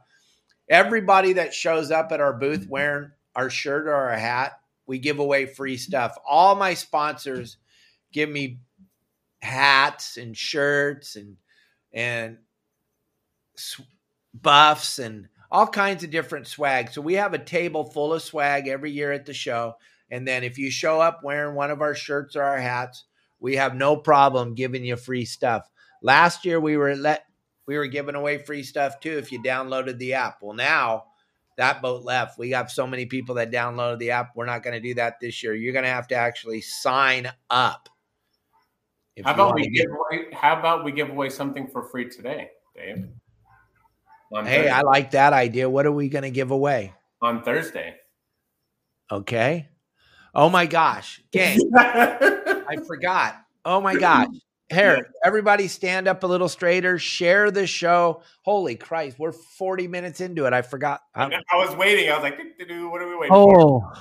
everybody 0.68 1.34
that 1.34 1.54
shows 1.54 1.92
up 1.92 2.12
at 2.12 2.20
our 2.20 2.34
booth 2.34 2.66
wearing 2.68 3.12
our 3.36 3.52
shirt 3.52 3.86
or 3.86 3.94
our 3.94 4.18
hat, 4.18 4.60
we 4.88 4.98
give 4.98 5.20
away 5.20 5.46
free 5.46 5.78
stuff. 5.78 6.18
All 6.28 6.56
my 6.56 6.74
sponsors 6.74 7.58
give 8.12 8.32
me 8.32 8.62
hats 9.44 10.18
and 10.18 10.36
shirts 10.36 11.18
and 11.18 11.38
and 11.94 12.40
buffs 14.42 15.00
and 15.00 15.28
all 15.52 15.68
kinds 15.68 16.04
of 16.04 16.12
different 16.12 16.48
swag. 16.48 16.92
So 16.92 17.02
we 17.02 17.14
have 17.16 17.34
a 17.34 17.40
table 17.40 17.86
full 17.86 18.14
of 18.14 18.22
swag 18.22 18.68
every 18.68 18.92
year 18.92 19.12
at 19.12 19.26
the 19.26 19.34
show. 19.34 19.76
And 20.12 20.28
then 20.28 20.44
if 20.44 20.58
you 20.58 20.70
show 20.70 21.00
up 21.00 21.22
wearing 21.24 21.56
one 21.56 21.72
of 21.72 21.82
our 21.82 21.96
shirts 21.96 22.36
or 22.36 22.44
our 22.44 22.60
hats, 22.60 23.06
we 23.40 23.56
have 23.56 23.76
no 23.76 23.96
problem 23.96 24.56
giving 24.56 24.84
you 24.84 24.96
free 24.96 25.26
stuff. 25.26 25.70
Last 26.02 26.46
year 26.46 26.60
we 26.60 26.78
were 26.78 26.96
let 26.96 27.26
we 27.68 27.78
were 27.78 27.88
giving 27.88 28.16
away 28.16 28.38
free 28.38 28.64
stuff 28.64 29.00
too 29.00 29.18
if 29.18 29.32
you 29.32 29.42
downloaded 29.42 29.98
the 29.98 30.14
app. 30.14 30.38
Well, 30.42 30.56
now 30.56 31.06
that 31.58 31.82
boat 31.82 32.04
left. 32.04 32.38
We 32.38 32.52
have 32.52 32.70
so 32.70 32.86
many 32.86 33.06
people 33.06 33.36
that 33.36 33.52
downloaded 33.52 34.00
the 34.00 34.12
app. 34.12 34.32
We're 34.36 34.46
not 34.46 34.64
going 34.64 34.74
to 34.74 34.82
do 34.82 34.94
that 34.96 35.20
this 35.20 35.42
year. 35.42 35.56
You're 35.56 35.74
going 35.74 35.86
to 35.86 35.92
have 35.92 36.08
to 36.10 36.16
actually 36.16 36.62
sign 36.62 37.32
up. 37.50 37.90
How 39.24 39.34
about 39.34 39.56
we 39.56 39.70
give 39.70 39.88
away? 39.90 40.28
How 40.34 40.60
about 40.60 40.84
we 40.84 40.92
give 40.92 41.10
away 41.10 41.30
something 41.30 41.68
for 41.68 41.84
free 41.84 42.10
today, 42.10 42.50
Dave? 42.76 43.08
On 44.34 44.46
hey, 44.46 44.58
Thursday. 44.58 44.72
I 44.72 44.82
like 44.82 45.12
that 45.12 45.34
idea. 45.34 45.70
What 45.70 45.86
are 45.86 45.92
we 45.92 46.10
going 46.10 46.24
to 46.24 46.32
give 46.32 46.52
away 46.52 46.94
on 47.22 47.44
Thursday? 47.44 47.96
Okay. 49.12 49.70
Oh 50.34 50.50
my 50.50 50.66
gosh, 50.66 51.22
gang! 51.32 51.60
I 51.78 52.78
forgot. 52.86 53.38
Oh 53.64 53.80
my 53.80 53.96
gosh. 53.96 54.28
Here, 54.70 55.08
everybody 55.24 55.68
stand 55.68 56.08
up 56.08 56.24
a 56.24 56.28
little 56.28 56.50
straighter, 56.50 56.98
share 56.98 57.52
the 57.52 57.68
show. 57.68 58.24
Holy 58.42 58.76
Christ, 58.76 59.20
we're 59.20 59.32
40 59.32 59.88
minutes 59.88 60.22
into 60.22 60.46
it. 60.46 60.54
I 60.54 60.64
forgot. 60.64 61.02
I, 61.14 61.26
I 61.26 61.56
was 61.56 61.76
waiting. 61.76 62.10
I 62.10 62.16
was 62.16 62.24
like, 62.24 62.38
what 62.38 63.02
are 63.02 63.08
we 63.08 63.16
waiting 63.16 63.36
oh. 63.36 63.80
for? 63.82 63.94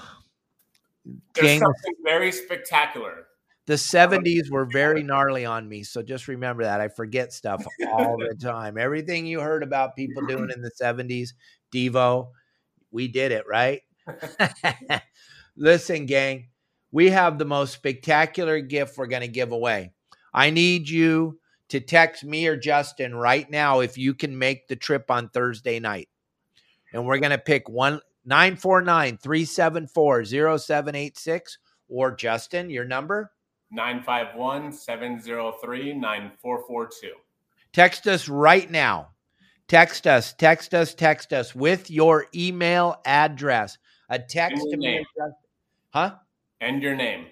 There's 1.34 1.46
Gang, 1.46 1.60
something 1.60 1.94
very 2.02 2.32
spectacular. 2.32 3.26
The 3.66 3.74
70s 3.74 4.50
were 4.50 4.66
very 4.66 5.02
gnarly 5.02 5.46
on 5.46 5.68
me. 5.68 5.82
So 5.84 6.02
just 6.02 6.28
remember 6.28 6.64
that. 6.64 6.82
I 6.82 6.88
forget 6.88 7.32
stuff 7.32 7.64
all 7.92 8.18
the 8.18 8.34
time. 8.40 8.76
Everything 8.76 9.24
you 9.24 9.40
heard 9.40 9.62
about 9.62 9.96
people 9.96 10.26
doing 10.26 10.50
in 10.54 10.60
the 10.60 10.70
70s, 10.70 11.30
Devo, 11.72 12.28
we 12.90 13.08
did 13.08 13.32
it, 13.32 13.46
right? 13.48 13.80
Listen, 15.56 16.04
gang, 16.04 16.48
we 16.92 17.08
have 17.10 17.38
the 17.38 17.46
most 17.46 17.72
spectacular 17.72 18.60
gift 18.60 18.98
we're 18.98 19.06
going 19.06 19.22
to 19.22 19.28
give 19.28 19.52
away. 19.52 19.92
I 20.34 20.50
need 20.50 20.88
you 20.88 21.40
to 21.70 21.80
text 21.80 22.22
me 22.22 22.46
or 22.46 22.56
Justin 22.56 23.14
right 23.14 23.50
now 23.50 23.80
if 23.80 23.96
you 23.96 24.12
can 24.12 24.38
make 24.38 24.68
the 24.68 24.76
trip 24.76 25.10
on 25.10 25.30
Thursday 25.30 25.80
night. 25.80 26.08
And 26.92 27.06
we're 27.06 27.18
going 27.18 27.30
to 27.30 27.38
pick 27.38 27.68
one 27.68 28.00
949 28.26 29.16
374 29.16 30.24
0786 30.58 31.58
or 31.88 32.14
Justin, 32.14 32.68
your 32.68 32.84
number 32.84 33.30
951 33.70 34.72
703 34.72 35.94
9442. 35.94 37.12
Text 37.72 38.06
us 38.06 38.28
right 38.28 38.70
now. 38.70 39.08
Text 39.66 40.06
us, 40.06 40.34
text 40.34 40.74
us, 40.74 40.94
text 40.94 41.32
us 41.32 41.54
with 41.54 41.90
your 41.90 42.26
email 42.34 42.96
address. 43.06 43.78
A 44.10 44.18
text 44.18 44.62
to 44.70 44.76
me. 44.76 45.04
Huh? 45.90 46.16
And 46.60 46.82
your 46.82 46.94
name 46.94 47.26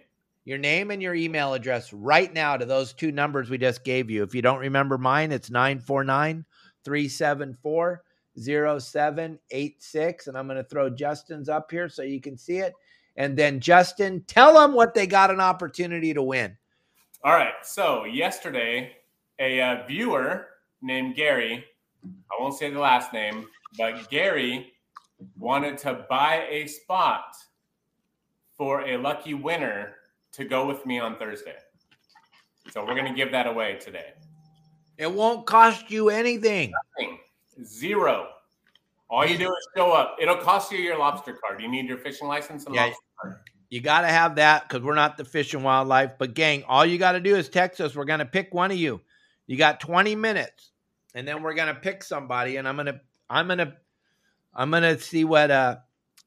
your 0.44 0.58
name 0.58 0.90
and 0.90 1.00
your 1.00 1.14
email 1.14 1.54
address 1.54 1.92
right 1.92 2.32
now 2.32 2.56
to 2.56 2.64
those 2.64 2.92
two 2.92 3.12
numbers 3.12 3.48
we 3.48 3.58
just 3.58 3.84
gave 3.84 4.10
you. 4.10 4.22
If 4.22 4.34
you 4.34 4.42
don't 4.42 4.58
remember 4.58 4.98
mine, 4.98 5.30
it's 5.32 5.50
949 5.50 6.44
374 6.84 8.02
0786. 8.36 10.26
And 10.26 10.36
I'm 10.36 10.46
going 10.46 10.56
to 10.56 10.64
throw 10.64 10.90
Justin's 10.90 11.48
up 11.48 11.70
here 11.70 11.88
so 11.88 12.02
you 12.02 12.20
can 12.20 12.36
see 12.36 12.58
it. 12.58 12.72
And 13.16 13.36
then, 13.36 13.60
Justin, 13.60 14.24
tell 14.26 14.54
them 14.54 14.72
what 14.72 14.94
they 14.94 15.06
got 15.06 15.30
an 15.30 15.40
opportunity 15.40 16.14
to 16.14 16.22
win. 16.22 16.56
All 17.24 17.32
right. 17.32 17.54
So, 17.62 18.04
yesterday, 18.04 18.92
a 19.38 19.60
uh, 19.60 19.86
viewer 19.86 20.48
named 20.80 21.14
Gary, 21.14 21.64
I 22.04 22.40
won't 22.40 22.54
say 22.54 22.70
the 22.70 22.80
last 22.80 23.12
name, 23.12 23.46
but 23.78 24.08
Gary 24.10 24.72
wanted 25.38 25.78
to 25.78 26.04
buy 26.08 26.46
a 26.48 26.66
spot 26.66 27.36
for 28.56 28.82
a 28.86 28.96
lucky 28.96 29.34
winner 29.34 29.96
to 30.32 30.44
go 30.44 30.66
with 30.66 30.84
me 30.86 30.98
on 30.98 31.16
Thursday. 31.16 31.56
So 32.70 32.84
we're 32.84 32.94
going 32.94 33.06
to 33.06 33.14
give 33.14 33.32
that 33.32 33.46
away 33.46 33.78
today. 33.80 34.12
It 34.98 35.10
won't 35.10 35.46
cost 35.46 35.90
you 35.90 36.10
anything. 36.10 36.72
Nothing. 36.98 37.18
Zero. 37.64 38.28
All 39.12 39.26
you 39.26 39.36
do 39.36 39.50
is 39.50 39.68
show 39.76 39.92
up. 39.92 40.16
It'll 40.18 40.38
cost 40.38 40.72
you 40.72 40.78
your 40.78 40.98
lobster 40.98 41.34
card. 41.34 41.60
You 41.60 41.68
need 41.68 41.86
your 41.86 41.98
fishing 41.98 42.28
license 42.28 42.64
and 42.64 42.74
yeah, 42.74 42.84
lobster 42.84 43.02
card. 43.20 43.36
You 43.68 43.82
got 43.82 44.00
to 44.00 44.06
have 44.06 44.36
that 44.36 44.66
because 44.66 44.82
we're 44.82 44.94
not 44.94 45.18
the 45.18 45.24
fish 45.26 45.52
and 45.52 45.62
wildlife. 45.62 46.12
But, 46.18 46.32
gang, 46.32 46.64
all 46.66 46.86
you 46.86 46.96
got 46.96 47.12
to 47.12 47.20
do 47.20 47.36
is 47.36 47.50
text 47.50 47.78
us. 47.82 47.94
We're 47.94 48.06
going 48.06 48.20
to 48.20 48.24
pick 48.24 48.54
one 48.54 48.70
of 48.70 48.78
you. 48.78 49.02
You 49.46 49.58
got 49.58 49.80
20 49.80 50.16
minutes, 50.16 50.72
and 51.14 51.28
then 51.28 51.42
we're 51.42 51.52
going 51.52 51.74
to 51.74 51.78
pick 51.78 52.02
somebody. 52.02 52.56
And 52.56 52.66
I'm 52.66 52.76
going 52.76 52.86
to, 52.86 53.00
I'm 53.28 53.48
going 53.48 53.58
to, 53.58 53.74
I'm 54.54 54.70
going 54.70 54.82
to 54.82 54.98
see 54.98 55.24
what, 55.24 55.50
uh, 55.50 55.76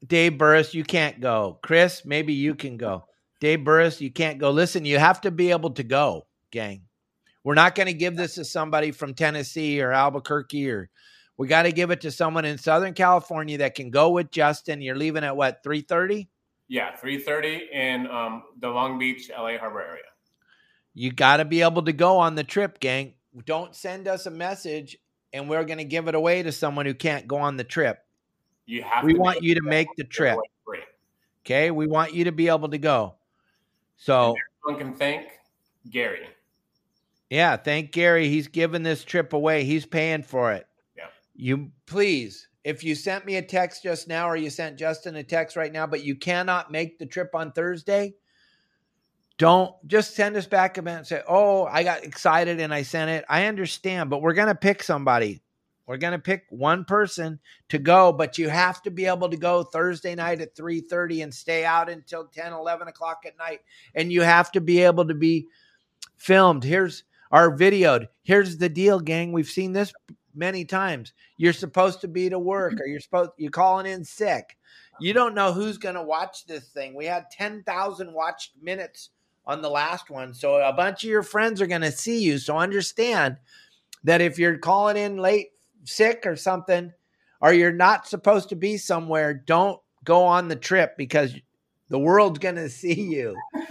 Dave 0.06 0.38
Burris, 0.38 0.72
you 0.72 0.84
can't 0.84 1.20
go. 1.20 1.58
Chris, 1.62 2.04
maybe 2.04 2.34
you 2.34 2.54
can 2.54 2.76
go. 2.76 3.06
Dave 3.40 3.64
Burris, 3.64 4.00
you 4.00 4.12
can't 4.12 4.38
go. 4.38 4.52
Listen, 4.52 4.84
you 4.84 4.98
have 4.98 5.20
to 5.22 5.32
be 5.32 5.50
able 5.50 5.70
to 5.70 5.82
go, 5.82 6.28
gang. 6.52 6.82
We're 7.42 7.54
not 7.54 7.74
going 7.74 7.88
to 7.88 7.94
give 7.94 8.16
this 8.16 8.36
to 8.36 8.44
somebody 8.44 8.92
from 8.92 9.14
Tennessee 9.14 9.80
or 9.80 9.92
Albuquerque 9.92 10.70
or 10.70 10.88
we 11.36 11.48
got 11.48 11.62
to 11.62 11.72
give 11.72 11.90
it 11.90 12.00
to 12.02 12.10
someone 12.10 12.44
in 12.44 12.58
Southern 12.58 12.94
California 12.94 13.58
that 13.58 13.74
can 13.74 13.90
go 13.90 14.10
with 14.10 14.30
Justin. 14.30 14.80
You're 14.80 14.96
leaving 14.96 15.24
at 15.24 15.36
what, 15.36 15.62
3:30? 15.62 16.28
Yeah, 16.68 16.96
3:30 16.96 17.70
in 17.72 18.06
um, 18.08 18.42
the 18.60 18.68
Long 18.68 18.98
Beach, 18.98 19.30
LA 19.30 19.58
Harbor 19.58 19.80
area. 19.80 20.02
You 20.94 21.12
got 21.12 21.38
to 21.38 21.44
be 21.44 21.62
able 21.62 21.82
to 21.82 21.92
go 21.92 22.18
on 22.18 22.34
the 22.34 22.44
trip, 22.44 22.80
gang. 22.80 23.14
Don't 23.44 23.74
send 23.74 24.08
us 24.08 24.24
a 24.24 24.30
message 24.30 24.96
and 25.32 25.48
we're 25.48 25.64
going 25.64 25.78
to 25.78 25.84
give 25.84 26.08
it 26.08 26.14
away 26.14 26.42
to 26.42 26.50
someone 26.50 26.86
who 26.86 26.94
can't 26.94 27.28
go 27.28 27.36
on 27.36 27.58
the 27.58 27.64
trip. 27.64 27.98
You 28.64 28.82
have 28.82 29.04
we 29.04 29.14
want 29.14 29.42
you 29.42 29.54
to 29.54 29.62
make 29.62 29.88
the 29.96 30.04
trip. 30.04 30.38
Okay, 31.44 31.70
we 31.70 31.86
want 31.86 32.14
you 32.14 32.24
to 32.24 32.32
be 32.32 32.48
able 32.48 32.68
to 32.70 32.78
go. 32.78 33.14
So 33.96 34.34
everyone 34.64 34.84
can 34.84 34.98
thank 34.98 35.28
Gary. 35.90 36.26
Yeah, 37.30 37.56
thank 37.56 37.92
Gary. 37.92 38.28
He's 38.28 38.48
giving 38.48 38.82
this 38.82 39.04
trip 39.04 39.32
away. 39.32 39.64
He's 39.64 39.86
paying 39.86 40.22
for 40.22 40.52
it. 40.52 40.66
You 41.36 41.70
please, 41.86 42.48
if 42.64 42.82
you 42.82 42.94
sent 42.94 43.26
me 43.26 43.36
a 43.36 43.42
text 43.42 43.82
just 43.82 44.08
now 44.08 44.28
or 44.28 44.36
you 44.36 44.50
sent 44.50 44.78
Justin 44.78 45.16
a 45.16 45.22
text 45.22 45.56
right 45.56 45.72
now, 45.72 45.86
but 45.86 46.04
you 46.04 46.16
cannot 46.16 46.70
make 46.72 46.98
the 46.98 47.06
trip 47.06 47.34
on 47.34 47.52
Thursday, 47.52 48.14
don't 49.38 49.74
just 49.86 50.14
send 50.14 50.36
us 50.36 50.46
back 50.46 50.78
a 50.78 50.82
minute 50.82 50.98
and 50.98 51.06
say, 51.06 51.22
Oh, 51.28 51.66
I 51.66 51.82
got 51.82 52.04
excited 52.04 52.60
and 52.60 52.72
I 52.72 52.82
sent 52.82 53.10
it. 53.10 53.24
I 53.28 53.46
understand, 53.46 54.10
but 54.10 54.22
we're 54.22 54.32
gonna 54.32 54.54
pick 54.54 54.82
somebody. 54.82 55.42
We're 55.86 55.98
going 55.98 56.12
to 56.12 56.18
pick 56.18 56.46
one 56.50 56.84
person 56.84 57.38
to 57.68 57.78
go, 57.78 58.12
but 58.12 58.38
you 58.38 58.48
have 58.48 58.82
to 58.82 58.90
be 58.90 59.06
able 59.06 59.28
to 59.30 59.36
go 59.36 59.62
Thursday 59.62 60.14
night 60.14 60.40
at 60.40 60.56
3:30 60.56 61.22
and 61.22 61.32
stay 61.32 61.64
out 61.64 61.88
until 61.88 62.26
10, 62.26 62.52
11 62.52 62.88
o'clock 62.88 63.22
at 63.24 63.38
night. 63.38 63.60
And 63.94 64.12
you 64.12 64.22
have 64.22 64.50
to 64.52 64.60
be 64.60 64.82
able 64.82 65.06
to 65.06 65.14
be 65.14 65.46
filmed. 66.16 66.64
Here's 66.64 67.04
our 67.30 67.56
videoed. 67.56 68.08
Here's 68.22 68.58
the 68.58 68.68
deal, 68.68 68.98
gang. 68.98 69.32
We've 69.32 69.48
seen 69.48 69.72
this 69.72 69.92
many 70.36 70.64
times. 70.64 71.12
You're 71.36 71.52
supposed 71.52 72.00
to 72.02 72.08
be 72.08 72.28
to 72.28 72.38
work 72.38 72.74
mm-hmm. 72.74 72.82
or 72.82 72.86
you're 72.86 73.00
supposed 73.00 73.30
you're 73.36 73.50
calling 73.50 73.86
in 73.86 74.04
sick. 74.04 74.56
You 75.00 75.10
mm-hmm. 75.10 75.18
don't 75.18 75.34
know 75.34 75.52
who's 75.52 75.78
going 75.78 75.94
to 75.94 76.02
watch 76.02 76.46
this 76.46 76.68
thing. 76.68 76.94
We 76.94 77.06
had 77.06 77.30
10,000 77.30 78.12
watched 78.12 78.52
minutes 78.62 79.10
on 79.46 79.62
the 79.62 79.70
last 79.70 80.10
one. 80.10 80.34
So 80.34 80.56
a 80.56 80.72
bunch 80.72 81.04
of 81.04 81.10
your 81.10 81.22
friends 81.22 81.60
are 81.60 81.66
going 81.66 81.82
to 81.82 81.92
see 81.92 82.20
you. 82.22 82.38
So 82.38 82.58
understand 82.58 83.36
that 84.04 84.20
if 84.20 84.38
you're 84.38 84.58
calling 84.58 84.96
in 84.96 85.18
late 85.18 85.50
sick 85.84 86.24
or 86.26 86.36
something 86.36 86.92
or 87.40 87.52
you're 87.52 87.72
not 87.72 88.08
supposed 88.08 88.48
to 88.48 88.56
be 88.56 88.76
somewhere, 88.76 89.34
don't 89.34 89.80
go 90.04 90.24
on 90.24 90.48
the 90.48 90.56
trip 90.56 90.96
because 90.96 91.34
the 91.88 91.98
world's 91.98 92.38
going 92.38 92.54
to 92.56 92.68
see 92.68 93.00
you. 93.00 93.36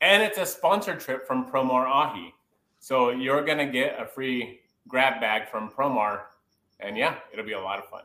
and 0.00 0.22
it's 0.22 0.38
a 0.38 0.46
sponsored 0.46 1.00
trip 1.00 1.26
from 1.26 1.50
Promar 1.50 1.86
Ahi. 1.86 2.32
So 2.78 3.10
you're 3.10 3.44
going 3.44 3.58
to 3.58 3.66
get 3.66 4.00
a 4.00 4.06
free 4.06 4.60
grab 4.88 5.20
bag 5.20 5.48
from 5.48 5.70
Promar. 5.70 6.22
And 6.80 6.96
yeah, 6.96 7.16
it'll 7.32 7.44
be 7.44 7.52
a 7.52 7.60
lot 7.60 7.78
of 7.78 7.88
fun. 7.88 8.02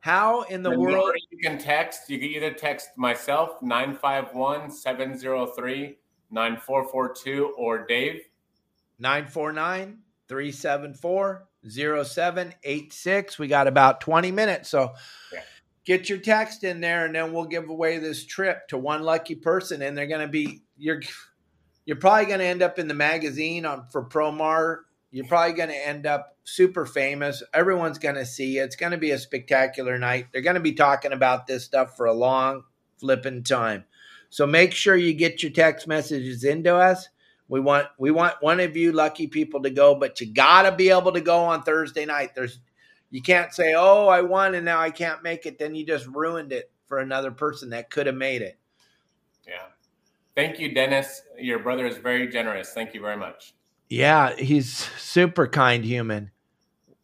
How 0.00 0.42
in 0.42 0.62
the 0.62 0.78
world? 0.78 1.12
You 1.30 1.38
can 1.38 1.58
text. 1.58 2.08
You 2.08 2.18
can 2.18 2.28
either 2.28 2.52
text 2.52 2.90
myself, 2.96 3.60
951 3.60 4.70
703 4.70 5.98
9442, 6.30 7.54
or 7.58 7.86
Dave, 7.86 8.22
949 8.98 9.98
374 10.28 11.48
0786. 11.68 13.38
We 13.38 13.48
got 13.48 13.66
about 13.66 14.00
20 14.00 14.30
minutes. 14.30 14.68
So 14.68 14.92
yeah. 15.32 15.40
get 15.84 16.08
your 16.08 16.18
text 16.18 16.64
in 16.64 16.80
there, 16.80 17.06
and 17.06 17.14
then 17.14 17.32
we'll 17.32 17.44
give 17.44 17.68
away 17.68 17.98
this 17.98 18.24
trip 18.24 18.68
to 18.68 18.78
one 18.78 19.02
lucky 19.02 19.34
person. 19.34 19.82
And 19.82 19.98
they're 19.98 20.06
going 20.06 20.20
to 20.20 20.28
be, 20.28 20.62
you're, 20.76 21.02
you're 21.84 21.96
probably 21.96 22.26
going 22.26 22.38
to 22.38 22.46
end 22.46 22.62
up 22.62 22.78
in 22.78 22.86
the 22.88 22.94
magazine 22.94 23.66
on 23.66 23.86
for 23.90 24.04
Promar 24.04 24.82
you're 25.16 25.24
probably 25.24 25.54
going 25.54 25.70
to 25.70 25.88
end 25.88 26.04
up 26.04 26.36
super 26.44 26.84
famous. 26.84 27.42
Everyone's 27.54 27.98
going 27.98 28.16
to 28.16 28.26
see 28.26 28.56
you. 28.56 28.62
It's 28.62 28.76
going 28.76 28.92
to 28.92 28.98
be 28.98 29.12
a 29.12 29.18
spectacular 29.18 29.98
night. 29.98 30.26
They're 30.30 30.42
going 30.42 30.56
to 30.56 30.60
be 30.60 30.74
talking 30.74 31.12
about 31.12 31.46
this 31.46 31.64
stuff 31.64 31.96
for 31.96 32.04
a 32.04 32.12
long 32.12 32.64
flipping 32.98 33.42
time. 33.42 33.86
So 34.28 34.46
make 34.46 34.72
sure 34.72 34.94
you 34.94 35.14
get 35.14 35.42
your 35.42 35.52
text 35.52 35.88
messages 35.88 36.44
into 36.44 36.76
us. 36.76 37.08
We 37.48 37.60
want 37.60 37.86
we 37.98 38.10
want 38.10 38.34
one 38.40 38.60
of 38.60 38.76
you 38.76 38.92
lucky 38.92 39.26
people 39.26 39.62
to 39.62 39.70
go, 39.70 39.94
but 39.94 40.20
you 40.20 40.34
got 40.34 40.68
to 40.68 40.76
be 40.76 40.90
able 40.90 41.12
to 41.12 41.22
go 41.22 41.44
on 41.44 41.62
Thursday 41.62 42.04
night. 42.04 42.34
There's 42.34 42.60
you 43.08 43.22
can't 43.22 43.54
say, 43.54 43.72
"Oh, 43.74 44.08
I 44.08 44.20
won 44.20 44.54
and 44.54 44.66
now 44.66 44.80
I 44.80 44.90
can't 44.90 45.22
make 45.22 45.46
it." 45.46 45.58
Then 45.58 45.74
you 45.74 45.86
just 45.86 46.06
ruined 46.08 46.52
it 46.52 46.70
for 46.88 46.98
another 46.98 47.30
person 47.30 47.70
that 47.70 47.88
could 47.88 48.06
have 48.06 48.16
made 48.16 48.42
it. 48.42 48.58
Yeah. 49.48 49.54
Thank 50.34 50.58
you, 50.58 50.74
Dennis. 50.74 51.22
Your 51.38 51.60
brother 51.60 51.86
is 51.86 51.96
very 51.96 52.28
generous. 52.28 52.74
Thank 52.74 52.92
you 52.92 53.00
very 53.00 53.16
much. 53.16 53.54
Yeah, 53.88 54.34
he's 54.36 54.72
super 54.98 55.46
kind 55.46 55.84
human. 55.84 56.30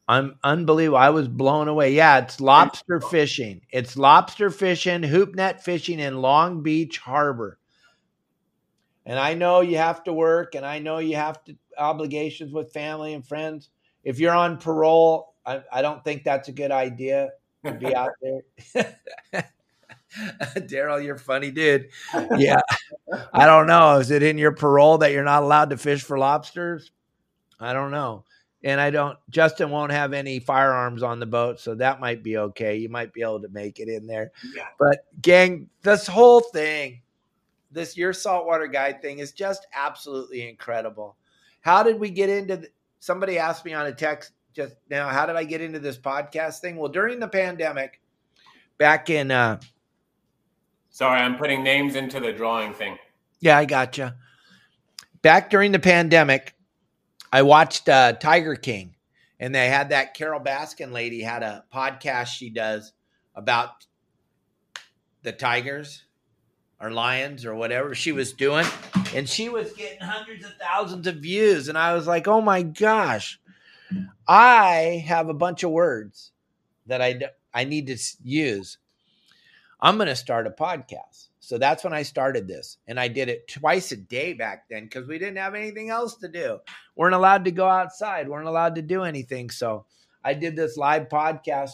I'm 0.09 0.37
unbelievable. 0.43 0.99
I 0.99 1.11
was 1.11 1.29
blown 1.29 1.69
away. 1.69 1.95
Yeah, 1.95 2.19
it's 2.19 2.41
lobster 2.41 3.01
fishing. 3.01 3.63
It's 3.71 3.97
lobster 3.97 4.51
fishing, 4.51 5.03
hoop 5.03 5.35
net 5.35 5.65
fishing 5.65 6.01
in 6.01 6.21
Long 6.21 6.63
Beach 6.63 6.99
Harbor. 6.99 7.59
And 9.07 9.19
I 9.19 9.35
know 9.35 9.61
you 9.61 9.79
have 9.79 10.05
to 10.05 10.13
work 10.13 10.55
and 10.55 10.67
I 10.67 10.79
know 10.81 10.99
you 10.99 11.17
have 11.17 11.43
to 11.45 11.57
obligations 11.79 12.53
with 12.53 12.73
family 12.73 13.15
and 13.15 13.27
friends. 13.27 13.71
If 14.05 14.19
you're 14.19 14.35
on 14.35 14.59
parole, 14.59 15.35
I, 15.47 15.63
I 15.73 15.83
don't 15.83 16.05
think 16.05 16.25
that's 16.25 16.49
a 16.49 16.53
good 16.53 16.71
idea 16.71 17.31
to 17.65 17.73
be 17.73 17.95
out 17.95 18.11
there. 18.75 18.95
Daryl, 20.57 21.03
you're 21.03 21.19
funny, 21.19 21.51
dude. 21.51 21.89
Yeah. 22.37 22.61
I 23.33 23.47
don't 23.47 23.67
know. 23.67 23.99
Is 23.99 24.11
it 24.11 24.23
in 24.23 24.39
your 24.39 24.53
parole 24.53 24.99
that 24.99 25.13
you're 25.13 25.25
not 25.25 25.43
allowed 25.43 25.71
to 25.71 25.77
fish 25.77 26.03
for 26.03 26.19
lobsters? 26.19 26.93
I 27.59 27.73
don't 27.73 27.91
know. 27.91 28.25
And 28.65 28.81
I 28.81 28.91
don't, 28.91 29.19
Justin 29.29 29.71
won't 29.71 29.93
have 29.93 30.13
any 30.13 30.39
firearms 30.39 31.03
on 31.03 31.19
the 31.19 31.27
boat. 31.27 31.59
So 31.59 31.75
that 31.77 32.01
might 32.01 32.23
be 32.23 32.37
okay. 32.37 32.77
You 32.77 32.89
might 32.89 33.13
be 33.13 33.23
able 33.23 33.41
to 33.43 33.49
make 33.49 33.81
it 33.81 33.89
in 33.89 34.07
there. 34.07 34.33
Yeah. 34.55 34.67
But, 34.79 35.05
gang, 35.21 35.69
this 35.83 36.07
whole 36.07 36.41
thing, 36.41 37.03
this 37.73 37.97
Your 37.97 38.13
Saltwater 38.13 38.69
Guide 38.69 39.03
thing 39.03 39.19
is 39.19 39.33
just 39.33 39.67
absolutely 39.75 40.49
incredible. 40.49 41.17
How 41.61 41.83
did 41.83 41.99
we 41.99 42.11
get 42.11 42.29
into 42.29 42.59
the, 42.59 42.69
somebody 43.01 43.39
asked 43.39 43.65
me 43.65 43.73
on 43.73 43.87
a 43.87 43.93
text 43.93 44.33
just 44.55 44.77
now, 44.91 45.09
how 45.09 45.27
did 45.27 45.37
I 45.37 45.45
get 45.45 45.61
into 45.61 45.79
this 45.79 45.99
podcast 45.99 46.61
thing? 46.61 46.77
Well, 46.77 46.91
during 46.91 47.19
the 47.19 47.29
pandemic, 47.29 48.01
back 48.79 49.11
in 49.11 49.31
uh, 49.31 49.61
Sorry, 50.93 51.23
I'm 51.23 51.39
putting 51.39 51.65
names 51.65 51.97
into 51.97 52.21
the 52.21 52.35
drawing 52.35 52.75
thing. 52.75 52.99
Yeah, 53.41 53.57
I 53.57 53.65
gotcha. 53.65 54.17
Back 55.23 55.49
during 55.49 55.73
the 55.73 55.79
pandemic, 55.79 56.55
I 57.33 57.43
watched 57.43 57.89
uh, 57.89 58.13
Tiger 58.13 58.57
King, 58.57 58.95
and 59.41 59.55
they 59.55 59.69
had 59.69 59.89
that 59.89 60.13
Carole 60.13 60.39
Baskin 60.39 60.93
lady 60.93 61.23
had 61.23 61.43
a 61.43 61.65
podcast 61.75 62.27
she 62.27 62.51
does 62.51 62.93
about 63.35 63.87
the 65.23 65.33
tigers 65.33 66.05
or 66.79 66.91
lions 66.91 67.47
or 67.47 67.55
whatever 67.55 67.95
she 67.95 68.13
was 68.13 68.35
doing, 68.35 68.67
and 69.15 69.27
she 69.27 69.49
was 69.49 69.73
getting 69.73 70.01
hundreds 70.01 70.45
of 70.45 70.53
thousands 70.61 71.07
of 71.07 71.17
views, 71.17 71.69
and 71.71 71.79
I 71.79 71.95
was 71.95 72.07
like, 72.07 72.29
oh 72.29 72.43
my 72.43 72.61
gosh, 72.61 73.41
I 74.29 75.03
have 75.07 75.31
a 75.31 75.35
bunch 75.35 75.63
of 75.63 75.71
words 75.71 76.33
that 76.85 77.01
I 77.01 77.19
I 77.55 77.65
need 77.65 77.87
to 77.87 77.97
use 78.23 78.77
I'm 79.85 79.97
going 79.97 80.07
to 80.07 80.15
start 80.15 80.47
a 80.47 80.51
podcast. 80.51 81.29
So 81.41 81.59
that's 81.59 81.83
when 81.83 81.93
I 81.93 82.05
started 82.05 82.47
this. 82.47 82.79
And 82.87 83.01
I 83.01 83.09
did 83.09 83.29
it 83.29 83.49
twice 83.49 83.91
a 83.91 83.97
day 83.97 84.33
back 84.33 84.69
then 84.71 84.85
because 84.85 85.09
we 85.09 85.19
didn't 85.19 85.39
have 85.39 85.57
anything 85.57 85.91
else 85.91 86.15
to 86.19 86.29
do. 86.29 86.61
We 86.95 87.01
weren't 87.01 87.17
allowed 87.17 87.45
to 87.47 87.51
go 87.51 87.67
outside, 87.69 88.29
weren't 88.29 88.47
allowed 88.47 88.77
to 88.77 88.83
do 88.83 89.03
anything. 89.03 89.51
So 89.51 89.85
I 90.25 90.35
did 90.35 90.55
this 90.55 90.77
live 90.77 91.09
podcast. 91.09 91.73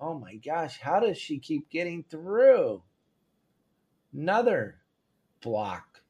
Oh 0.00 0.18
my 0.18 0.34
gosh, 0.34 0.80
how 0.80 0.98
does 0.98 1.16
she 1.16 1.38
keep 1.38 1.70
getting 1.70 2.04
through? 2.10 2.82
Another 4.12 4.78
block. 5.40 6.02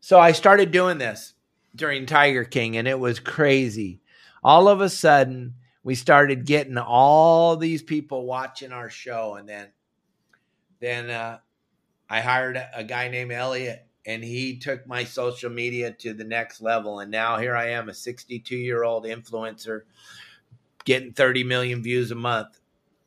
So 0.00 0.20
I 0.20 0.32
started 0.32 0.70
doing 0.70 0.98
this 0.98 1.32
during 1.74 2.04
Tiger 2.04 2.44
King 2.44 2.76
and 2.76 2.86
it 2.86 2.98
was 2.98 3.20
crazy. 3.20 4.02
All 4.42 4.68
of 4.68 4.82
a 4.82 4.90
sudden, 4.90 5.54
we 5.82 5.94
started 5.94 6.44
getting 6.44 6.76
all 6.76 7.56
these 7.56 7.82
people 7.82 8.26
watching 8.26 8.70
our 8.70 8.90
show 8.90 9.36
and 9.36 9.48
then 9.48 9.68
then 10.84 11.10
uh, 11.10 11.38
I 12.10 12.20
hired 12.20 12.62
a 12.74 12.84
guy 12.84 13.08
named 13.08 13.32
Elliot, 13.32 13.86
and 14.06 14.22
he 14.22 14.58
took 14.58 14.86
my 14.86 15.04
social 15.04 15.50
media 15.50 15.90
to 15.92 16.12
the 16.12 16.24
next 16.24 16.60
level. 16.60 17.00
And 17.00 17.10
now 17.10 17.38
here 17.38 17.56
I 17.56 17.70
am, 17.70 17.88
a 17.88 17.94
62 17.94 18.56
year 18.56 18.84
old 18.84 19.04
influencer, 19.04 19.82
getting 20.84 21.12
30 21.12 21.44
million 21.44 21.82
views 21.82 22.10
a 22.10 22.14
month 22.14 22.60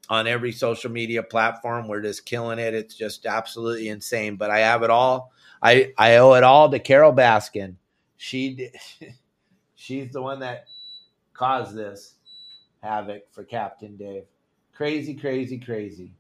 on 0.10 0.28
every 0.28 0.52
social 0.52 0.92
media 0.92 1.22
platform. 1.22 1.88
We're 1.88 2.02
just 2.02 2.26
killing 2.26 2.60
it. 2.60 2.74
It's 2.74 2.96
just 2.96 3.26
absolutely 3.26 3.90
insane. 3.90 4.36
But 4.38 4.50
I 4.50 4.60
have 4.60 4.84
it 4.84 4.90
all. 4.90 5.32
I 5.62 5.94
I 5.98 6.18
owe 6.18 6.34
it 6.34 6.44
all 6.44 6.70
to 6.70 6.80
Carole 6.80 7.14
Baskin. 7.14 7.76
She 8.18 8.72
she's 9.76 10.12
the 10.12 10.22
one 10.22 10.40
that 10.40 10.66
caused 11.34 11.76
this 11.76 12.16
havoc 12.82 13.32
for 13.32 13.44
Captain 13.44 13.98
Dave. 13.98 14.24
Crazy, 14.74 15.14
crazy, 15.16 15.60
crazy. 15.60 16.14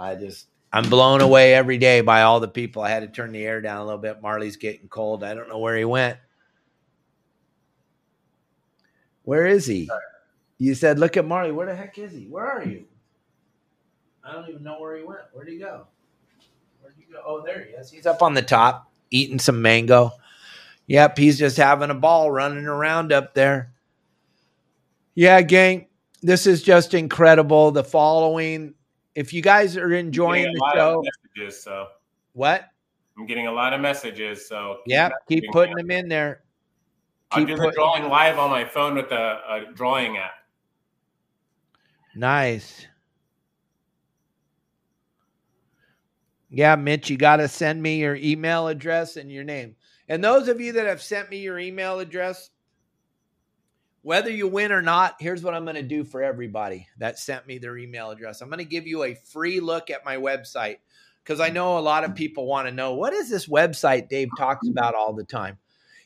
I 0.00 0.14
just 0.14 0.46
I'm 0.72 0.88
blown 0.88 1.20
away 1.20 1.54
every 1.54 1.78
day 1.78 2.00
by 2.00 2.22
all 2.22 2.40
the 2.40 2.48
people. 2.48 2.82
I 2.82 2.90
had 2.90 3.00
to 3.00 3.08
turn 3.08 3.32
the 3.32 3.44
air 3.44 3.60
down 3.60 3.82
a 3.82 3.84
little 3.84 4.00
bit. 4.00 4.22
Marley's 4.22 4.56
getting 4.56 4.88
cold. 4.88 5.22
I 5.22 5.34
don't 5.34 5.48
know 5.48 5.58
where 5.58 5.76
he 5.76 5.84
went. 5.84 6.16
Where 9.24 9.46
is 9.46 9.66
he? 9.66 9.90
You 10.58 10.74
said, 10.74 10.98
look 10.98 11.16
at 11.16 11.26
Marley. 11.26 11.52
Where 11.52 11.66
the 11.66 11.74
heck 11.74 11.98
is 11.98 12.12
he? 12.12 12.26
Where 12.26 12.46
are 12.46 12.64
you? 12.64 12.86
I 14.24 14.32
don't 14.32 14.48
even 14.48 14.62
know 14.62 14.80
where 14.80 14.96
he 14.96 15.04
went. 15.04 15.20
Where'd 15.32 15.48
he 15.48 15.58
go? 15.58 15.86
Where'd 16.80 16.94
he 16.96 17.12
go? 17.12 17.20
Oh, 17.26 17.42
there 17.44 17.64
he 17.64 17.70
is. 17.72 17.90
He's 17.90 18.06
up 18.06 18.22
on 18.22 18.34
the 18.34 18.42
top 18.42 18.90
eating 19.10 19.38
some 19.38 19.60
mango. 19.60 20.12
Yep, 20.86 21.18
he's 21.18 21.38
just 21.38 21.56
having 21.56 21.90
a 21.90 21.94
ball 21.94 22.30
running 22.30 22.66
around 22.66 23.12
up 23.12 23.34
there. 23.34 23.72
Yeah, 25.14 25.42
gang, 25.42 25.86
this 26.22 26.46
is 26.46 26.62
just 26.62 26.94
incredible. 26.94 27.70
The 27.70 27.84
following 27.84 28.74
if 29.14 29.32
you 29.32 29.42
guys 29.42 29.76
are 29.76 29.92
enjoying 29.92 30.52
the 30.52 30.72
show, 30.74 31.02
messages, 31.02 31.62
so 31.62 31.88
what? 32.32 32.64
I'm 33.18 33.26
getting 33.26 33.46
a 33.46 33.52
lot 33.52 33.72
of 33.72 33.80
messages, 33.80 34.48
so 34.48 34.78
yeah, 34.86 35.10
keep, 35.28 35.44
putting 35.52 35.76
them 35.76 35.90
in 35.90 36.08
there. 36.08 36.42
Keep 37.32 37.40
I'm 37.40 37.46
do 37.46 37.56
the 37.56 37.70
drawing 37.70 38.08
live 38.08 38.38
on 38.38 38.50
my 38.50 38.64
phone 38.64 38.94
with 38.94 39.12
a, 39.12 39.40
a 39.48 39.72
drawing 39.74 40.16
app. 40.16 40.32
Nice. 42.14 42.86
Yeah, 46.48 46.74
Mitch, 46.74 47.08
you 47.08 47.16
got 47.16 47.36
to 47.36 47.46
send 47.46 47.80
me 47.80 47.98
your 48.00 48.16
email 48.16 48.66
address 48.66 49.16
and 49.16 49.30
your 49.30 49.44
name. 49.44 49.76
And 50.08 50.24
those 50.24 50.48
of 50.48 50.60
you 50.60 50.72
that 50.72 50.86
have 50.86 51.00
sent 51.00 51.30
me 51.30 51.38
your 51.38 51.60
email 51.60 52.00
address, 52.00 52.50
whether 54.02 54.30
you 54.30 54.48
win 54.48 54.72
or 54.72 54.82
not, 54.82 55.16
here's 55.20 55.42
what 55.42 55.54
I'm 55.54 55.64
going 55.64 55.76
to 55.76 55.82
do 55.82 56.04
for 56.04 56.22
everybody 56.22 56.88
that 56.98 57.18
sent 57.18 57.46
me 57.46 57.58
their 57.58 57.76
email 57.76 58.10
address. 58.10 58.40
I'm 58.40 58.48
going 58.48 58.58
to 58.58 58.64
give 58.64 58.86
you 58.86 59.04
a 59.04 59.14
free 59.14 59.60
look 59.60 59.90
at 59.90 60.04
my 60.04 60.16
website 60.16 60.78
because 61.22 61.40
I 61.40 61.50
know 61.50 61.78
a 61.78 61.80
lot 61.80 62.04
of 62.04 62.14
people 62.14 62.46
want 62.46 62.66
to 62.66 62.74
know 62.74 62.94
what 62.94 63.12
is 63.12 63.28
this 63.28 63.46
website 63.46 64.08
Dave 64.08 64.30
talks 64.38 64.66
about 64.68 64.94
all 64.94 65.12
the 65.12 65.24
time. 65.24 65.58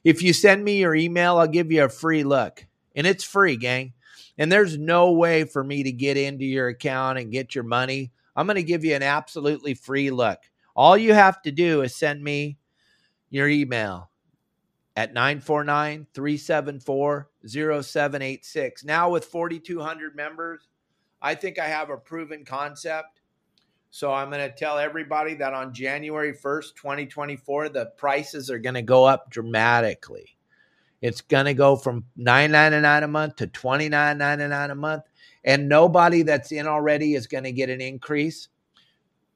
If 0.03 0.22
you 0.22 0.32
send 0.32 0.64
me 0.64 0.78
your 0.78 0.95
email, 0.95 1.38
I'll 1.38 1.47
give 1.47 1.70
you 1.70 1.84
a 1.84 1.88
free 1.88 2.24
look. 2.24 2.66
And 2.95 3.07
it's 3.07 3.24
free, 3.24 3.57
gang. 3.57 3.95
And 4.36 4.51
there's 4.51 4.76
no 4.76 5.12
way 5.12 5.45
for 5.45 5.62
me 5.62 5.84
to 5.84 5.92
get 5.92 6.16
into 6.16 6.45
your 6.45 6.68
account 6.68 7.18
and 7.18 7.32
get 7.32 7.55
your 7.55 7.64
money. 7.64 8.12
I'm 8.36 8.47
going 8.47 8.57
to 8.57 8.62
give 8.64 8.84
you 8.84 8.95
an 8.95 9.03
absolutely 9.03 9.74
free 9.74 10.11
look. 10.11 10.40
All 10.74 10.99
you 10.99 11.14
have 11.14 11.40
to 11.42 11.53
do 11.53 11.82
is 11.82 11.95
send 11.95 12.22
me 12.22 12.59
your 13.30 13.49
email 13.49 14.11
at 14.97 15.12
949 15.12 16.07
374 16.14 17.28
0786. 17.47 18.84
Now, 18.84 19.11
with 19.11 19.24
4,200 19.24 20.14
members, 20.14 20.68
I 21.20 21.34
think 21.34 21.59
I 21.59 21.66
have 21.66 21.90
a 21.90 21.97
proven 21.97 22.45
concept. 22.45 23.20
So, 23.90 24.12
I'm 24.12 24.30
going 24.30 24.49
to 24.49 24.55
tell 24.55 24.78
everybody 24.78 25.34
that 25.34 25.55
on 25.55 25.72
January 25.72 26.32
1st, 26.32 26.74
2024, 26.74 27.68
the 27.68 27.86
prices 27.97 28.51
are 28.51 28.59
going 28.59 28.74
to 28.74 28.82
go 28.82 29.05
up 29.05 29.30
dramatically. 29.30 30.36
It's 31.01 31.20
going 31.20 31.45
to 31.45 31.55
go 31.55 31.76
from 31.76 32.07
$9.99 32.18 33.05
a 33.05 33.09
month 33.09 33.36
to 33.36 33.47
$29.99 33.47 34.70
a 34.70 34.74
month. 34.74 35.05
And 35.45 35.68
nobody 35.68 36.22
that's 36.22 36.51
in 36.51 36.66
already 36.66 37.14
is 37.14 37.26
going 37.26 37.45
to 37.45 37.53
get 37.53 37.68
an 37.68 37.82
increase. 37.82 38.49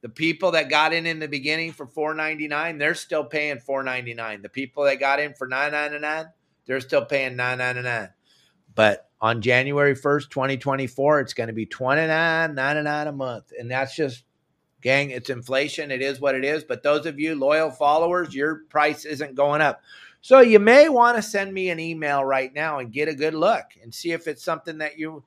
The 0.00 0.08
people 0.08 0.52
that 0.52 0.70
got 0.70 0.92
in 0.92 1.06
in 1.06 1.18
the 1.18 1.28
beginning 1.28 1.72
for 1.72 1.86
4.99, 1.86 2.78
they're 2.78 2.94
still 2.94 3.24
paying 3.24 3.58
4.99. 3.58 4.42
The 4.42 4.48
people 4.48 4.84
that 4.84 5.00
got 5.00 5.18
in 5.18 5.34
for 5.34 5.48
9.99, 5.48 6.30
they're 6.66 6.80
still 6.80 7.04
paying 7.04 7.36
9.99. 7.36 8.10
But 8.74 9.08
on 9.20 9.42
January 9.42 9.96
1st, 9.96 10.30
2024, 10.30 11.20
it's 11.20 11.34
going 11.34 11.48
to 11.48 11.52
be 11.52 11.66
29.99 11.66 13.08
a 13.08 13.12
month. 13.12 13.52
And 13.58 13.70
that's 13.70 13.96
just 13.96 14.24
gang, 14.80 15.10
it's 15.10 15.30
inflation. 15.30 15.90
It 15.90 16.02
is 16.02 16.20
what 16.20 16.36
it 16.36 16.44
is. 16.44 16.62
But 16.62 16.84
those 16.84 17.06
of 17.06 17.18
you 17.18 17.34
loyal 17.34 17.70
followers, 17.70 18.34
your 18.34 18.62
price 18.68 19.04
isn't 19.04 19.34
going 19.34 19.60
up. 19.60 19.82
So 20.20 20.40
you 20.40 20.58
may 20.58 20.88
want 20.88 21.16
to 21.16 21.22
send 21.22 21.52
me 21.52 21.70
an 21.70 21.80
email 21.80 22.24
right 22.24 22.52
now 22.52 22.78
and 22.78 22.92
get 22.92 23.08
a 23.08 23.14
good 23.14 23.34
look 23.34 23.64
and 23.82 23.94
see 23.94 24.12
if 24.12 24.26
it's 24.26 24.44
something 24.44 24.78
that 24.78 24.98
you 24.98 25.24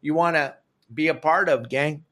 you 0.00 0.14
want 0.14 0.36
to 0.36 0.54
be 0.92 1.08
a 1.08 1.14
part 1.14 1.48
of, 1.48 1.68
gang. 1.68 2.04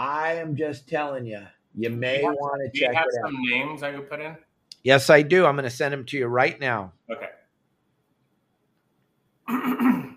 I 0.00 0.32
am 0.36 0.56
just 0.56 0.88
telling 0.88 1.26
you, 1.26 1.42
you 1.74 1.90
may 1.90 2.22
want 2.22 2.62
to 2.72 2.80
check 2.80 2.92
you 2.92 2.96
have 2.96 3.04
some 3.22 3.36
out. 3.36 3.42
names 3.50 3.82
I 3.82 3.92
could 3.92 4.08
put 4.08 4.22
in? 4.22 4.34
Yes, 4.82 5.10
I 5.10 5.20
do. 5.20 5.44
I'm 5.44 5.56
going 5.56 5.64
to 5.64 5.70
send 5.70 5.92
them 5.92 6.06
to 6.06 6.16
you 6.16 6.26
right 6.26 6.58
now. 6.58 6.94
Okay. 7.12 7.28
I 9.48 10.16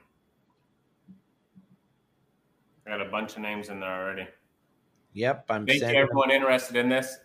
got 2.88 3.02
a 3.02 3.10
bunch 3.12 3.36
of 3.36 3.40
names 3.42 3.68
in 3.68 3.82
there 3.82 3.90
already. 3.90 4.26
Yep, 5.12 5.46
I'm 5.50 5.66
Thank 5.66 5.74
you, 5.74 5.80
sending 5.82 5.96
them. 5.98 6.04
everyone 6.04 6.32
interested 6.32 6.78
in 6.78 6.88
this. 6.88 7.18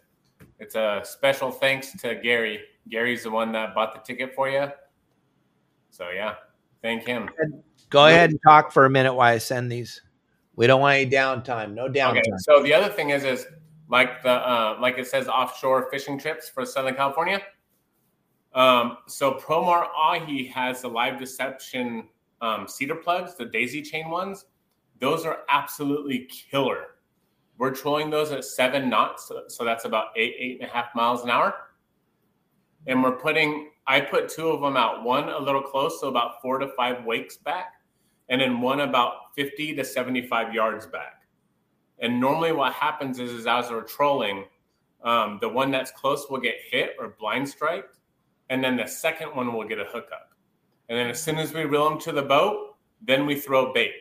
It's 0.58 0.74
a 0.74 1.02
special 1.04 1.52
thanks 1.52 1.92
to 2.00 2.16
Gary. 2.16 2.58
Gary's 2.90 3.22
the 3.22 3.30
one 3.30 3.52
that 3.52 3.72
bought 3.72 3.94
the 3.94 4.00
ticket 4.00 4.34
for 4.34 4.50
you. 4.50 4.66
So 5.90 6.10
yeah, 6.10 6.34
thank 6.82 7.04
him. 7.04 7.30
Go 7.88 8.06
ahead 8.06 8.30
and 8.30 8.40
talk 8.44 8.72
for 8.72 8.84
a 8.84 8.90
minute 8.90 9.14
while 9.14 9.32
I 9.32 9.38
send 9.38 9.70
these. 9.70 10.02
We 10.58 10.66
don't 10.66 10.80
want 10.80 10.96
any 10.96 11.08
downtime. 11.08 11.72
No 11.72 11.88
downtime. 11.88 12.18
Okay. 12.18 12.30
So 12.38 12.64
the 12.64 12.74
other 12.74 12.88
thing 12.88 13.10
is, 13.10 13.22
is 13.22 13.46
like 13.88 14.24
the 14.24 14.32
uh, 14.32 14.76
like 14.80 14.98
it 14.98 15.06
says 15.06 15.28
offshore 15.28 15.88
fishing 15.88 16.18
trips 16.18 16.48
for 16.48 16.66
Southern 16.66 16.96
California. 16.96 17.40
Um, 18.54 18.98
so 19.06 19.34
Promar 19.34 19.86
Ahi 19.96 20.48
has 20.48 20.82
the 20.82 20.88
live 20.88 21.16
deception 21.16 22.08
um, 22.40 22.66
cedar 22.66 22.96
plugs, 22.96 23.36
the 23.36 23.44
daisy 23.44 23.82
chain 23.82 24.10
ones. 24.10 24.46
Those 24.98 25.24
are 25.24 25.42
absolutely 25.48 26.28
killer. 26.50 26.96
We're 27.56 27.70
trolling 27.70 28.10
those 28.10 28.32
at 28.32 28.44
seven 28.44 28.90
knots, 28.90 29.28
so, 29.28 29.44
so 29.46 29.64
that's 29.64 29.84
about 29.84 30.06
eight, 30.16 30.34
eight 30.40 30.60
and 30.60 30.68
a 30.68 30.72
half 30.72 30.92
miles 30.92 31.22
an 31.22 31.30
hour. 31.30 31.54
And 32.88 33.00
we're 33.00 33.16
putting, 33.16 33.70
I 33.86 34.00
put 34.00 34.28
two 34.28 34.48
of 34.48 34.60
them 34.60 34.76
out, 34.76 35.04
one 35.04 35.28
a 35.28 35.38
little 35.38 35.62
close, 35.62 36.00
so 36.00 36.08
about 36.08 36.42
four 36.42 36.58
to 36.58 36.66
five 36.76 37.04
wakes 37.04 37.36
back, 37.36 37.74
and 38.28 38.40
then 38.40 38.60
one 38.60 38.80
about 38.80 39.34
50 39.34 39.74
to 39.74 39.84
75 39.84 40.54
yards 40.54 40.86
back. 40.86 41.22
And 42.00 42.20
normally 42.20 42.52
what 42.52 42.72
happens 42.72 43.18
is, 43.18 43.32
is 43.32 43.46
as 43.46 43.70
we're 43.70 43.82
trolling, 43.82 44.44
um, 45.02 45.38
the 45.40 45.48
one 45.48 45.70
that's 45.70 45.90
close 45.90 46.26
will 46.28 46.40
get 46.40 46.56
hit 46.70 46.96
or 46.98 47.14
blind 47.18 47.48
striked, 47.48 47.98
and 48.50 48.62
then 48.62 48.76
the 48.76 48.86
second 48.86 49.34
one 49.34 49.52
will 49.52 49.66
get 49.66 49.78
a 49.78 49.84
hookup. 49.84 50.32
And 50.88 50.98
then 50.98 51.08
as 51.10 51.22
soon 51.22 51.38
as 51.38 51.52
we 51.52 51.64
reel 51.64 51.88
them 51.88 52.00
to 52.00 52.12
the 52.12 52.22
boat, 52.22 52.76
then 53.02 53.26
we 53.26 53.38
throw 53.38 53.72
bait. 53.72 53.92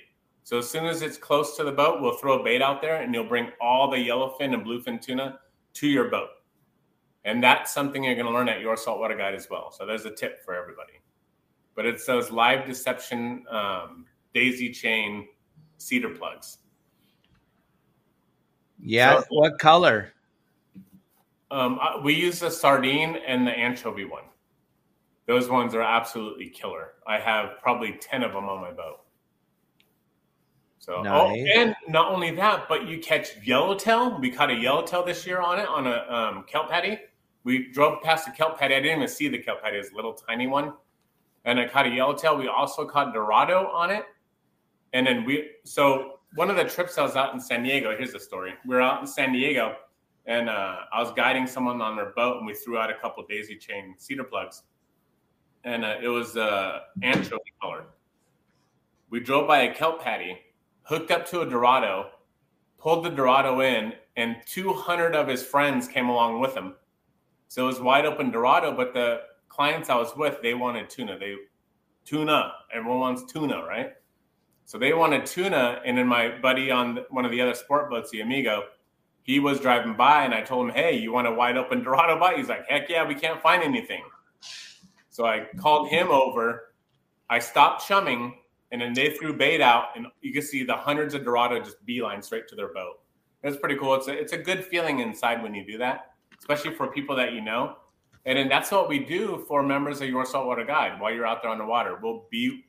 So 0.44 0.60
as 0.60 0.70
soon 0.70 0.86
as 0.86 1.02
it's 1.02 1.18
close 1.18 1.58
to 1.58 1.64
the 1.64 1.72
boat, 1.72 2.02
we'll 2.02 2.18
throw 2.18 2.44
bait 2.44 2.62
out 2.62 2.82
there, 2.82 3.02
and 3.02 3.14
you'll 3.14 3.28
bring 3.28 3.50
all 3.60 3.90
the 3.90 3.98
yellowfin 3.98 4.54
and 4.54 4.66
bluefin 4.66 5.02
tuna 5.02 5.40
to 5.74 5.88
your 5.88 6.10
boat. 6.10 6.30
And 7.26 7.44
that's 7.44 7.74
something 7.74 8.04
you're 8.04 8.16
going 8.16 8.28
to 8.28 8.32
learn 8.32 8.48
at 8.48 8.62
your 8.62 8.78
saltwater 8.78 9.18
guide 9.18 9.36
as 9.36 9.50
well. 9.50 9.72
So 9.72 9.86
there's 9.86 10.06
a 10.06 10.12
tip 10.12 10.44
for 10.46 10.56
everybody. 10.56 10.94
But 11.76 11.86
it's 11.86 12.06
those 12.06 12.32
live 12.32 12.66
deception 12.66 13.44
um, 13.52 14.06
daisy 14.34 14.72
chain 14.72 15.28
cedar 15.78 16.10
plugs. 16.10 16.58
Yeah. 18.80 19.20
So- 19.22 19.26
what 19.30 19.60
color? 19.60 20.14
Um, 21.50 21.80
we 22.04 22.14
use 22.14 22.40
the 22.40 22.52
sardine 22.52 23.18
and 23.26 23.48
the 23.48 23.52
anchovy 23.52 24.04
one. 24.04 24.24
Those 25.28 25.50
ones 25.50 25.74
are 25.76 25.82
absolutely 25.82 26.50
killer. 26.50 26.94
I 27.06 27.20
have 27.20 27.60
probably 27.62 27.98
10 28.02 28.24
of 28.24 28.34
them 28.34 28.50
on 28.50 28.62
my 28.62 28.72
boat. 28.72 29.02
So, 30.80 31.04
oh, 31.06 31.32
and 31.32 31.76
not 31.90 32.12
only 32.14 32.32
that, 32.32 32.70
but 32.70 32.88
you 32.88 33.00
catch 33.00 33.32
yellowtail. 33.44 34.20
We 34.22 34.32
caught 34.32 34.50
a 34.50 34.54
yellowtail 34.54 35.04
this 35.04 35.26
year 35.26 35.42
on 35.42 35.60
it 35.60 35.68
on 35.68 35.86
a 35.86 36.06
um, 36.10 36.46
kelp 36.48 36.70
patty. 36.70 36.98
We 37.44 37.72
drove 37.72 38.02
past 38.04 38.28
a 38.28 38.32
kelp 38.32 38.58
patty. 38.58 38.76
I 38.76 38.80
didn't 38.80 39.00
even 39.00 39.08
see 39.10 39.28
the 39.28 39.38
kelp 39.38 39.62
patty. 39.64 39.76
It 39.76 39.80
was 39.80 39.92
a 39.92 39.96
little 39.96 40.14
tiny 40.14 40.48
one. 40.48 40.74
And 41.44 41.60
I 41.60 41.68
caught 41.68 41.88
a 41.88 41.90
yellowtail. 41.90 42.38
We 42.38 42.48
also 42.48 42.86
caught 42.86 43.14
Dorado 43.14 43.68
on 43.68 43.90
it. 43.90 44.06
And 44.94 45.06
then 45.06 45.26
we, 45.26 45.50
so 45.64 46.20
one 46.36 46.50
of 46.50 46.56
the 46.56 46.64
trips 46.64 46.98
I 46.98 47.04
was 47.04 47.16
out 47.16 47.34
in 47.34 47.40
San 47.40 47.64
Diego, 47.64 47.96
here's 47.98 48.14
the 48.14 48.20
story. 48.20 48.54
We 48.66 48.76
were 48.76 48.82
out 48.82 49.02
in 49.02 49.08
San 49.08 49.34
Diego 49.34 49.76
and 50.26 50.50
uh, 50.50 50.78
I 50.92 51.02
was 51.02 51.12
guiding 51.14 51.48
someone 51.48 51.82
on 51.82 51.96
their 51.96 52.12
boat 52.16 52.38
and 52.38 52.46
we 52.46 52.54
threw 52.54 52.78
out 52.78 52.90
a 52.90 52.96
couple 52.96 53.26
daisy 53.28 53.58
chain 53.58 53.96
cedar 53.98 54.26
plugs. 54.26 54.64
And 55.64 55.84
uh, 55.84 55.96
it 56.02 56.10
was 56.10 56.38
uh, 56.38 56.80
anchovy 57.02 57.54
color. 57.62 57.86
We 59.10 59.22
drove 59.22 59.48
by 59.48 59.64
a 59.64 59.74
kelp 59.74 60.04
patty, 60.04 60.38
hooked 60.84 61.12
up 61.12 61.26
to 61.28 61.42
a 61.42 61.50
Dorado, 61.50 62.10
pulled 62.78 63.06
the 63.06 63.10
Dorado 63.10 63.62
in, 63.62 63.94
and 64.18 64.36
200 64.46 65.16
of 65.16 65.28
his 65.28 65.44
friends 65.44 65.88
came 65.88 66.10
along 66.10 66.42
with 66.42 66.56
him. 66.56 66.76
So 67.48 67.64
it 67.64 67.68
was 67.68 67.80
wide 67.80 68.06
open 68.06 68.32
Dorado, 68.32 68.76
but 68.76 68.94
the 68.94 69.22
clients 69.48 69.90
I 69.90 69.96
was 69.96 70.16
with, 70.16 70.42
they 70.42 70.54
wanted 70.54 70.90
tuna. 70.90 71.18
They 71.18 71.36
tuna. 72.04 72.52
Everyone 72.74 73.00
wants 73.00 73.32
tuna, 73.32 73.64
right? 73.64 73.94
So 74.68 74.78
they 74.78 74.92
wanted 74.92 75.26
tuna, 75.26 75.82
and 75.86 75.98
then 75.98 76.08
my 76.08 76.28
buddy 76.40 76.70
on 76.72 77.00
one 77.10 77.24
of 77.24 77.32
the 77.32 77.40
other 77.40 77.54
sport 77.54 77.90
boats, 77.90 78.12
the 78.12 78.20
Amigo, 78.20 78.66
he 79.24 79.40
was 79.40 79.62
driving 79.62 79.96
by, 79.96 80.26
and 80.26 80.34
I 80.34 80.42
told 80.42 80.68
him, 80.68 80.76
"Hey, 80.76 80.98
you 80.98 81.14
want 81.14 81.26
a 81.26 81.32
wide 81.32 81.56
open 81.56 81.82
Dorado 81.82 82.20
bite?" 82.20 82.36
He's 82.36 82.50
like, 82.50 82.68
"Heck 82.68 82.90
yeah, 82.90 83.08
we 83.08 83.16
can't 83.16 83.42
find 83.42 83.64
anything." 83.64 84.04
So 85.10 85.26
I 85.26 85.48
called 85.58 85.88
him 85.88 86.10
over. 86.10 86.74
I 87.30 87.40
stopped 87.40 87.88
chumming, 87.88 88.40
and 88.74 88.82
then 88.82 88.92
they 88.94 89.12
threw 89.12 89.32
bait 89.32 89.62
out, 89.62 89.96
and 89.96 90.08
you 90.20 90.34
can 90.34 90.42
see 90.42 90.66
the 90.66 90.76
hundreds 90.76 91.14
of 91.14 91.24
Dorado 91.24 91.62
just 91.62 91.86
beeline 91.86 92.22
straight 92.22 92.50
to 92.50 92.56
their 92.56 92.74
boat. 92.74 93.00
It's 93.44 93.56
pretty 93.56 93.78
cool. 93.78 93.96
It's 93.96 94.10
a, 94.10 94.20
it's 94.20 94.34
a 94.34 94.38
good 94.38 94.66
feeling 94.66 95.00
inside 95.00 95.42
when 95.42 95.54
you 95.54 95.66
do 95.66 95.78
that, 95.78 96.12
especially 96.40 96.76
for 96.76 96.88
people 96.88 97.16
that 97.16 97.32
you 97.32 97.40
know. 97.40 97.78
And 98.26 98.38
then 98.38 98.50
that's 98.50 98.70
what 98.72 98.90
we 98.90 99.00
do 99.00 99.46
for 99.48 99.64
members 99.64 100.02
of 100.02 100.10
your 100.10 100.26
saltwater 100.26 100.66
guide 100.66 101.00
while 101.00 101.14
you're 101.14 101.26
out 101.26 101.42
there 101.42 101.52
on 101.52 101.58
the 101.58 101.66
water. 101.66 101.98
We'll 102.04 102.26
be 102.30 102.66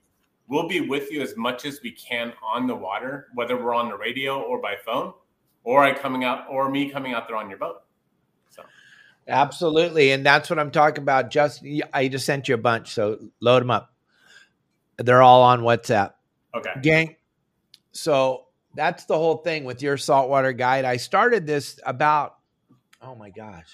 we'll 0.49 0.69
be 0.69 0.81
with 0.81 1.11
you 1.13 1.23
as 1.23 1.37
much 1.37 1.65
as 1.65 1.81
we 1.83 1.93
can 1.93 2.33
on 2.43 2.67
the 2.67 2.75
water, 2.75 3.29
whether 3.35 3.57
we're 3.57 3.75
on 3.75 3.89
the 3.89 3.97
radio 3.97 4.41
or 4.41 4.61
by 4.61 4.75
phone, 4.85 5.13
or 5.63 5.85
I 5.85 5.93
coming 5.93 6.25
out 6.25 6.47
or 6.51 6.71
me 6.71 6.91
coming 6.91 7.13
out 7.13 7.29
there 7.29 7.37
on 7.37 7.49
your 7.49 7.59
boat. 7.59 7.83
So 8.51 8.65
Absolutely, 9.29 10.13
and 10.13 10.25
that's 10.25 10.51
what 10.51 10.59
I'm 10.59 10.71
talking 10.71 11.03
about. 11.03 11.31
Just 11.31 11.65
I 11.93 12.09
just 12.09 12.27
sent 12.27 12.49
you 12.49 12.55
a 12.55 12.59
bunch, 12.59 12.93
so 12.93 13.19
load 13.41 13.61
them 13.61 13.71
up. 13.71 13.95
They're 14.97 15.23
all 15.23 15.43
on 15.43 15.61
WhatsApp, 15.61 16.15
okay. 16.57 16.73
gang. 16.83 17.17
So 17.93 18.47
that's 18.75 19.05
the 19.05 19.17
whole 19.17 19.39
thing 19.39 19.65
with 19.65 19.83
your 19.83 19.97
saltwater 19.97 20.53
guide. 20.53 20.85
I 20.85 20.97
started 20.97 21.47
this 21.47 21.79
about 21.85 22.37
oh 23.01 23.15
my 23.15 23.31
gosh, 23.31 23.71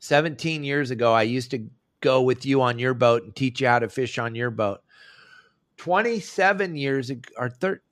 17 0.00 0.62
years 0.62 0.90
ago. 0.90 1.12
I 1.12 1.22
used 1.22 1.50
to 1.52 1.66
go 2.00 2.22
with 2.22 2.44
you 2.44 2.60
on 2.62 2.78
your 2.78 2.94
boat 2.94 3.24
and 3.24 3.34
teach 3.34 3.60
you 3.60 3.66
how 3.66 3.78
to 3.78 3.88
fish 3.88 4.18
on 4.18 4.34
your 4.34 4.50
boat. 4.50 4.83
27 5.76 6.76
years 6.76 7.10
ago, 7.10 7.30
or 7.36 7.48
thir- 7.48 7.82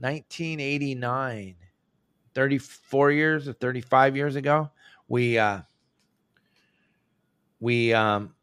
1989, 0.00 1.56
34 2.34 3.10
years 3.12 3.48
or 3.48 3.52
35 3.52 4.16
years 4.16 4.36
ago, 4.36 4.70
we 5.08 5.38
uh, 5.38 5.60
we 7.60 7.92
um, 7.92 8.34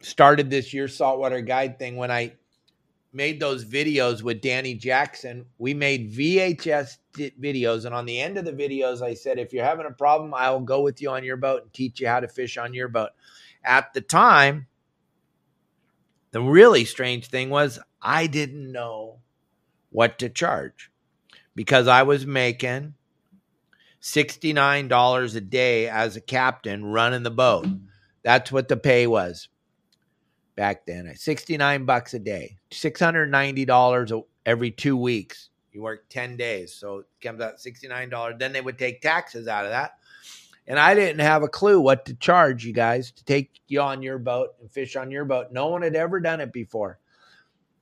started 0.00 0.50
this 0.50 0.72
year 0.72 0.88
saltwater 0.88 1.40
guide 1.40 1.78
thing 1.78 1.96
when 1.96 2.10
I 2.10 2.34
made 3.12 3.40
those 3.40 3.64
videos 3.64 4.22
with 4.22 4.40
Danny 4.40 4.74
Jackson. 4.74 5.46
We 5.58 5.74
made 5.74 6.12
VHS 6.12 6.98
videos, 7.40 7.84
and 7.84 7.94
on 7.94 8.06
the 8.06 8.20
end 8.20 8.38
of 8.38 8.44
the 8.44 8.52
videos, 8.52 9.02
I 9.02 9.14
said, 9.14 9.38
if 9.38 9.52
you're 9.52 9.64
having 9.64 9.86
a 9.86 9.90
problem, 9.90 10.32
I'll 10.34 10.60
go 10.60 10.82
with 10.82 11.02
you 11.02 11.10
on 11.10 11.24
your 11.24 11.36
boat 11.36 11.62
and 11.62 11.72
teach 11.72 12.00
you 12.00 12.06
how 12.08 12.20
to 12.20 12.28
fish 12.28 12.56
on 12.56 12.74
your 12.74 12.88
boat. 12.88 13.10
at 13.64 13.92
the 13.92 14.00
time, 14.00 14.66
the 16.30 16.40
really 16.40 16.84
strange 16.84 17.28
thing 17.28 17.50
was 17.50 17.78
I 18.02 18.26
didn't 18.26 18.70
know 18.70 19.18
what 19.90 20.18
to 20.18 20.28
charge 20.28 20.90
because 21.54 21.88
I 21.88 22.02
was 22.02 22.26
making 22.26 22.94
$69 24.02 25.34
a 25.34 25.40
day 25.40 25.88
as 25.88 26.16
a 26.16 26.20
captain 26.20 26.84
running 26.84 27.22
the 27.22 27.30
boat. 27.30 27.66
That's 28.22 28.52
what 28.52 28.68
the 28.68 28.76
pay 28.76 29.06
was 29.06 29.48
back 30.54 30.86
then. 30.86 31.12
69 31.16 31.84
bucks 31.84 32.14
a 32.14 32.18
day, 32.18 32.58
$690 32.70 34.24
every 34.44 34.70
2 34.70 34.96
weeks. 34.96 35.50
You 35.72 35.82
work 35.82 36.08
10 36.08 36.36
days, 36.36 36.74
so 36.74 36.98
it 36.98 37.06
comes 37.22 37.40
out 37.40 37.58
$69. 37.58 38.38
Then 38.38 38.52
they 38.52 38.60
would 38.60 38.78
take 38.78 39.00
taxes 39.00 39.48
out 39.48 39.64
of 39.64 39.70
that. 39.70 39.97
And 40.68 40.78
I 40.78 40.94
didn't 40.94 41.20
have 41.20 41.42
a 41.42 41.48
clue 41.48 41.80
what 41.80 42.04
to 42.04 42.14
charge 42.14 42.64
you 42.64 42.74
guys 42.74 43.10
to 43.12 43.24
take 43.24 43.58
you 43.68 43.80
on 43.80 44.02
your 44.02 44.18
boat 44.18 44.50
and 44.60 44.70
fish 44.70 44.96
on 44.96 45.10
your 45.10 45.24
boat. 45.24 45.46
No 45.50 45.68
one 45.68 45.80
had 45.80 45.96
ever 45.96 46.20
done 46.20 46.42
it 46.42 46.52
before. 46.52 46.98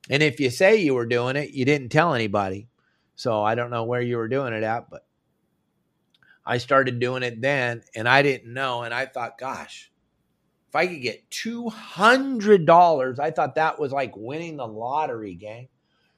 And 0.08 0.22
if 0.22 0.38
you 0.38 0.50
say 0.50 0.76
you 0.76 0.94
were 0.94 1.04
doing 1.04 1.34
it, 1.34 1.50
you 1.50 1.64
didn't 1.64 1.88
tell 1.88 2.14
anybody. 2.14 2.68
So 3.16 3.42
I 3.42 3.56
don't 3.56 3.70
know 3.70 3.82
where 3.84 4.00
you 4.00 4.18
were 4.18 4.28
doing 4.28 4.52
it 4.52 4.62
at, 4.62 4.88
but 4.88 5.04
I 6.44 6.58
started 6.58 7.00
doing 7.00 7.24
it 7.24 7.42
then 7.42 7.82
and 7.96 8.08
I 8.08 8.22
didn't 8.22 8.54
know. 8.54 8.84
And 8.84 8.94
I 8.94 9.06
thought, 9.06 9.36
gosh, 9.36 9.90
if 10.68 10.76
I 10.76 10.86
could 10.86 11.02
get 11.02 11.28
$200, 11.30 13.18
I 13.18 13.32
thought 13.32 13.56
that 13.56 13.80
was 13.80 13.90
like 13.90 14.16
winning 14.16 14.58
the 14.58 14.66
lottery, 14.66 15.34
gang. 15.34 15.66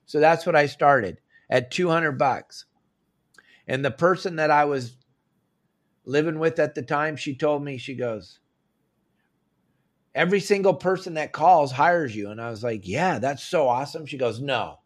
So 0.04 0.20
that's 0.20 0.44
what 0.44 0.56
I 0.56 0.66
started 0.66 1.18
at 1.48 1.70
200 1.70 2.12
bucks. 2.12 2.66
And 3.66 3.82
the 3.82 3.90
person 3.90 4.36
that 4.36 4.50
I 4.50 4.66
was 4.66 4.96
living 6.08 6.38
with 6.38 6.58
at 6.58 6.74
the 6.74 6.82
time, 6.82 7.16
she 7.16 7.36
told 7.36 7.62
me, 7.62 7.76
she 7.76 7.94
goes, 7.94 8.40
every 10.14 10.40
single 10.40 10.74
person 10.74 11.14
that 11.14 11.32
calls 11.32 11.70
hires 11.70 12.16
you. 12.16 12.30
And 12.30 12.40
I 12.40 12.50
was 12.50 12.64
like, 12.64 12.88
yeah, 12.88 13.18
that's 13.18 13.44
so 13.44 13.68
awesome. 13.68 14.06
She 14.06 14.16
goes, 14.16 14.40
no, 14.40 14.80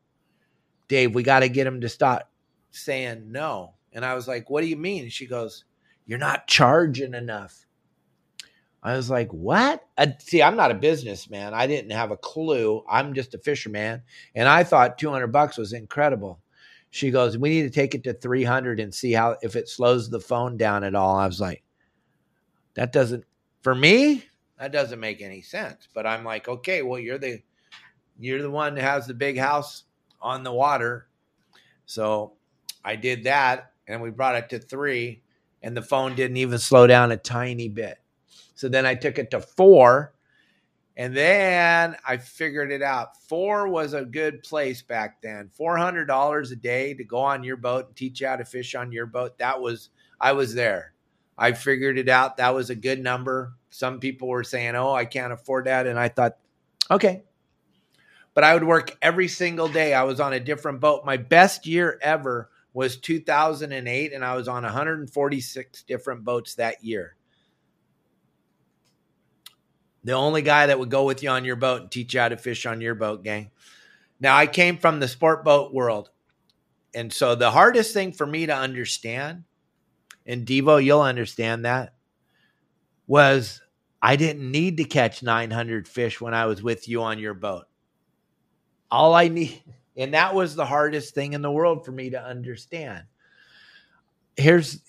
Dave, 0.89 1.15
we 1.15 1.23
got 1.23 1.41
to 1.41 1.49
get 1.49 1.67
him 1.67 1.81
to 1.81 1.89
stop 1.89 2.29
saying 2.73 3.31
no. 3.31 3.75
And 3.93 4.05
I 4.05 4.15
was 4.15 4.27
like, 4.27 4.51
what 4.51 4.63
do 4.63 4.67
you 4.67 4.77
mean? 4.77 5.09
She 5.09 5.27
goes, 5.27 5.65
you're 6.07 6.19
not 6.19 6.49
charging 6.49 7.15
enough. 7.15 7.67
I 8.83 8.97
was 8.97 9.09
like, 9.09 9.33
what? 9.33 9.87
I, 9.97 10.17
see, 10.19 10.43
I'm 10.43 10.57
not 10.57 10.73
a 10.73 10.75
businessman. 10.75 11.55
I 11.55 11.69
didn't 11.69 11.93
have 11.93 12.11
a 12.11 12.17
clue. 12.17 12.83
I'm 12.91 13.15
just 13.15 13.33
a 13.33 13.39
fisherman. 13.39 14.03
And 14.35 14.49
I 14.49 14.65
thought 14.65 14.99
200 14.99 15.29
bucks 15.29 15.57
was 15.57 15.73
incredible. 15.73 16.42
She 16.93 17.11
goes, 17.11 17.39
we 17.39 17.49
need 17.49 17.63
to 17.63 17.71
take 17.71 17.95
it 17.95 18.05
to 18.05 18.13
300 18.13 18.79
and 18.79 18.95
see 18.95 19.13
how, 19.13 19.39
if 19.41 19.57
it 19.57 19.67
slows 19.67 20.11
the 20.11 20.21
phone 20.21 20.59
down 20.59 20.85
at 20.85 20.95
all. 20.95 21.17
I 21.17 21.27
was 21.27 21.41
like, 21.41 21.63
that 22.75 22.93
doesn't, 22.93 23.25
for 23.63 23.75
me, 23.75 24.27
that 24.59 24.73
doesn't 24.73 25.01
make 25.01 25.23
any 25.23 25.41
sense. 25.41 25.89
But 25.95 26.07
I'm 26.07 26.23
like, 26.23 26.49
okay, 26.49 26.83
well, 26.83 26.99
you're 26.99 27.17
the, 27.17 27.43
you're 28.21 28.43
the 28.43 28.51
one 28.51 28.75
that 28.75 28.83
has 28.83 29.07
the 29.07 29.15
big 29.15 29.39
house 29.39 29.85
on 30.21 30.43
the 30.43 30.53
water. 30.53 31.09
So 31.87 32.35
I 32.85 32.97
did 32.97 33.25
that 33.25 33.73
and 33.89 34.03
we 34.03 34.11
brought 34.11 34.37
it 34.37 34.51
to 34.51 34.59
three 34.59 35.23
and 35.63 35.75
the 35.75 35.81
phone 35.81 36.15
didn't 36.15 36.37
even 36.37 36.59
slow 36.59 36.87
down 36.87 37.11
a 37.11 37.17
tiny 37.17 37.71
bit. 37.71 38.03
So 38.55 38.69
then 38.69 38.85
I 38.85 38.97
took 38.97 39.19
it 39.19 39.31
to 39.31 39.41
four. 39.41 40.13
And 40.97 41.17
then 41.17 41.97
I 42.07 42.19
figured 42.19 42.71
it 42.71 42.83
out. 42.83 43.17
Four 43.29 43.69
was 43.69 43.95
a 43.95 44.05
good 44.05 44.43
place 44.43 44.83
back 44.83 45.23
then. 45.23 45.51
$400 45.59 46.53
a 46.53 46.57
day 46.57 46.95
to 46.95 47.05
go 47.05 47.19
on 47.19 47.45
your 47.45 47.57
boat 47.57 47.87
and 47.87 47.97
teach 47.97 48.21
you 48.21 48.27
how 48.27 48.37
to 48.37 48.45
fish 48.45 48.75
on 48.75 48.93
your 48.93 49.07
boat. 49.07 49.39
That 49.39 49.61
was, 49.61 49.89
I 50.21 50.33
was 50.33 50.55
there. 50.55 50.93
I 51.39 51.53
figured 51.53 51.99
it 51.99 52.11
out. 52.11 52.37
That 52.37 52.55
was 52.55 52.69
a 52.69 52.75
good 52.75 53.01
number. 53.01 53.55
Some 53.71 54.01
people 54.01 54.29
were 54.29 54.45
saying, 54.45 54.75
oh, 54.77 54.93
I 54.93 55.07
can't 55.07 55.33
afford 55.33 55.65
that. 55.65 55.87
And 55.87 55.99
I 55.99 56.09
thought, 56.09 56.37
okay. 56.91 57.23
But 58.35 58.45
I 58.45 58.53
would 58.53 58.65
work 58.65 58.97
every 59.01 59.29
single 59.29 59.69
day. 59.69 59.95
I 59.95 60.03
was 60.03 60.21
on 60.21 60.35
a 60.35 60.41
different 60.41 60.81
boat. 60.81 61.07
My 61.07 61.17
best 61.17 61.67
year 61.67 61.99
ever 62.03 62.51
was 62.75 62.97
2008, 62.99 64.13
and 64.13 64.25
I 64.25 64.35
was 64.35 64.49
on 64.49 64.63
146 64.63 65.83
different 65.83 66.25
boats 66.25 66.55
that 66.55 66.83
year 66.85 67.17
the 70.05 70.13
only 70.13 70.43
guy 70.43 70.67
that 70.67 70.79
would 70.79 70.91
go 70.91 71.05
with 71.05 71.23
you 71.23 71.31
on 71.31 71.45
your 71.45 71.57
boat 71.57 71.83
and 71.83 71.91
teach 71.91 72.15
you 72.15 72.21
how 72.21 72.29
to 72.29 72.37
fish 72.37 72.67
on 72.67 72.81
your 72.81 72.95
boat, 72.95 73.23
gang. 73.23 73.51
Now, 74.21 74.37
I 74.37 74.47
came 74.47 74.79
from 74.79 75.01
the 75.01 75.09
sport 75.09 75.45
boat 75.45 75.73
world. 75.73 76.11
And 76.95 77.13
so 77.13 77.35
the 77.35 77.51
hardest 77.51 77.95
thing 77.95 78.13
for 78.13 78.27
me 78.27 78.47
to 78.47 78.55
understand, 78.55 79.45
and 80.27 80.47
Devo, 80.47 80.83
you'll 80.83 81.01
understand 81.01 81.65
that, 81.65 81.95
was 83.07 83.61
I 84.01 84.17
didn't 84.17 84.51
need 84.51 84.77
to 84.79 84.85
catch 84.85 85.23
900 85.23 85.89
fish 85.89 86.21
when 86.21 86.35
I 86.35 86.47
was 86.47 86.63
with 86.63 86.89
you 86.89 87.03
on 87.03 87.19
your 87.19 87.35
boat. 87.35 87.67
All 88.91 89.15
I 89.15 89.29
need, 89.29 89.63
and 89.97 90.15
that 90.15 90.35
was 90.35 90.55
the 90.55 90.67
hardest 90.67 91.15
thing 91.15 91.33
in 91.33 91.43
the 91.43 91.51
world 91.51 91.85
for 91.85 91.93
me 91.93 92.11
to 92.11 92.23
understand. 92.23 93.05
Here's 94.37 94.81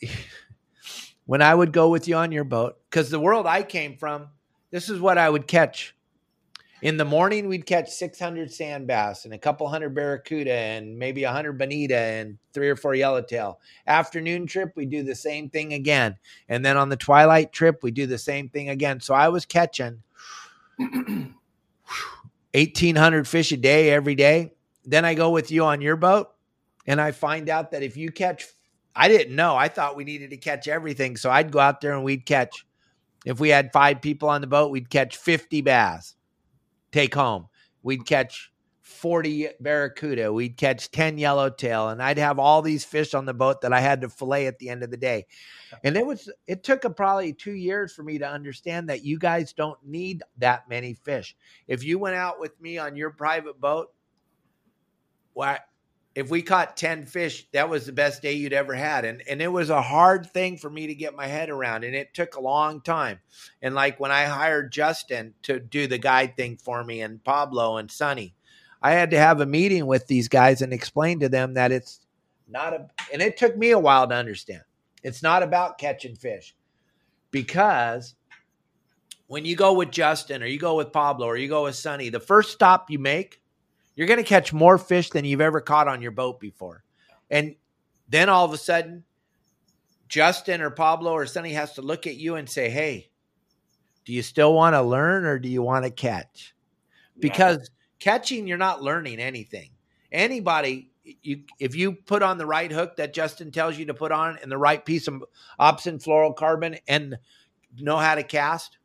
when 1.26 1.42
I 1.42 1.54
would 1.54 1.72
go 1.72 1.90
with 1.90 2.08
you 2.08 2.16
on 2.16 2.32
your 2.32 2.44
boat, 2.44 2.78
because 2.90 3.10
the 3.10 3.20
world 3.20 3.46
I 3.46 3.64
came 3.64 3.98
from, 3.98 4.30
this 4.74 4.90
is 4.90 5.00
what 5.00 5.18
I 5.20 5.30
would 5.30 5.46
catch. 5.46 5.96
In 6.82 6.98
the 6.98 7.06
morning, 7.06 7.48
we'd 7.48 7.68
catch 7.68 7.92
600 7.92 8.52
sand 8.52 8.88
bass 8.88 9.24
and 9.24 9.34
a 9.34 9.38
couple 9.38 9.68
hundred 9.68 9.94
barracuda 9.94 10.52
and 10.52 10.98
maybe 10.98 11.24
100 11.24 11.60
bonita 11.60 11.96
and 11.96 12.40
three 12.54 12.70
or 12.70 12.76
four 12.76 12.96
yellowtail. 12.96 13.60
Afternoon 13.86 14.48
trip, 14.48 14.74
we 14.76 14.88
do 14.88 15.04
the 15.04 15.14
same 15.14 15.52
thing 15.52 15.74
again. 15.74 16.18
And 16.50 16.66
then 16.66 16.76
on 16.76 16.90
the 16.90 16.98
twilight 16.98 17.54
trip, 17.54 17.84
we 17.84 17.92
do 17.92 18.08
the 18.08 18.18
same 18.18 18.50
thing 18.50 18.70
again. 18.70 19.00
So 19.00 19.14
I 19.14 19.30
was 19.30 19.46
catching 19.46 20.02
1,800 20.78 23.28
fish 23.28 23.52
a 23.52 23.58
day 23.58 23.92
every 23.92 24.16
day. 24.16 24.54
Then 24.86 25.06
I 25.06 25.14
go 25.14 25.30
with 25.30 25.52
you 25.52 25.66
on 25.66 25.82
your 25.82 25.98
boat 25.98 26.32
and 26.88 27.00
I 27.00 27.12
find 27.12 27.48
out 27.48 27.70
that 27.72 27.84
if 27.84 27.96
you 27.96 28.12
catch, 28.12 28.48
I 28.96 29.08
didn't 29.08 29.36
know. 29.36 29.56
I 29.56 29.68
thought 29.68 29.96
we 29.96 30.04
needed 30.04 30.32
to 30.32 30.38
catch 30.38 30.68
everything. 30.68 31.16
So 31.16 31.30
I'd 31.30 31.52
go 31.52 31.60
out 31.60 31.80
there 31.80 31.94
and 31.94 32.04
we'd 32.04 32.26
catch 32.26 32.66
if 33.26 33.40
we 33.40 33.50
had 33.50 33.72
five 33.72 34.02
people 34.02 34.30
on 34.30 34.42
the 34.42 34.48
boat, 34.48 34.72
we'd 34.72 34.90
catch 34.90 35.18
50 35.18 35.62
bass, 35.62 36.16
take 36.92 37.14
home. 37.14 37.48
We'd 37.82 38.06
catch 38.06 38.54
40 38.84 39.50
barracuda. 39.60 40.32
We'd 40.32 40.58
catch 40.58 40.92
10 40.92 41.18
yellowtail. 41.18 41.90
And 41.90 42.02
I'd 42.02 42.18
have 42.18 42.40
all 42.40 42.62
these 42.62 42.86
fish 42.86 43.14
on 43.14 43.26
the 43.26 43.34
boat 43.34 43.62
that 43.62 43.74
I 43.74 43.80
had 43.80 44.02
to 44.02 44.10
fillet 44.10 44.48
at 44.48 44.60
the 44.60 44.70
end 44.70 44.84
of 44.84 44.92
the 44.92 44.98
day. 44.98 45.26
And 45.84 45.98
it 45.98 46.06
was, 46.06 46.30
it 46.48 46.64
took 46.64 46.86
a, 46.86 46.90
probably 46.90 47.34
two 47.34 47.54
years 47.54 47.94
for 47.94 48.04
me 48.04 48.18
to 48.20 48.28
understand 48.28 48.90
that 48.90 49.04
you 49.04 49.18
guys 49.18 49.54
don't 49.54 49.80
need 49.86 50.22
that 50.38 50.70
many 50.70 50.94
fish. 50.94 51.36
If 51.68 51.84
you 51.84 51.98
went 52.00 52.16
out 52.16 52.40
with 52.40 52.60
me 52.62 52.78
on 52.78 52.96
your 52.96 53.10
private 53.10 53.60
boat, 53.60 53.88
well, 55.34 55.58
if 56.16 56.30
we 56.30 56.44
caught 56.44 56.78
10 56.78 57.06
fish, 57.06 57.48
that 57.54 57.70
was 57.70 57.86
the 57.86 57.92
best 57.92 58.22
day 58.22 58.34
you'd 58.34 58.54
ever 58.54 58.74
had. 58.74 59.04
And 59.06 59.24
and 59.28 59.42
it 59.42 59.52
was 59.52 59.70
a 59.70 59.82
hard 59.82 60.30
thing 60.32 60.58
for 60.58 60.70
me 60.70 60.88
to 60.88 60.96
get 60.96 61.16
my 61.16 61.26
head 61.26 61.50
around. 61.50 61.84
And 61.84 61.96
it 61.96 62.14
took 62.14 62.36
a 62.36 62.42
long 62.42 62.82
time. 62.82 63.20
And 63.62 63.74
like 63.74 64.00
when 64.00 64.12
I 64.12 64.26
hired 64.26 64.72
Justin 64.72 65.34
to 65.44 65.60
do 65.60 65.88
the 65.88 65.98
guide 65.98 66.38
thing 66.38 66.58
for 66.58 66.84
me 66.84 67.02
and 67.02 67.24
Pablo 67.24 67.78
and 67.78 67.90
Sonny, 67.90 68.36
I 68.82 68.92
had 68.92 69.12
to 69.12 69.18
have 69.18 69.42
a 69.42 69.46
meeting 69.46 69.88
with 69.88 70.08
these 70.08 70.28
guys 70.28 70.62
and 70.62 70.74
explain 70.74 71.20
to 71.22 71.30
them 71.30 71.56
that 71.56 71.72
it's 71.72 72.02
not 72.48 72.74
a 72.74 72.88
and 73.12 73.22
it 73.22 73.38
took 73.38 73.58
me 73.58 73.72
a 73.72 73.80
while 73.80 74.08
to 74.08 74.16
understand. 74.16 74.64
It's 75.02 75.24
not 75.24 75.42
about 75.42 75.80
catching 75.80 76.16
fish. 76.16 76.56
Because 77.32 78.14
when 79.26 79.46
you 79.46 79.56
go 79.56 79.74
with 79.74 79.90
Justin 79.90 80.44
or 80.44 80.46
you 80.46 80.60
go 80.60 80.76
with 80.76 80.94
Pablo 80.94 81.26
or 81.26 81.38
you 81.38 81.48
go 81.48 81.64
with 81.64 81.76
Sonny, 81.76 82.10
the 82.10 82.20
first 82.20 82.52
stop 82.52 82.92
you 82.92 83.00
make 83.00 83.42
you're 83.96 84.08
going 84.08 84.18
to 84.18 84.24
catch 84.24 84.54
more 84.54 84.78
fish 84.78 85.10
than 85.10 85.26
you've 85.26 85.42
ever 85.42 85.62
caught 85.62 85.88
on 85.88 86.02
your 86.02 86.12
boat 86.12 86.40
before. 86.40 86.84
And 87.30 87.56
then 88.10 88.30
all 88.30 88.46
of 88.46 88.54
a 88.54 88.58
sudden, 88.58 89.04
Justin 90.08 90.62
or 90.62 90.70
Pablo 90.70 91.12
or 91.12 91.26
Sonny 91.26 91.54
has 91.54 91.74
to 91.74 91.82
look 91.82 92.06
at 92.08 92.16
you 92.16 92.36
and 92.36 92.50
say, 92.50 92.70
Hey, 92.70 93.10
do 94.06 94.14
you 94.14 94.22
still 94.22 94.54
want 94.54 94.74
to 94.74 94.82
learn 94.82 95.26
or 95.26 95.40
do 95.40 95.50
you 95.50 95.62
want 95.62 95.86
to 95.86 95.92
catch? 95.92 96.54
Because 97.20 97.58
yeah. 97.58 97.66
catching, 98.00 98.48
you're 98.48 98.58
not 98.58 98.82
learning 98.82 99.20
anything. 99.20 99.72
Anybody, 100.12 100.92
you 101.04 101.42
if 101.60 101.76
you 101.76 101.94
put 101.94 102.22
on 102.22 102.38
the 102.38 102.46
right 102.46 102.72
hook 102.72 102.96
that 102.98 103.14
Justin 103.14 103.52
tells 103.52 103.78
you 103.78 103.86
to 103.86 103.94
put 103.94 104.12
on 104.12 104.38
and 104.42 104.52
the 104.52 104.58
right 104.58 104.84
piece 104.84 105.08
of 105.08 105.24
opsin 105.60 106.04
fluorocarbon 106.04 106.80
and 106.88 107.18
know 107.78 107.98
how 107.98 108.16
to 108.16 108.24
cast, 108.24 108.78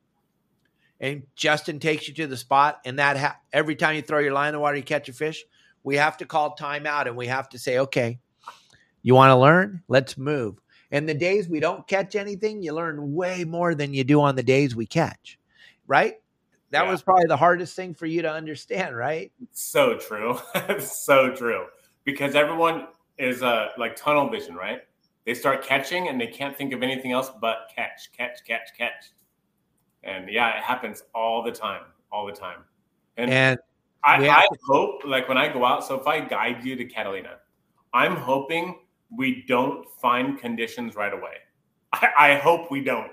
and 1.00 1.22
Justin 1.36 1.78
takes 1.78 2.08
you 2.08 2.14
to 2.14 2.26
the 2.26 2.36
spot, 2.36 2.80
and 2.84 2.98
that 2.98 3.16
ha- 3.16 3.38
every 3.52 3.76
time 3.76 3.94
you 3.96 4.02
throw 4.02 4.18
your 4.18 4.32
line 4.32 4.48
in 4.48 4.54
the 4.54 4.60
water, 4.60 4.76
you 4.76 4.82
catch 4.82 5.08
a 5.08 5.12
fish. 5.12 5.44
We 5.84 5.96
have 5.96 6.16
to 6.18 6.26
call 6.26 6.56
timeout, 6.56 7.06
and 7.06 7.16
we 7.16 7.28
have 7.28 7.48
to 7.50 7.58
say, 7.58 7.78
okay, 7.78 8.18
you 9.02 9.14
want 9.14 9.30
to 9.30 9.36
learn? 9.36 9.82
Let's 9.88 10.18
move. 10.18 10.60
And 10.90 11.08
the 11.08 11.14
days 11.14 11.48
we 11.48 11.60
don't 11.60 11.86
catch 11.86 12.16
anything, 12.16 12.62
you 12.62 12.72
learn 12.72 13.14
way 13.14 13.44
more 13.44 13.74
than 13.74 13.94
you 13.94 14.04
do 14.04 14.20
on 14.20 14.36
the 14.36 14.42
days 14.42 14.74
we 14.74 14.86
catch, 14.86 15.38
right? 15.86 16.14
That 16.70 16.84
yeah. 16.84 16.90
was 16.90 17.02
probably 17.02 17.26
the 17.26 17.36
hardest 17.36 17.76
thing 17.76 17.94
for 17.94 18.06
you 18.06 18.22
to 18.22 18.30
understand, 18.30 18.96
right? 18.96 19.30
So 19.52 19.98
true, 19.98 20.38
so 20.80 21.30
true. 21.34 21.66
Because 22.04 22.34
everyone 22.34 22.88
is 23.18 23.42
uh, 23.42 23.68
like 23.78 23.96
tunnel 23.96 24.28
vision, 24.28 24.54
right? 24.54 24.80
They 25.26 25.34
start 25.34 25.62
catching 25.62 26.08
and 26.08 26.20
they 26.20 26.26
can't 26.26 26.56
think 26.56 26.72
of 26.72 26.82
anything 26.82 27.12
else 27.12 27.30
but 27.40 27.70
catch, 27.74 28.10
catch, 28.16 28.38
catch, 28.46 28.68
catch 28.76 29.12
And 30.08 30.30
yeah, 30.30 30.56
it 30.56 30.62
happens 30.62 31.02
all 31.14 31.42
the 31.42 31.52
time, 31.52 31.82
all 32.10 32.26
the 32.26 32.32
time. 32.32 32.60
And, 33.16 33.30
And 33.30 33.58
I, 34.04 34.14
I 34.28 34.42
to- 34.42 34.58
hope, 34.66 35.02
like 35.04 35.28
when 35.28 35.36
I 35.38 35.52
go 35.52 35.64
out, 35.64 35.84
so 35.84 35.94
if 36.00 36.06
I 36.06 36.20
guide 36.20 36.64
you 36.64 36.76
to 36.76 36.84
Catalina, 36.84 37.36
I'm 37.92 38.16
hoping 38.16 38.80
we 39.16 39.44
don't 39.46 39.86
find 40.00 40.38
conditions 40.38 40.94
right 40.94 41.12
away. 41.12 41.36
I, 41.92 42.08
I 42.18 42.34
hope 42.36 42.70
we 42.70 42.82
don't. 42.82 43.12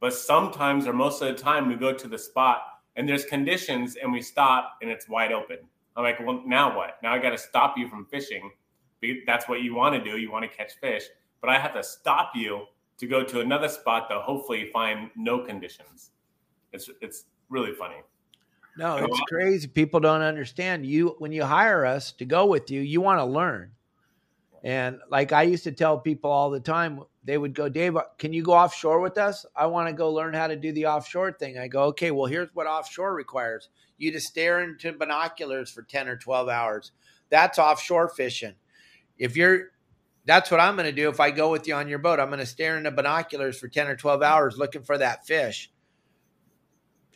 But 0.00 0.14
sometimes, 0.14 0.86
or 0.86 0.92
most 0.92 1.22
of 1.22 1.28
the 1.28 1.42
time, 1.42 1.68
we 1.68 1.74
go 1.74 1.92
to 1.92 2.08
the 2.08 2.18
spot 2.18 2.62
and 2.96 3.08
there's 3.08 3.24
conditions 3.24 3.96
and 4.00 4.12
we 4.12 4.22
stop 4.22 4.74
and 4.80 4.90
it's 4.90 5.08
wide 5.08 5.32
open. 5.32 5.58
I'm 5.96 6.04
like, 6.04 6.20
well, 6.24 6.42
now 6.46 6.76
what? 6.76 6.98
Now 7.02 7.12
I 7.14 7.18
got 7.18 7.30
to 7.30 7.38
stop 7.38 7.76
you 7.76 7.88
from 7.88 8.06
fishing. 8.06 8.50
That's 9.26 9.48
what 9.48 9.62
you 9.62 9.74
want 9.74 9.96
to 9.96 10.10
do. 10.10 10.18
You 10.18 10.30
want 10.30 10.48
to 10.48 10.56
catch 10.56 10.72
fish. 10.80 11.04
But 11.40 11.50
I 11.50 11.58
have 11.58 11.74
to 11.74 11.82
stop 11.82 12.32
you 12.36 12.66
to 12.98 13.06
go 13.06 13.24
to 13.24 13.40
another 13.40 13.68
spot 13.68 14.08
to 14.10 14.20
hopefully 14.20 14.70
find 14.72 15.10
no 15.16 15.38
conditions. 15.40 16.10
It's, 16.72 16.90
it's 17.00 17.24
really 17.48 17.72
funny. 17.72 17.96
No, 18.78 18.96
it's 18.96 19.20
crazy. 19.28 19.66
People 19.66 19.98
don't 19.98 20.22
understand. 20.22 20.86
You 20.86 21.16
when 21.18 21.32
you 21.32 21.42
hire 21.42 21.84
us 21.84 22.12
to 22.12 22.24
go 22.24 22.46
with 22.46 22.70
you, 22.70 22.80
you 22.80 23.00
want 23.00 23.18
to 23.18 23.24
learn. 23.24 23.72
And 24.62 25.00
like 25.10 25.32
I 25.32 25.42
used 25.42 25.64
to 25.64 25.72
tell 25.72 25.98
people 25.98 26.30
all 26.30 26.50
the 26.50 26.60
time, 26.60 27.00
they 27.24 27.38
would 27.38 27.54
go, 27.54 27.68
Dave, 27.68 27.96
uh, 27.96 28.04
can 28.18 28.32
you 28.32 28.42
go 28.42 28.52
offshore 28.52 29.00
with 29.00 29.18
us? 29.18 29.44
I 29.56 29.66
want 29.66 29.88
to 29.88 29.92
go 29.92 30.12
learn 30.12 30.32
how 30.32 30.46
to 30.46 30.56
do 30.56 30.72
the 30.72 30.86
offshore 30.86 31.32
thing. 31.32 31.58
I 31.58 31.68
go, 31.68 31.84
okay, 31.84 32.10
well, 32.12 32.26
here's 32.26 32.54
what 32.54 32.66
offshore 32.66 33.14
requires 33.14 33.68
you 33.98 34.12
to 34.12 34.20
stare 34.20 34.62
into 34.62 34.92
binoculars 34.92 35.70
for 35.70 35.82
10 35.82 36.08
or 36.08 36.16
12 36.16 36.48
hours. 36.48 36.92
That's 37.30 37.58
offshore 37.58 38.08
fishing. 38.08 38.54
If 39.18 39.36
you're, 39.36 39.70
that's 40.24 40.50
what 40.50 40.60
I'm 40.60 40.76
going 40.76 40.86
to 40.86 40.92
do 40.92 41.08
if 41.08 41.20
I 41.20 41.30
go 41.30 41.50
with 41.50 41.66
you 41.66 41.74
on 41.74 41.88
your 41.88 41.98
boat. 41.98 42.20
I'm 42.20 42.28
going 42.28 42.38
to 42.38 42.46
stare 42.46 42.78
into 42.78 42.90
binoculars 42.90 43.58
for 43.58 43.68
10 43.68 43.88
or 43.88 43.96
12 43.96 44.22
hours 44.22 44.56
looking 44.56 44.82
for 44.82 44.98
that 44.98 45.26
fish. 45.26 45.70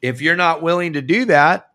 If 0.02 0.20
you're 0.20 0.36
not 0.36 0.62
willing 0.62 0.94
to 0.94 1.02
do 1.02 1.24
that, 1.26 1.70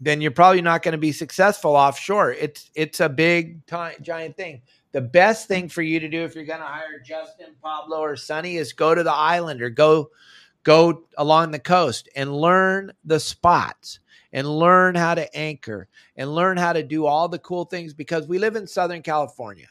then 0.00 0.20
you're 0.20 0.32
probably 0.32 0.62
not 0.62 0.82
going 0.82 0.92
to 0.92 0.98
be 0.98 1.12
successful 1.12 1.76
offshore. 1.76 2.32
It's 2.32 2.70
it's 2.74 2.98
a 2.98 3.08
big 3.08 3.64
time, 3.66 3.94
giant 4.02 4.36
thing. 4.36 4.62
The 4.90 5.00
best 5.00 5.48
thing 5.48 5.68
for 5.68 5.80
you 5.80 6.00
to 6.00 6.08
do 6.08 6.24
if 6.24 6.34
you're 6.34 6.44
going 6.44 6.60
to 6.60 6.66
hire 6.66 6.98
Justin, 6.98 7.54
Pablo, 7.62 7.98
or 7.98 8.16
Sonny 8.16 8.56
is 8.56 8.72
go 8.72 8.94
to 8.94 9.02
the 9.02 9.12
island 9.12 9.62
or 9.62 9.70
go 9.70 10.10
go 10.64 11.04
along 11.16 11.52
the 11.52 11.58
coast 11.58 12.08
and 12.16 12.34
learn 12.34 12.92
the 13.04 13.20
spots 13.20 14.00
and 14.32 14.48
learn 14.48 14.94
how 14.94 15.14
to 15.14 15.36
anchor 15.36 15.88
and 16.16 16.34
learn 16.34 16.56
how 16.56 16.72
to 16.72 16.82
do 16.82 17.06
all 17.06 17.28
the 17.28 17.38
cool 17.38 17.64
things 17.64 17.94
because 17.94 18.26
we 18.26 18.38
live 18.38 18.56
in 18.56 18.66
Southern 18.66 19.02
California. 19.02 19.68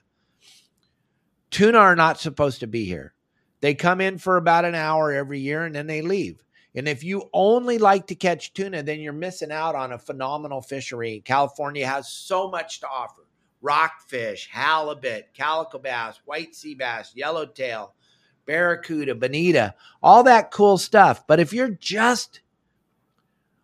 Tuna 1.49 1.77
are 1.77 1.95
not 1.95 2.19
supposed 2.19 2.61
to 2.61 2.67
be 2.67 2.85
here. 2.85 3.13
They 3.59 3.75
come 3.75 4.01
in 4.01 4.17
for 4.17 4.37
about 4.37 4.65
an 4.65 4.75
hour 4.75 5.11
every 5.11 5.39
year 5.39 5.65
and 5.65 5.75
then 5.75 5.87
they 5.87 6.01
leave. 6.01 6.43
And 6.73 6.87
if 6.87 7.03
you 7.03 7.29
only 7.33 7.77
like 7.77 8.07
to 8.07 8.15
catch 8.15 8.53
tuna, 8.53 8.83
then 8.83 9.01
you're 9.01 9.13
missing 9.13 9.51
out 9.51 9.75
on 9.75 9.91
a 9.91 9.97
phenomenal 9.97 10.61
fishery. 10.61 11.21
California 11.25 11.85
has 11.85 12.11
so 12.11 12.49
much 12.49 12.79
to 12.79 12.87
offer 12.87 13.25
rockfish, 13.61 14.49
halibut, 14.51 15.33
calico 15.33 15.77
bass, 15.77 16.19
white 16.25 16.55
sea 16.55 16.73
bass, 16.73 17.11
yellowtail, 17.15 17.93
barracuda, 18.45 19.15
bonita, 19.15 19.75
all 20.01 20.23
that 20.23 20.51
cool 20.51 20.77
stuff. 20.77 21.27
But 21.27 21.39
if 21.39 21.53
you're 21.53 21.69
just, 21.69 22.41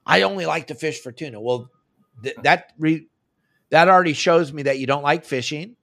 I 0.05 0.21
only 0.21 0.45
like 0.45 0.67
to 0.67 0.75
fish 0.75 1.01
for 1.01 1.11
tuna, 1.11 1.41
well, 1.41 1.71
th- 2.23 2.35
that 2.43 2.73
re- 2.77 3.07
that 3.69 3.89
already 3.89 4.13
shows 4.13 4.53
me 4.53 4.63
that 4.63 4.79
you 4.79 4.87
don't 4.87 5.03
like 5.03 5.25
fishing. 5.25 5.75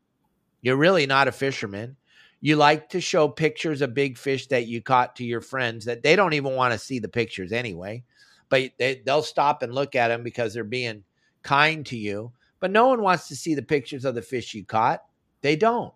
You're 0.62 0.76
really 0.76 1.06
not 1.06 1.28
a 1.28 1.32
fisherman. 1.32 1.96
You 2.44 2.56
like 2.56 2.90
to 2.90 3.00
show 3.00 3.26
pictures 3.26 3.80
of 3.80 3.94
big 3.94 4.18
fish 4.18 4.48
that 4.48 4.66
you 4.66 4.82
caught 4.82 5.16
to 5.16 5.24
your 5.24 5.40
friends 5.40 5.86
that 5.86 6.02
they 6.02 6.14
don't 6.14 6.34
even 6.34 6.52
want 6.52 6.74
to 6.74 6.78
see 6.78 6.98
the 6.98 7.08
pictures 7.08 7.52
anyway, 7.52 8.04
but 8.50 8.70
they, 8.78 9.00
they'll 9.06 9.22
stop 9.22 9.62
and 9.62 9.74
look 9.74 9.94
at 9.94 10.08
them 10.08 10.22
because 10.22 10.52
they're 10.52 10.62
being 10.62 11.04
kind 11.42 11.86
to 11.86 11.96
you. 11.96 12.30
But 12.60 12.70
no 12.70 12.88
one 12.88 13.00
wants 13.00 13.28
to 13.28 13.34
see 13.34 13.54
the 13.54 13.62
pictures 13.62 14.04
of 14.04 14.14
the 14.14 14.20
fish 14.20 14.52
you 14.52 14.62
caught. 14.62 15.02
They 15.40 15.56
don't. 15.56 15.94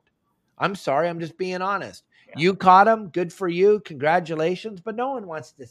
I'm 0.56 0.74
sorry. 0.74 1.10
I'm 1.10 1.20
just 1.20 1.36
being 1.36 1.60
honest. 1.60 2.04
Yeah. 2.30 2.34
You 2.38 2.54
caught 2.54 2.86
them. 2.86 3.10
Good 3.10 3.30
for 3.30 3.48
you. 3.48 3.80
Congratulations. 3.80 4.80
But 4.80 4.96
no 4.96 5.10
one 5.10 5.26
wants 5.26 5.52
to. 5.52 5.66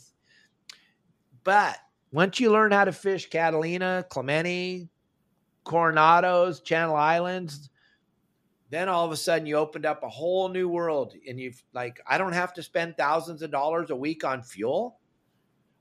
But 1.43 1.79
once 2.11 2.39
you 2.39 2.51
learn 2.51 2.71
how 2.71 2.85
to 2.85 2.91
fish 2.91 3.31
Catalina, 3.31 4.05
Clemente, 4.11 4.87
Coronados, 5.65 6.63
Channel 6.63 6.95
Islands, 6.95 7.71
then 8.69 8.89
all 8.89 9.05
of 9.05 9.11
a 9.11 9.17
sudden 9.17 9.45
you 9.45 9.55
opened 9.55 9.85
up 9.85 10.03
a 10.03 10.09
whole 10.09 10.49
new 10.49 10.67
world 10.67 11.13
and 11.27 11.39
you've 11.39 11.63
like 11.73 11.99
i 12.07 12.17
don't 12.17 12.33
have 12.33 12.53
to 12.53 12.63
spend 12.63 12.97
thousands 12.97 13.41
of 13.41 13.51
dollars 13.51 13.89
a 13.89 13.95
week 13.95 14.23
on 14.23 14.43
fuel? 14.43 14.99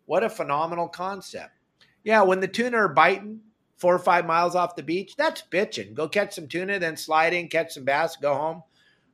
What 0.07 0.23
a 0.23 0.31
phenomenal 0.31 0.89
concept. 0.89 1.53
Yeah 2.05 2.23
when 2.23 2.41
the 2.41 2.49
tuna 2.49 2.77
are 2.77 2.89
biting 2.89 3.41
four 3.77 3.95
or 3.95 3.99
five 3.99 4.25
miles 4.25 4.55
off 4.55 4.77
the 4.77 4.83
beach 4.83 5.15
that's 5.17 5.43
bitching. 5.51 5.95
Go 5.95 6.09
catch 6.09 6.35
some 6.35 6.49
tuna 6.49 6.79
then 6.79 6.97
slide 6.97 7.35
in 7.35 7.49
catch 7.49 7.75
some 7.75 7.85
bass 7.85 8.17
go 8.17 8.35
home. 8.35 8.63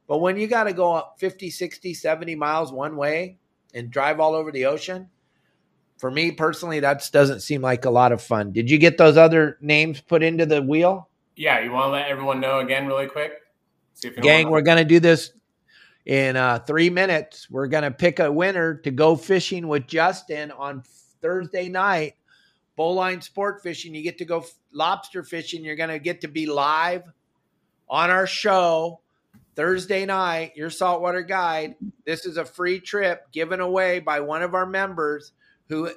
But 0.06 0.18
when 0.18 0.36
you 0.36 0.46
got 0.46 0.64
to 0.64 0.72
go 0.72 0.92
up 0.92 1.16
50 1.18 1.50
60 1.50 1.94
70 1.94 2.34
miles 2.34 2.72
one 2.72 2.96
way 2.96 3.38
and 3.74 3.90
drive 3.90 4.20
all 4.20 4.34
over 4.34 4.52
the 4.52 4.66
ocean 4.66 5.08
for 5.98 6.10
me 6.10 6.32
personally 6.32 6.80
that 6.80 7.08
doesn't 7.12 7.40
seem 7.40 7.62
like 7.62 7.84
a 7.84 7.90
lot 7.90 8.12
of 8.12 8.20
fun. 8.20 8.52
Did 8.52 8.70
you 8.70 8.76
get 8.76 8.98
those 8.98 9.16
other 9.16 9.56
names 9.60 10.00
put 10.00 10.22
into 10.22 10.44
the 10.44 10.60
wheel? 10.60 11.08
Yeah, 11.36 11.60
you 11.60 11.70
want 11.72 11.86
to 11.86 11.90
let 11.92 12.08
everyone 12.08 12.40
know 12.40 12.58
again, 12.58 12.86
really 12.86 13.06
quick? 13.06 13.41
Gang, 14.22 14.50
we're 14.50 14.62
going 14.62 14.78
to 14.78 14.84
do 14.84 15.00
this 15.00 15.32
in 16.06 16.36
uh, 16.36 16.58
three 16.60 16.90
minutes. 16.90 17.50
We're 17.50 17.68
going 17.68 17.84
to 17.84 17.90
pick 17.90 18.18
a 18.18 18.30
winner 18.30 18.74
to 18.74 18.90
go 18.90 19.16
fishing 19.16 19.68
with 19.68 19.86
Justin 19.86 20.50
on 20.50 20.82
Thursday 21.20 21.68
night. 21.68 22.14
Bowline 22.76 23.20
Sport 23.20 23.62
Fishing. 23.62 23.94
You 23.94 24.02
get 24.02 24.18
to 24.18 24.24
go 24.24 24.40
f- 24.40 24.54
lobster 24.72 25.22
fishing. 25.22 25.64
You're 25.64 25.76
going 25.76 25.90
to 25.90 25.98
get 25.98 26.22
to 26.22 26.28
be 26.28 26.46
live 26.46 27.04
on 27.88 28.10
our 28.10 28.26
show 28.26 29.00
Thursday 29.54 30.06
night. 30.06 30.52
Your 30.56 30.70
saltwater 30.70 31.22
guide. 31.22 31.76
This 32.06 32.24
is 32.24 32.38
a 32.38 32.44
free 32.44 32.80
trip 32.80 33.30
given 33.30 33.60
away 33.60 34.00
by 34.00 34.20
one 34.20 34.42
of 34.42 34.54
our 34.54 34.66
members 34.66 35.32
who, 35.68 35.90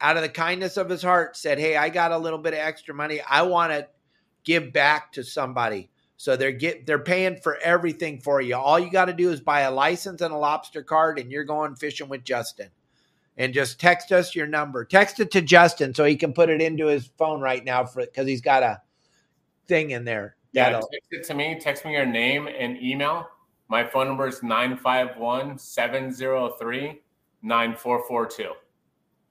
out 0.00 0.16
of 0.16 0.22
the 0.22 0.28
kindness 0.28 0.76
of 0.76 0.88
his 0.88 1.02
heart, 1.02 1.36
said, 1.36 1.58
Hey, 1.58 1.76
I 1.76 1.88
got 1.88 2.12
a 2.12 2.18
little 2.18 2.38
bit 2.38 2.52
of 2.52 2.60
extra 2.60 2.94
money. 2.94 3.20
I 3.28 3.42
want 3.42 3.72
to 3.72 3.88
give 4.44 4.72
back 4.72 5.12
to 5.12 5.24
somebody. 5.24 5.90
So 6.18 6.36
they're 6.36 6.52
get 6.52 6.84
they're 6.84 6.98
paying 6.98 7.36
for 7.36 7.56
everything 7.58 8.20
for 8.20 8.40
you. 8.40 8.56
All 8.56 8.78
you 8.78 8.90
got 8.90 9.04
to 9.06 9.12
do 9.12 9.30
is 9.30 9.40
buy 9.40 9.60
a 9.60 9.70
license 9.70 10.20
and 10.20 10.34
a 10.34 10.36
lobster 10.36 10.82
card, 10.82 11.18
and 11.18 11.30
you're 11.30 11.44
going 11.44 11.76
fishing 11.76 12.08
with 12.08 12.24
Justin. 12.24 12.68
And 13.36 13.54
just 13.54 13.78
text 13.80 14.10
us 14.10 14.34
your 14.34 14.48
number. 14.48 14.84
Text 14.84 15.20
it 15.20 15.30
to 15.30 15.40
Justin 15.40 15.94
so 15.94 16.04
he 16.04 16.16
can 16.16 16.32
put 16.32 16.50
it 16.50 16.60
into 16.60 16.86
his 16.86 17.06
phone 17.16 17.40
right 17.40 17.64
now 17.64 17.84
for 17.84 18.04
because 18.04 18.26
he's 18.26 18.40
got 18.40 18.64
a 18.64 18.82
thing 19.68 19.92
in 19.92 20.04
there. 20.04 20.34
Yeah, 20.52 20.70
text 20.72 21.08
it 21.12 21.24
to 21.26 21.34
me. 21.34 21.56
Text 21.60 21.84
me 21.84 21.92
your 21.92 22.04
name 22.04 22.48
and 22.48 22.76
email. 22.82 23.28
My 23.68 23.84
phone 23.84 24.08
number 24.08 24.26
is 24.26 24.42
951 24.42 25.56
703 25.56 27.00
9442. 27.42 28.52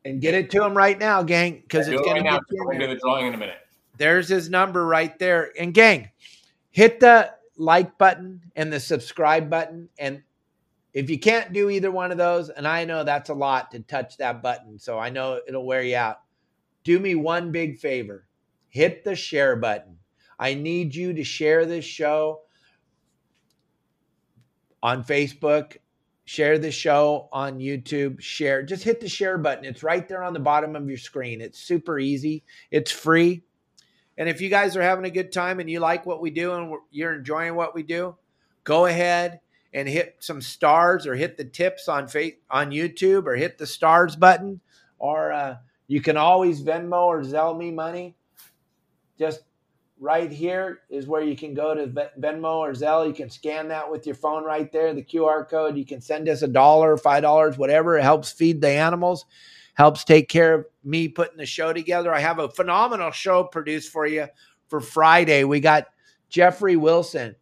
and 0.06 0.22
get 0.22 0.34
it 0.36 0.50
to 0.52 0.64
him 0.64 0.74
right 0.78 0.98
now, 0.98 1.22
gang, 1.22 1.60
because 1.64 1.90
it's 1.90 2.02
going 2.02 2.14
right 2.14 2.24
to 2.24 2.24
now. 2.24 2.38
get 2.38 2.44
you 2.52 2.66
We're 2.66 2.74
in 2.74 2.80
going 2.80 2.90
to 2.92 2.96
the 2.96 3.02
drawing 3.02 3.28
in 3.28 3.34
a 3.34 3.38
minute. 3.38 3.58
There's 3.98 4.30
his 4.30 4.50
number 4.50 4.86
right 4.86 5.18
there. 5.20 5.52
And 5.60 5.74
gang, 5.74 6.10
hit 6.78 6.99
the 6.99 7.34
like 7.57 7.97
button 7.97 8.39
and 8.55 8.71
the 8.71 8.80
subscribe 8.80 9.49
button. 9.49 9.89
And 9.97 10.21
if 10.93 11.09
you 11.09 11.17
can't 11.17 11.51
do 11.51 11.71
either 11.71 11.89
one 11.89 12.11
of 12.11 12.19
those, 12.19 12.49
and 12.49 12.67
I 12.67 12.86
know 12.86 13.03
that's 13.03 13.32
a 13.32 13.34
lot 13.34 13.71
to 13.71 13.80
touch 13.80 14.17
that 14.17 14.43
button, 14.43 14.78
so 14.78 14.99
I 14.99 15.09
know 15.09 15.41
it'll 15.47 15.65
wear 15.65 15.82
you 15.82 15.95
out. 15.95 16.17
Do 16.84 16.99
me 16.99 17.15
one 17.15 17.51
big 17.51 17.80
favor 17.80 18.28
hit 18.69 19.03
the 19.03 19.15
share 19.15 19.55
button. 19.55 19.97
I 20.38 20.53
need 20.53 20.93
you 20.93 21.13
to 21.13 21.23
share 21.23 21.65
this 21.65 21.84
show 21.84 22.41
on 24.84 25.03
Facebook, 25.03 25.78
share 26.25 26.59
the 26.59 26.69
show 26.69 27.28
on 27.34 27.57
YouTube, 27.57 28.21
share. 28.21 28.61
Just 28.61 28.84
hit 28.84 28.99
the 28.99 29.09
share 29.09 29.39
button. 29.39 29.65
It's 29.65 29.82
right 29.82 30.07
there 30.07 30.21
on 30.21 30.34
the 30.34 30.39
bottom 30.39 30.75
of 30.75 30.88
your 30.88 30.99
screen. 30.99 31.41
It's 31.41 31.57
super 31.57 31.97
easy, 31.97 32.43
it's 32.69 32.91
free. 32.91 33.47
And 34.18 34.28
if 34.28 34.41
you 34.41 34.49
guys 34.49 34.76
are 34.76 34.82
having 34.82 35.05
a 35.05 35.11
good 35.11 35.32
time 35.32 35.59
and 35.59 35.70
you 35.70 35.80
like 35.80 36.05
what 36.05 36.22
we 36.22 36.32
do 36.32 36.53
and 36.53 36.74
you're 36.91 37.13
enjoying 37.13 37.55
what 37.55 37.76
we 37.76 37.84
do, 37.84 38.15
go 38.63 38.86
ahead 38.86 39.39
and 39.74 39.88
hit 39.88 40.15
some 40.20 40.41
stars 40.41 41.05
or 41.05 41.15
hit 41.15 41.38
the 41.38 41.45
tips 41.45 41.88
on 41.88 42.07
fa- 42.07 42.32
on 42.49 42.72
YouTube 42.72 43.26
or 43.26 43.36
hit 43.36 43.57
the 43.57 43.68
stars 43.68 44.15
button 44.15 44.59
or 44.99 45.32
uh, 45.32 45.57
you 45.88 46.01
can 46.01 46.18
always 46.18 46.61
Venmo 46.61 47.05
or 47.05 47.22
Zelle 47.22 47.57
me 47.57 47.72
money. 47.72 48.15
Just 49.18 49.41
right 49.99 50.32
here 50.32 50.80
is 50.89 51.07
where 51.07 51.24
you 51.24 51.36
can 51.36 51.53
go 51.53 51.74
to 51.74 51.88
Venmo 52.20 52.57
or 52.57 52.74
Zelle. 52.74 53.07
You 53.07 53.13
can 53.13 53.30
scan 53.30 53.70
that 53.70 53.89
with 53.89 54.05
your 54.05 54.15
phone 54.15 54.43
right 54.43 54.72
there, 54.72 54.93
the 54.93 55.03
QR 55.03 55.47
code. 55.49 55.78
You 55.78 55.86
can 55.86 56.01
send 56.01 56.30
us 56.30 56.41
a 56.41 56.47
dollar, 56.47 56.97
five 56.97 57.24
dollars, 57.24 57.57
whatever. 57.57 57.97
It 57.97 58.03
helps 58.03 58.32
feed 58.32 58.61
the 58.61 58.70
animals, 58.70 59.26
helps 59.78 60.03
take 60.03 60.28
care 60.28 60.55
of 60.55 60.65
me 60.84 61.07
putting 61.07 61.38
the 61.38 61.45
show 61.45 61.71
together. 61.71 62.13
I 62.13 62.19
have 62.19 62.39
a 62.39 62.49
phenomenal 62.49 63.11
show 63.11 63.43
produced 63.43 63.91
for 63.91 64.07
you 64.07 64.28
for 64.67 64.82
Friday. 64.82 65.43
We 65.43 65.59
got 65.59 65.86
Jeffrey 66.30 66.75
Wilson. 66.75 67.36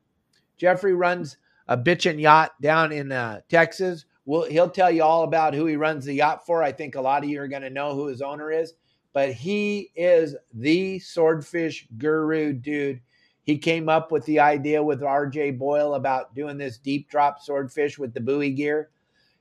Jeffrey 0.58 0.94
runs 0.94 1.38
a 1.70 1.78
bitchin' 1.78 2.20
yacht 2.20 2.52
down 2.62 2.92
in 2.92 3.14
uh, 3.14 3.40
Texas. 3.50 4.06
Well, 4.26 4.44
he'll 4.44 4.70
tell 4.70 4.92
you 4.92 5.02
all 5.02 5.24
about 5.24 5.54
who 5.54 5.66
he 5.66 5.78
runs 5.78 6.04
the 6.04 6.14
yacht 6.14 6.46
for. 6.46 6.62
I 6.62 6.74
think 6.74 6.96
a 6.96 7.02
lot 7.02 7.24
of 7.24 7.30
you 7.30 7.42
are 7.42 7.48
going 7.48 7.62
to 7.62 7.70
know 7.70 7.96
who 7.96 8.08
his 8.08 8.22
owner 8.22 8.52
is, 8.52 8.74
but 9.14 9.32
he 9.32 9.92
is 9.96 10.36
the 10.54 11.00
swordfish 11.00 11.88
guru 11.98 12.52
dude. 12.52 13.00
He 13.44 13.58
came 13.58 13.88
up 13.88 14.12
with 14.12 14.26
the 14.26 14.40
idea 14.42 14.84
with 14.84 15.02
RJ 15.02 15.58
Boyle 15.58 15.94
about 15.94 16.36
doing 16.36 16.58
this 16.58 16.80
deep 16.80 17.10
drop 17.10 17.40
swordfish 17.40 17.98
with 17.98 18.14
the 18.14 18.20
buoy 18.20 18.52
gear. 18.52 18.90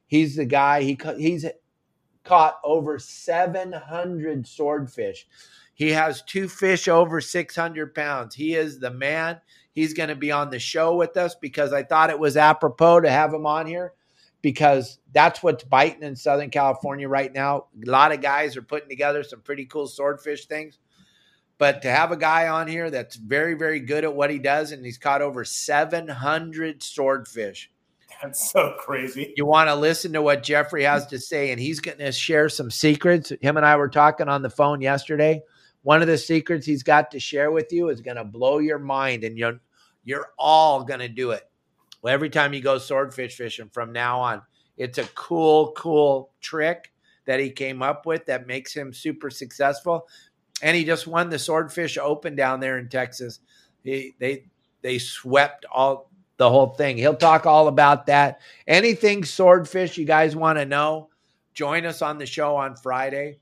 He's 0.07 0.37
the 0.37 0.45
guy. 0.45 0.83
He 0.83 0.99
he's 1.17 1.47
caught 2.25 2.59
over 2.65 2.99
700 2.99 4.47
swordfish. 4.47 5.27
He 5.75 5.91
has 5.91 6.23
two 6.23 6.49
fish 6.49 6.89
over 6.89 7.21
600 7.21 7.95
pounds. 7.95 8.35
He 8.35 8.55
is 8.55 8.79
the 8.79 8.91
man. 8.91 9.41
He's 9.73 9.95
going 9.95 10.09
to 10.09 10.15
be 10.17 10.31
on 10.31 10.51
the 10.51 10.59
show 10.59 10.95
with 10.95 11.17
us 11.17 11.35
because 11.35 11.73
I 11.73 11.83
thought 11.83 12.11
it 12.11 12.19
was 12.19 12.37
apropos 12.37 13.01
to 13.01 13.11
have 13.11 13.35
him 13.35 13.45
on 13.45 13.67
here 13.67 13.93
because 14.41 14.99
that's 15.13 15.43
what's 15.43 15.65
biting 15.65 16.03
in 16.03 16.15
Southern 16.15 16.51
California 16.51 17.09
right 17.09 17.33
now. 17.33 17.67
A 17.85 17.91
lot 17.91 18.13
of 18.13 18.21
guys 18.21 18.57
are 18.57 18.63
putting 18.63 18.89
together 18.89 19.23
some 19.23 19.41
pretty 19.41 19.65
cool 19.65 19.89
swordfish 19.89 20.47
things. 20.47 20.79
But 21.59 21.83
to 21.83 21.91
have 21.91 22.13
a 22.13 22.17
guy 22.17 22.49
on 22.49 22.69
here 22.69 22.91
that's 22.91 23.17
very, 23.17 23.55
very 23.55 23.81
good 23.81 24.05
at 24.05 24.15
what 24.15 24.31
he 24.31 24.39
does, 24.39 24.73
and 24.73 24.85
he's 24.85 24.99
caught 24.99 25.23
over 25.23 25.45
700 25.45 26.83
swordfish. 26.83 27.71
That's 28.25 28.51
so 28.51 28.75
crazy. 28.79 29.35
You 29.37 29.45
want 29.45 29.69
to 29.69 29.75
listen 29.75 30.15
to 30.15 30.23
what 30.23 30.43
Jeffrey 30.43 30.83
has 30.85 31.07
to 31.09 31.19
say, 31.19 31.51
and 31.51 31.61
he's 31.61 31.79
going 31.79 31.99
to 31.99 32.11
share 32.11 32.49
some 32.49 32.71
secrets. 32.71 33.33
Him 33.43 33.59
and 33.59 33.67
I 33.67 33.77
were 33.77 33.89
talking 33.89 34.29
on 34.29 34.41
the 34.41 34.49
phone 34.49 34.81
yesterday. 34.81 35.43
One 35.83 36.01
of 36.01 36.09
the 36.09 36.17
secrets 36.17 36.65
he's 36.65 36.83
got 36.83 37.11
to 37.11 37.21
share 37.21 37.51
with 37.51 37.71
you 37.71 37.91
is 37.91 38.01
going 38.01 38.17
to 38.17 38.25
blow 38.25 38.59
your 38.59 38.79
mind, 38.79 39.25
and 39.25 39.37
you're 39.37 39.61
you're 40.05 40.29
all 40.39 40.85
going 40.85 41.01
to 41.01 41.09
do 41.09 41.33
it. 41.33 41.43
Well, 42.01 42.15
every 42.15 42.31
time 42.31 42.55
you 42.55 42.63
go 42.63 42.79
swordfish 42.79 43.37
fishing 43.37 43.69
from 43.69 43.93
now 43.93 44.21
on, 44.21 44.41
it's 44.79 44.97
a 44.97 45.05
cool, 45.15 45.73
cool 45.73 46.31
trick 46.41 46.93
that 47.27 47.41
he 47.41 47.51
came 47.51 47.83
up 47.83 48.07
with 48.07 48.25
that 48.27 48.47
makes 48.47 48.73
him 48.73 48.95
super 48.95 49.29
successful. 49.29 50.07
And 50.63 50.75
he 50.75 50.85
just 50.85 51.07
won 51.07 51.29
the 51.29 51.39
Swordfish 51.39 51.99
Open 51.99 52.37
down 52.37 52.61
there 52.61 52.79
in 52.79 52.89
Texas. 52.89 53.41
He, 53.83 54.15
they 54.19 54.47
they 54.81 54.99
swept 54.99 55.67
all 55.71 56.11
the 56.37 56.49
whole 56.49 56.75
thing. 56.75 56.97
He'll 56.97 57.15
talk 57.15 57.47
all 57.47 57.69
about 57.69 58.07
that. 58.07 58.41
Anything 58.67 59.25
swordfish 59.25 59.97
you 59.97 60.05
guys 60.05 60.35
want 60.35 60.59
to 60.59 60.65
know, 60.65 61.11
join 61.53 61.87
us 61.87 62.03
on 62.03 62.19
the 62.19 62.27
show 62.27 62.57
on 62.57 62.77
Friday. 62.77 63.39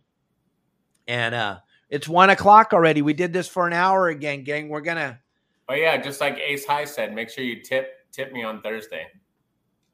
And 1.08 1.34
uh 1.34 1.58
it's 1.88 2.08
one 2.08 2.30
o'clock 2.30 2.72
already. 2.72 3.02
We 3.02 3.12
did 3.12 3.32
this 3.32 3.48
for 3.48 3.66
an 3.66 3.72
hour 3.72 4.08
again, 4.08 4.44
gang. 4.44 4.68
We're 4.68 4.80
gonna 4.80 5.20
Oh 5.68 5.74
yeah, 5.74 5.96
just 5.96 6.20
like 6.20 6.38
Ace 6.38 6.66
High 6.66 6.84
said, 6.84 7.14
make 7.14 7.30
sure 7.30 7.44
you 7.44 7.62
tip 7.62 8.10
tip 8.12 8.32
me 8.32 8.42
on 8.42 8.60
Thursday. 8.60 9.06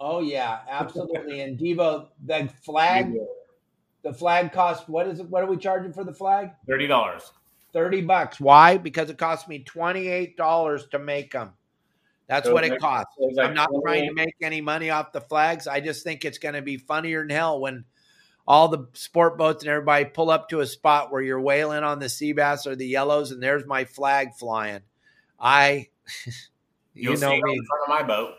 Oh 0.00 0.20
yeah, 0.20 0.60
absolutely. 0.68 1.40
and 1.42 1.58
Devo, 1.58 2.08
the 2.24 2.48
flag, 2.62 3.14
the 4.02 4.12
flag 4.12 4.52
cost 4.52 4.88
what 4.88 5.06
is 5.06 5.20
it? 5.20 5.28
What 5.28 5.42
are 5.42 5.46
we 5.46 5.56
charging 5.56 5.92
for 5.92 6.04
the 6.04 6.12
flag? 6.12 6.50
Thirty 6.66 6.86
dollars. 6.86 7.32
Thirty 7.72 8.00
bucks. 8.00 8.40
Why? 8.40 8.78
Because 8.78 9.10
it 9.10 9.18
cost 9.18 9.48
me 9.48 9.60
twenty 9.60 10.08
eight 10.08 10.36
dollars 10.36 10.86
to 10.88 10.98
make 10.98 11.32
them. 11.32 11.52
That's 12.28 12.46
so 12.46 12.52
what 12.52 12.64
it 12.64 12.78
costs. 12.78 13.16
Like 13.18 13.48
I'm 13.48 13.54
not 13.54 13.70
28. 13.70 13.82
trying 13.84 14.08
to 14.08 14.14
make 14.14 14.34
any 14.42 14.60
money 14.60 14.90
off 14.90 15.12
the 15.12 15.20
flags. 15.20 15.66
I 15.66 15.80
just 15.80 16.04
think 16.04 16.24
it's 16.24 16.38
going 16.38 16.54
to 16.54 16.62
be 16.62 16.76
funnier 16.76 17.22
than 17.22 17.30
hell 17.30 17.58
when 17.58 17.84
all 18.46 18.68
the 18.68 18.86
sport 18.92 19.38
boats 19.38 19.62
and 19.62 19.70
everybody 19.70 20.04
pull 20.04 20.30
up 20.30 20.50
to 20.50 20.60
a 20.60 20.66
spot 20.66 21.10
where 21.10 21.22
you're 21.22 21.40
whaling 21.40 21.84
on 21.84 21.98
the 21.98 22.08
sea 22.08 22.32
bass 22.32 22.66
or 22.66 22.76
the 22.76 22.86
yellows, 22.86 23.30
and 23.30 23.42
there's 23.42 23.66
my 23.66 23.84
flag 23.84 24.34
flying. 24.38 24.80
I, 25.40 25.88
you 26.94 27.10
You'll 27.10 27.20
know 27.20 27.30
me. 27.30 27.52
In 27.52 27.64
front 27.64 27.82
of 27.84 27.88
my 27.88 28.02
boat. 28.02 28.34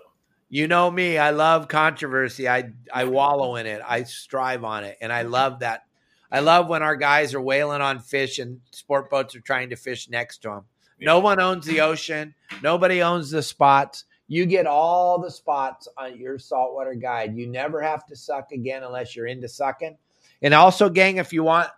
You 0.50 0.68
know 0.68 0.90
me. 0.90 1.18
I 1.18 1.30
love 1.30 1.68
controversy. 1.68 2.50
I 2.50 2.72
I 2.92 3.04
wallow 3.04 3.56
in 3.56 3.68
it. 3.68 3.82
I 3.88 4.04
strive 4.04 4.64
on 4.64 4.84
it, 4.84 4.98
and 5.02 5.14
I 5.14 5.24
mm-hmm. 5.24 5.32
love 5.32 5.60
that. 5.60 5.84
I 6.32 6.42
love 6.42 6.68
when 6.68 6.84
our 6.84 6.96
guys 6.96 7.34
are 7.34 7.42
whaling 7.42 7.82
on 7.82 8.00
fish 8.00 8.38
and 8.38 8.62
sport 8.72 9.10
boats 9.10 9.36
are 9.36 9.42
trying 9.42 9.72
to 9.72 9.76
fish 9.76 10.10
next 10.10 10.40
to 10.40 10.50
them. 10.50 10.66
No 11.00 11.20
one 11.20 11.40
owns 11.40 11.66
the 11.66 11.82
ocean. 11.82 12.36
Nobody 12.62 13.02
owns 13.02 13.32
the 13.32 13.42
spots. 13.42 14.06
You 14.28 14.46
get 14.46 14.68
all 14.68 15.20
the 15.20 15.32
spots 15.32 15.88
on 15.98 16.18
your 16.18 16.38
saltwater 16.38 16.94
guide. 16.94 17.36
You 17.36 17.48
never 17.48 17.82
have 17.82 18.06
to 18.08 18.16
suck 18.16 18.52
again 18.52 18.84
unless 18.84 19.16
you're 19.16 19.28
into 19.28 19.48
sucking. 19.48 19.98
And 20.42 20.54
also, 20.54 20.90
gang, 20.90 21.18
if 21.18 21.34
you 21.34 21.44
want 21.44 21.70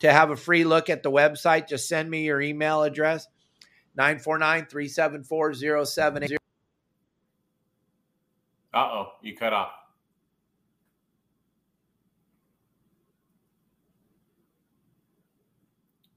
to 0.00 0.12
have 0.12 0.30
a 0.30 0.36
free 0.36 0.64
look 0.64 0.90
at 0.90 1.02
the 1.02 1.10
website, 1.10 1.68
just 1.68 1.88
send 1.88 2.10
me 2.10 2.24
your 2.24 2.40
email 2.40 2.82
address 2.82 3.28
949 3.96 4.66
374 4.66 5.54
0780. 5.54 6.36
Uh 8.72 8.78
oh, 8.78 9.12
you 9.22 9.36
cut 9.36 9.52
off. 9.52 9.72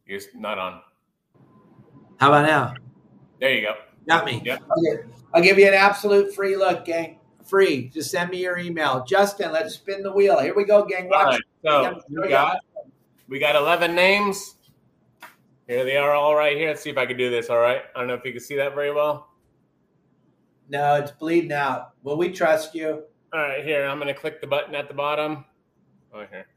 You're 0.06 0.22
not 0.36 0.60
on. 0.60 0.82
How 2.20 2.30
about 2.30 2.46
now? 2.46 2.74
There 3.40 3.54
you 3.54 3.62
go. 3.62 3.76
Got 4.08 4.26
me. 4.26 4.42
Yep. 4.46 4.64
Okay. 4.78 5.04
I'll 5.34 5.42
give 5.42 5.58
you 5.58 5.68
an 5.68 5.74
absolute 5.74 6.34
free 6.34 6.56
look, 6.56 6.86
gang. 6.86 7.20
Free. 7.46 7.90
Just 7.90 8.12
send 8.12 8.30
me 8.32 8.42
your 8.42 8.58
email. 8.58 9.04
Justin, 9.06 9.52
let's 9.52 9.76
spin 9.76 10.04
the 10.04 10.12
wheel. 10.12 10.40
Here 10.40 10.56
we 10.56 10.64
go, 10.64 10.86
gang. 10.86 11.10
Watch. 11.10 11.34
Right, 11.34 11.42
so 11.64 12.02
we 12.10 12.30
got 12.30 12.58
we 13.28 13.40
got 13.40 13.56
eleven 13.56 13.96
names. 13.96 14.56
Here 15.68 15.84
they 15.84 15.98
are 15.98 16.14
all 16.14 16.36
right 16.36 16.56
here. 16.58 16.70
Let's 16.70 16.82
see 16.82 16.90
if 16.90 16.98
I 16.98 17.06
can 17.06 17.18
do 17.18 17.30
this. 17.30 17.50
All 17.50 17.60
right. 17.60 17.82
I 17.96 18.00
don't 18.00 18.08
know 18.08 18.14
if 18.14 18.26
you 18.26 18.32
can 18.32 18.42
see 18.42 18.56
that 18.58 18.76
very 18.76 18.94
well. 18.94 19.30
No, 20.70 20.96
it's 20.96 21.12
bleeding 21.12 21.52
out. 21.52 21.92
Will 22.04 22.18
we 22.18 22.32
trust 22.32 22.74
you? 22.76 23.04
All 23.34 23.40
right, 23.40 23.64
here. 23.64 23.86
I'm 23.86 24.00
gonna 24.00 24.14
click 24.14 24.40
the 24.40 24.48
button 24.48 24.76
at 24.76 24.88
the 24.88 24.94
bottom. 24.94 25.46
Oh 26.14 26.26
here. 26.30 26.48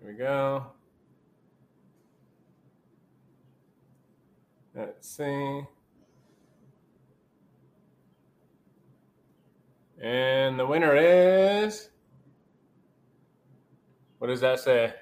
Here 0.00 0.12
we 0.12 0.18
go. 0.18 0.66
Let's 4.74 5.08
see. 5.08 5.62
And 10.02 10.58
the 10.58 10.66
winner 10.66 10.96
is. 10.96 11.90
What 14.18 14.28
does 14.28 14.40
that 14.40 14.60
say? 14.60 14.94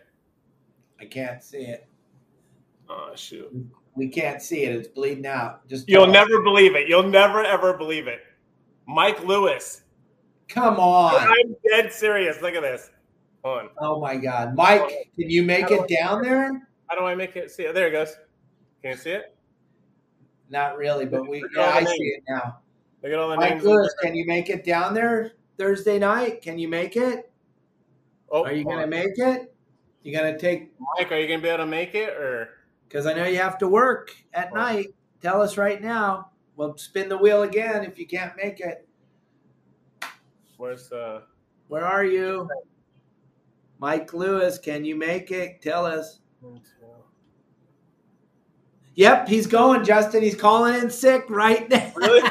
I 1.00 1.04
can't 1.04 1.42
see 1.42 1.58
it. 1.58 1.88
Oh 2.88 3.12
shoot. 3.14 3.52
We 3.94 4.08
can't 4.08 4.40
see 4.40 4.64
it. 4.64 4.74
It's 4.74 4.88
bleeding 4.88 5.26
out. 5.26 5.68
Just 5.68 5.88
You'll 5.88 6.06
never 6.06 6.42
believe 6.42 6.74
it. 6.74 6.88
You'll 6.88 7.08
never 7.08 7.44
ever 7.44 7.76
believe 7.76 8.06
it. 8.06 8.20
Mike 8.86 9.22
Lewis. 9.24 9.82
Come 10.48 10.80
on. 10.80 11.14
I'm 11.14 11.54
dead 11.68 11.92
serious. 11.92 12.40
Look 12.40 12.54
at 12.54 12.62
this. 12.62 12.90
On. 13.44 13.68
Oh 13.78 14.00
my 14.00 14.16
god. 14.16 14.56
Mike, 14.56 15.10
can 15.16 15.30
you 15.30 15.42
make 15.42 15.70
it 15.70 15.88
down 15.88 16.22
there? 16.22 16.68
How 16.86 16.98
do 16.98 17.04
I 17.04 17.14
make 17.14 17.36
it 17.36 17.50
see 17.50 17.64
it? 17.64 17.74
There 17.74 17.88
it 17.88 17.92
goes. 17.92 18.16
Can 18.82 18.92
you 18.92 18.96
see 18.96 19.10
it? 19.10 19.37
Not 20.50 20.76
really, 20.76 21.04
but 21.04 21.28
we 21.28 21.44
yeah, 21.54 21.70
I 21.70 21.80
names. 21.80 21.90
see 21.90 22.04
it 22.04 22.24
now. 22.28 22.58
Look 23.02 23.12
at 23.12 23.18
all 23.18 23.30
the 23.30 23.36
Mike 23.36 23.54
names. 23.54 23.64
Lewis, 23.64 23.94
can 24.02 24.14
you 24.14 24.26
make 24.26 24.48
it 24.48 24.64
down 24.64 24.94
there 24.94 25.32
Thursday 25.58 25.98
night? 25.98 26.42
Can 26.42 26.58
you 26.58 26.68
make 26.68 26.96
it? 26.96 27.30
Oh, 28.30 28.44
are 28.44 28.52
you 28.52 28.64
going 28.64 28.80
to 28.80 28.86
make 28.86 29.18
it? 29.18 29.54
You 30.02 30.12
going 30.12 30.32
to 30.32 30.38
take 30.38 30.72
Mike? 30.78 31.12
Are 31.12 31.18
you 31.18 31.26
going 31.26 31.40
to 31.40 31.42
be 31.42 31.48
able 31.48 31.64
to 31.64 31.66
make 31.66 31.94
it, 31.94 32.10
or 32.10 32.50
because 32.88 33.06
I 33.06 33.12
know 33.12 33.24
you 33.24 33.36
have 33.36 33.58
to 33.58 33.68
work 33.68 34.14
at 34.32 34.50
oh. 34.52 34.56
night? 34.56 34.88
Tell 35.20 35.42
us 35.42 35.56
right 35.56 35.82
now. 35.82 36.30
We'll 36.56 36.76
spin 36.76 37.08
the 37.08 37.16
wheel 37.16 37.42
again 37.42 37.84
if 37.84 37.98
you 37.98 38.06
can't 38.06 38.32
make 38.36 38.60
it. 38.60 38.88
Where's 40.56 40.88
the? 40.88 41.22
Where 41.68 41.84
are 41.84 42.04
you, 42.04 42.48
Mike 43.78 44.12
Lewis? 44.12 44.58
Can 44.58 44.84
you 44.84 44.96
make 44.96 45.30
it? 45.30 45.60
Tell 45.62 45.84
us. 45.86 46.20
Yep, 48.98 49.28
he's 49.28 49.46
going, 49.46 49.84
Justin. 49.84 50.24
He's 50.24 50.34
calling 50.34 50.74
in 50.74 50.90
sick 50.90 51.26
right 51.30 51.70
now. 51.70 51.92
Really? 51.94 52.28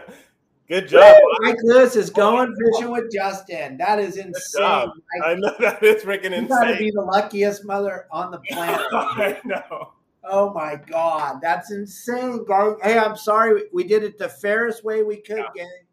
Good 0.68 0.86
job. 0.86 1.16
Mike 1.40 1.56
Lewis 1.62 1.96
is 1.96 2.10
going 2.10 2.54
fishing 2.54 2.90
with 2.90 3.10
Justin. 3.10 3.78
That 3.78 4.00
is 4.00 4.18
insane. 4.18 4.92
I 5.24 5.34
know 5.36 5.54
that 5.60 5.82
is 5.82 6.02
freaking 6.02 6.24
insane. 6.26 6.42
You 6.42 6.48
gotta 6.48 6.76
be 6.76 6.90
the 6.90 7.00
luckiest 7.00 7.64
mother 7.64 8.06
on 8.12 8.30
the 8.30 8.40
planet. 8.50 8.86
I 8.92 9.40
know. 9.46 9.94
Oh 10.24 10.52
my 10.52 10.76
God. 10.76 11.38
That's 11.40 11.72
insane. 11.72 12.44
Hey, 12.82 12.98
I'm 12.98 13.16
sorry. 13.16 13.62
We 13.72 13.84
did 13.84 14.02
it 14.02 14.18
the 14.18 14.28
fairest 14.28 14.84
way 14.84 15.02
we 15.04 15.16
could, 15.22 15.38
yeah. 15.38 15.62
gang. 15.62 15.84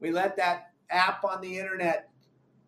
We 0.00 0.10
let 0.10 0.36
that 0.38 0.72
app 0.90 1.22
on 1.24 1.40
the 1.40 1.56
internet 1.56 2.08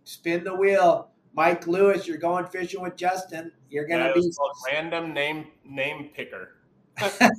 spin 0.04 0.44
the 0.44 0.54
wheel. 0.54 1.08
Mike 1.34 1.66
Lewis, 1.66 2.06
you're 2.06 2.18
going 2.18 2.46
fishing 2.46 2.82
with 2.82 2.94
Justin. 2.94 3.50
You're 3.72 3.86
gonna 3.86 4.12
yeah, 4.14 4.20
be 4.20 4.30
random 4.70 5.14
name 5.14 5.46
name 5.64 6.10
picker. 6.14 6.56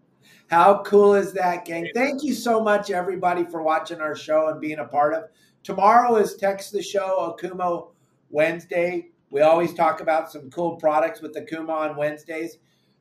How 0.46 0.82
cool 0.84 1.14
is 1.14 1.34
that, 1.34 1.66
gang? 1.66 1.86
Thank 1.94 2.22
you 2.22 2.32
so 2.32 2.62
much, 2.62 2.90
everybody, 2.90 3.44
for 3.44 3.62
watching 3.62 4.00
our 4.00 4.16
show 4.16 4.48
and 4.48 4.58
being 4.58 4.78
a 4.78 4.86
part 4.86 5.12
of. 5.12 5.24
Tomorrow 5.62 6.16
is 6.16 6.36
Text 6.36 6.72
the 6.72 6.82
Show 6.82 7.36
Okuma 7.38 7.88
Wednesday. 8.30 9.08
We 9.30 9.42
always 9.42 9.74
talk 9.74 10.00
about 10.00 10.32
some 10.32 10.50
cool 10.50 10.76
products 10.76 11.20
with 11.20 11.34
Okuma 11.34 11.68
on 11.68 11.96
Wednesdays. 11.96 12.56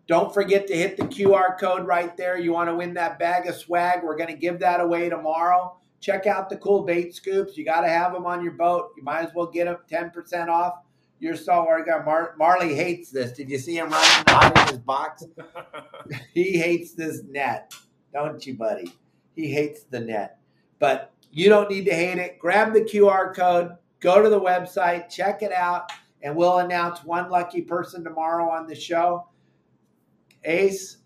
Don't 0.08 0.34
forget 0.34 0.68
to 0.68 0.76
hit 0.76 0.98
the 0.98 1.04
QR 1.04 1.58
code 1.58 1.88
right 1.88 2.16
there. 2.18 2.38
You 2.38 2.52
want 2.52 2.70
to 2.70 2.76
win 2.76 2.94
that 2.96 3.20
bag 3.20 3.48
of 3.48 3.56
swag. 3.56 4.04
We're 4.04 4.18
going 4.18 4.34
to 4.34 4.40
give 4.40 4.60
that 4.60 4.82
away 4.82 5.08
tomorrow. 5.08 5.78
Check 6.02 6.28
out 6.28 6.50
the 6.50 6.58
cool 6.58 6.84
bait 6.84 7.16
scoops. 7.16 7.56
You 7.56 7.64
got 7.64 7.82
to 7.82 7.90
have 7.90 8.12
them 8.12 8.26
on 8.26 8.44
your 8.44 8.54
boat. 8.54 8.90
You 8.98 9.04
might 9.04 9.22
as 9.22 9.34
well 9.34 9.48
get 9.48 9.66
them 9.66 9.78
10% 9.90 10.50
off 10.50 10.74
your 11.22 11.36
saltwater 11.36 11.86
guy. 11.86 12.04
Mar- 12.04 12.36
Marley 12.38 12.74
hates 12.74 13.12
this. 13.12 13.32
Did 13.32 13.50
you 13.50 13.60
see 13.60 13.78
him 13.78 13.90
running 13.90 14.24
out 14.28 14.58
of 14.58 14.70
his 14.70 14.80
box? 14.80 15.24
he 16.34 16.58
hates 16.58 16.94
this 16.94 17.22
net, 17.30 17.74
don't 18.12 18.46
you, 18.46 18.56
buddy? 18.56 18.92
He 19.36 19.48
hates 19.54 19.84
the 19.84 20.00
net. 20.00 20.40
But 20.80 21.14
you 21.32 21.48
don't 21.48 21.70
need 21.70 21.86
to 21.86 21.94
hate 21.94 22.18
it. 22.18 22.40
Grab 22.40 22.74
the 22.74 22.82
QR 22.82 23.36
code, 23.36 23.78
go 24.00 24.22
to 24.22 24.30
the 24.30 24.42
website, 24.42 25.10
check 25.10 25.44
it 25.44 25.54
out, 25.54 25.92
and 26.24 26.36
we'll 26.36 26.58
announce 26.58 27.04
one 27.04 27.30
lucky 27.30 27.62
person 27.62 28.04
tomorrow 28.04 28.50
on 28.50 28.68
the 28.68 28.76
show. 28.76 29.28
Ace, 30.44 30.98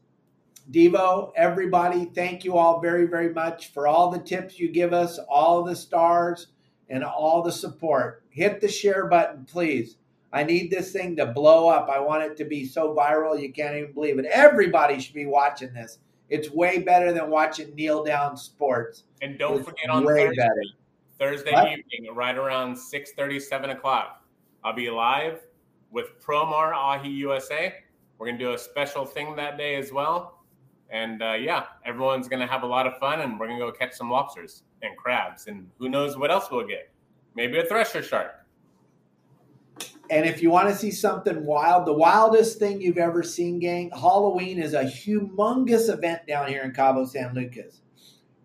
Devo, 0.71 1.31
everybody, 1.35 2.05
thank 2.05 2.45
you 2.45 2.57
all 2.57 2.79
very, 2.79 3.05
very 3.05 3.33
much 3.33 3.73
for 3.73 3.85
all 3.85 4.09
the 4.09 4.19
tips 4.19 4.57
you 4.57 4.69
give 4.69 4.93
us, 4.93 5.19
all 5.29 5.61
the 5.61 5.75
stars, 5.75 6.47
and 6.89 7.03
all 7.03 7.43
the 7.43 7.51
support. 7.51 8.23
Hit 8.29 8.61
the 8.61 8.69
share 8.69 9.07
button, 9.07 9.43
please. 9.45 9.97
I 10.35 10.43
need 10.43 10.69
this 10.69 10.91
thing 10.91 11.15
to 11.15 11.27
blow 11.27 11.69
up. 11.69 11.87
I 11.89 11.97
want 11.97 12.23
it 12.23 12.35
to 12.37 12.43
be 12.43 12.65
so 12.65 12.93
viral 12.93 13.41
you 13.41 13.53
can't 13.53 13.73
even 13.73 13.93
believe 13.93 14.19
it. 14.19 14.25
Everybody 14.25 14.99
should 14.99 15.13
be 15.13 15.25
watching 15.25 15.73
this. 15.73 15.99
It's 16.27 16.51
way 16.51 16.79
better 16.79 17.13
than 17.13 17.29
watching 17.29 17.73
kneel 17.73 18.03
down 18.03 18.35
sports. 18.35 19.05
And 19.21 19.39
don't 19.39 19.59
It's 19.59 19.69
forget 19.69 19.89
on 19.89 20.05
Thursday, 20.05 20.35
better. 20.35 20.61
Thursday 21.17 21.53
What? 21.53 21.71
evening, 21.71 22.13
right 22.13 22.37
around 22.37 22.75
6 22.75 23.11
7 23.47 23.69
o'clock, 23.69 24.25
I'll 24.61 24.73
be 24.73 24.89
live 24.89 25.39
with 25.89 26.21
Promar 26.21 26.73
Ahi 26.75 27.07
USA. 27.11 27.73
We're 28.17 28.27
going 28.27 28.37
to 28.37 28.43
do 28.43 28.51
a 28.51 28.57
special 28.57 29.05
thing 29.05 29.37
that 29.37 29.57
day 29.57 29.77
as 29.77 29.93
well. 29.93 30.43
And 30.89 31.23
uh, 31.23 31.35
yeah, 31.39 31.67
everyone's 31.85 32.27
going 32.27 32.41
to 32.41 32.47
have 32.47 32.63
a 32.63 32.67
lot 32.67 32.87
of 32.87 32.97
fun 32.97 33.21
and 33.21 33.39
we're 33.39 33.47
going 33.47 33.59
to 33.59 33.65
go 33.65 33.71
catch 33.71 33.93
some 33.93 34.11
lobsters 34.11 34.63
and 34.81 34.97
crabs. 34.97 35.47
And 35.47 35.69
who 35.79 35.87
knows 35.87 36.17
what 36.17 36.29
else 36.29 36.51
we'll 36.51 36.67
get? 36.67 36.91
Maybe 37.35 37.57
a 37.57 37.63
thresher 37.65 38.03
shark. 38.03 38.44
And 40.09 40.25
if 40.25 40.41
you 40.41 40.51
want 40.51 40.69
to 40.69 40.75
see 40.75 40.91
something 40.91 41.45
wild, 41.45 41.85
the 41.85 41.93
wildest 41.93 42.59
thing 42.59 42.81
you've 42.81 42.97
ever 42.97 43.23
seen, 43.23 43.59
gang, 43.59 43.89
Halloween 43.91 44.59
is 44.59 44.73
a 44.73 44.83
humongous 44.83 45.91
event 45.91 46.27
down 46.27 46.47
here 46.47 46.63
in 46.63 46.71
Cabo 46.71 47.05
San 47.05 47.33
Lucas. 47.33 47.81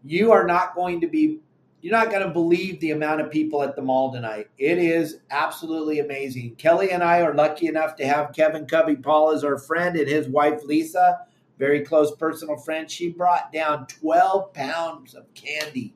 You 0.02 0.32
are 0.32 0.46
not 0.46 0.74
going 0.74 1.00
to 1.02 1.08
be, 1.08 1.40
you're 1.82 1.92
not 1.92 2.10
going 2.10 2.26
to 2.26 2.32
believe 2.32 2.80
the 2.80 2.92
amount 2.92 3.20
of 3.20 3.30
people 3.30 3.62
at 3.62 3.76
the 3.76 3.82
mall 3.82 4.12
tonight. 4.12 4.48
It 4.58 4.78
is 4.78 5.18
absolutely 5.30 6.00
amazing. 6.00 6.56
Kelly 6.56 6.92
and 6.92 7.02
I 7.02 7.20
are 7.20 7.34
lucky 7.34 7.66
enough 7.66 7.96
to 7.96 8.06
have 8.06 8.32
Kevin 8.32 8.66
Cubby 8.66 8.96
Paul 8.96 9.32
as 9.32 9.44
our 9.44 9.58
friend 9.58 9.96
and 9.96 10.08
his 10.08 10.28
wife 10.28 10.62
Lisa, 10.64 11.20
very 11.58 11.84
close 11.84 12.14
personal 12.16 12.56
friend. 12.56 12.90
She 12.90 13.10
brought 13.10 13.52
down 13.52 13.86
12 13.86 14.54
pounds 14.54 15.14
of 15.14 15.32
candy. 15.34 15.94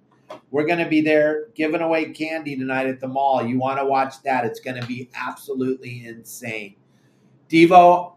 We're 0.51 0.66
going 0.66 0.79
to 0.79 0.89
be 0.89 1.01
there 1.01 1.49
giving 1.55 1.81
away 1.81 2.11
candy 2.11 2.57
tonight 2.57 2.87
at 2.87 3.01
the 3.01 3.09
mall. 3.09 3.45
You 3.45 3.59
want 3.59 3.79
to 3.79 3.85
watch 3.85 4.22
that? 4.22 4.45
It's 4.45 4.61
going 4.61 4.81
to 4.81 4.87
be 4.87 5.11
absolutely 5.14 6.07
insane. 6.07 6.77
Devo, 7.49 8.14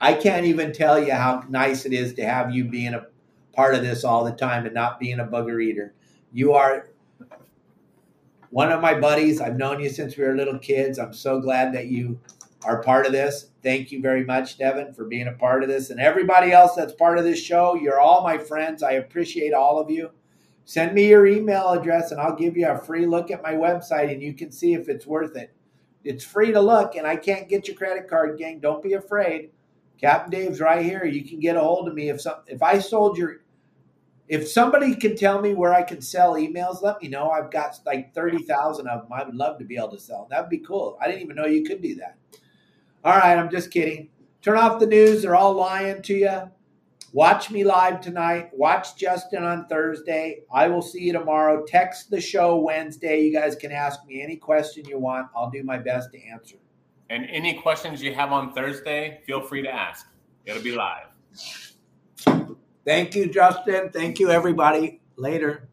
I 0.00 0.12
can't 0.12 0.46
even 0.46 0.72
tell 0.72 1.02
you 1.02 1.12
how 1.12 1.44
nice 1.48 1.86
it 1.86 1.92
is 1.92 2.14
to 2.14 2.24
have 2.24 2.54
you 2.54 2.64
being 2.64 2.94
a 2.94 3.06
part 3.52 3.74
of 3.74 3.82
this 3.82 4.04
all 4.04 4.24
the 4.24 4.32
time 4.32 4.66
and 4.66 4.74
not 4.74 5.00
being 5.00 5.20
a 5.20 5.24
booger 5.24 5.62
eater. 5.62 5.94
You 6.32 6.52
are 6.52 6.90
one 8.50 8.70
of 8.70 8.80
my 8.80 8.98
buddies. 8.98 9.40
I've 9.40 9.56
known 9.56 9.80
you 9.80 9.88
since 9.88 10.16
we 10.16 10.24
were 10.24 10.36
little 10.36 10.58
kids. 10.58 10.98
I'm 10.98 11.14
so 11.14 11.40
glad 11.40 11.72
that 11.74 11.86
you 11.86 12.20
are 12.64 12.82
part 12.82 13.06
of 13.06 13.12
this. 13.12 13.50
Thank 13.62 13.90
you 13.90 14.02
very 14.02 14.24
much, 14.24 14.58
Devin, 14.58 14.92
for 14.92 15.04
being 15.04 15.28
a 15.28 15.32
part 15.32 15.62
of 15.62 15.68
this. 15.68 15.90
And 15.90 16.00
everybody 16.00 16.52
else 16.52 16.74
that's 16.74 16.92
part 16.92 17.18
of 17.18 17.24
this 17.24 17.42
show, 17.42 17.74
you're 17.74 18.00
all 18.00 18.22
my 18.22 18.38
friends. 18.38 18.82
I 18.82 18.92
appreciate 18.92 19.54
all 19.54 19.78
of 19.78 19.90
you. 19.90 20.10
Send 20.66 20.94
me 20.94 21.08
your 21.08 21.28
email 21.28 21.70
address 21.70 22.10
and 22.10 22.20
I'll 22.20 22.34
give 22.34 22.56
you 22.56 22.68
a 22.68 22.76
free 22.76 23.06
look 23.06 23.30
at 23.30 23.42
my 23.42 23.52
website 23.52 24.12
and 24.12 24.20
you 24.20 24.34
can 24.34 24.50
see 24.50 24.74
if 24.74 24.88
it's 24.88 25.06
worth 25.06 25.36
it. 25.36 25.54
It's 26.02 26.24
free 26.24 26.52
to 26.52 26.60
look 26.60 26.96
and 26.96 27.06
I 27.06 27.14
can't 27.14 27.48
get 27.48 27.68
your 27.68 27.76
credit 27.76 28.08
card, 28.08 28.36
gang. 28.36 28.58
Don't 28.58 28.82
be 28.82 28.94
afraid. 28.94 29.50
Captain 30.00 30.30
Dave's 30.30 30.60
right 30.60 30.84
here. 30.84 31.04
You 31.04 31.24
can 31.24 31.38
get 31.38 31.56
a 31.56 31.60
hold 31.60 31.88
of 31.88 31.94
me 31.94 32.10
if 32.10 32.20
some 32.20 32.40
if 32.48 32.64
I 32.64 32.80
sold 32.80 33.16
your 33.16 33.42
if 34.26 34.48
somebody 34.48 34.96
can 34.96 35.16
tell 35.16 35.40
me 35.40 35.54
where 35.54 35.72
I 35.72 35.82
can 35.82 36.00
sell 36.00 36.34
emails, 36.34 36.82
let 36.82 37.00
me 37.00 37.06
know. 37.06 37.30
I've 37.30 37.52
got 37.52 37.78
like 37.86 38.12
30,000 38.12 38.88
of 38.88 39.02
them. 39.02 39.12
I 39.12 39.22
would 39.22 39.36
love 39.36 39.58
to 39.60 39.64
be 39.64 39.76
able 39.76 39.90
to 39.90 40.00
sell. 40.00 40.26
That 40.30 40.40
would 40.40 40.50
be 40.50 40.58
cool. 40.58 40.98
I 41.00 41.06
didn't 41.06 41.22
even 41.22 41.36
know 41.36 41.46
you 41.46 41.62
could 41.62 41.80
do 41.80 41.94
that. 41.96 42.16
All 43.04 43.16
right, 43.16 43.38
I'm 43.38 43.50
just 43.50 43.70
kidding. 43.70 44.08
Turn 44.42 44.58
off 44.58 44.80
the 44.80 44.86
news. 44.86 45.22
They're 45.22 45.36
all 45.36 45.54
lying 45.54 46.02
to 46.02 46.14
you. 46.14 46.50
Watch 47.16 47.50
me 47.50 47.64
live 47.64 48.02
tonight. 48.02 48.50
Watch 48.52 48.94
Justin 48.98 49.42
on 49.42 49.66
Thursday. 49.68 50.42
I 50.52 50.68
will 50.68 50.82
see 50.82 51.04
you 51.04 51.14
tomorrow. 51.14 51.64
Text 51.64 52.10
the 52.10 52.20
show 52.20 52.56
Wednesday. 52.56 53.22
You 53.22 53.32
guys 53.32 53.56
can 53.56 53.72
ask 53.72 54.04
me 54.04 54.20
any 54.20 54.36
question 54.36 54.84
you 54.84 54.98
want. 54.98 55.28
I'll 55.34 55.48
do 55.48 55.62
my 55.62 55.78
best 55.78 56.12
to 56.12 56.22
answer. 56.22 56.56
And 57.08 57.26
any 57.30 57.54
questions 57.54 58.02
you 58.02 58.12
have 58.12 58.32
on 58.32 58.52
Thursday, 58.52 59.22
feel 59.24 59.40
free 59.40 59.62
to 59.62 59.70
ask. 59.70 60.06
It'll 60.44 60.62
be 60.62 60.72
live. 60.72 61.06
Thank 62.84 63.14
you, 63.14 63.30
Justin. 63.30 63.88
Thank 63.88 64.18
you, 64.18 64.28
everybody. 64.28 65.00
Later. 65.16 65.70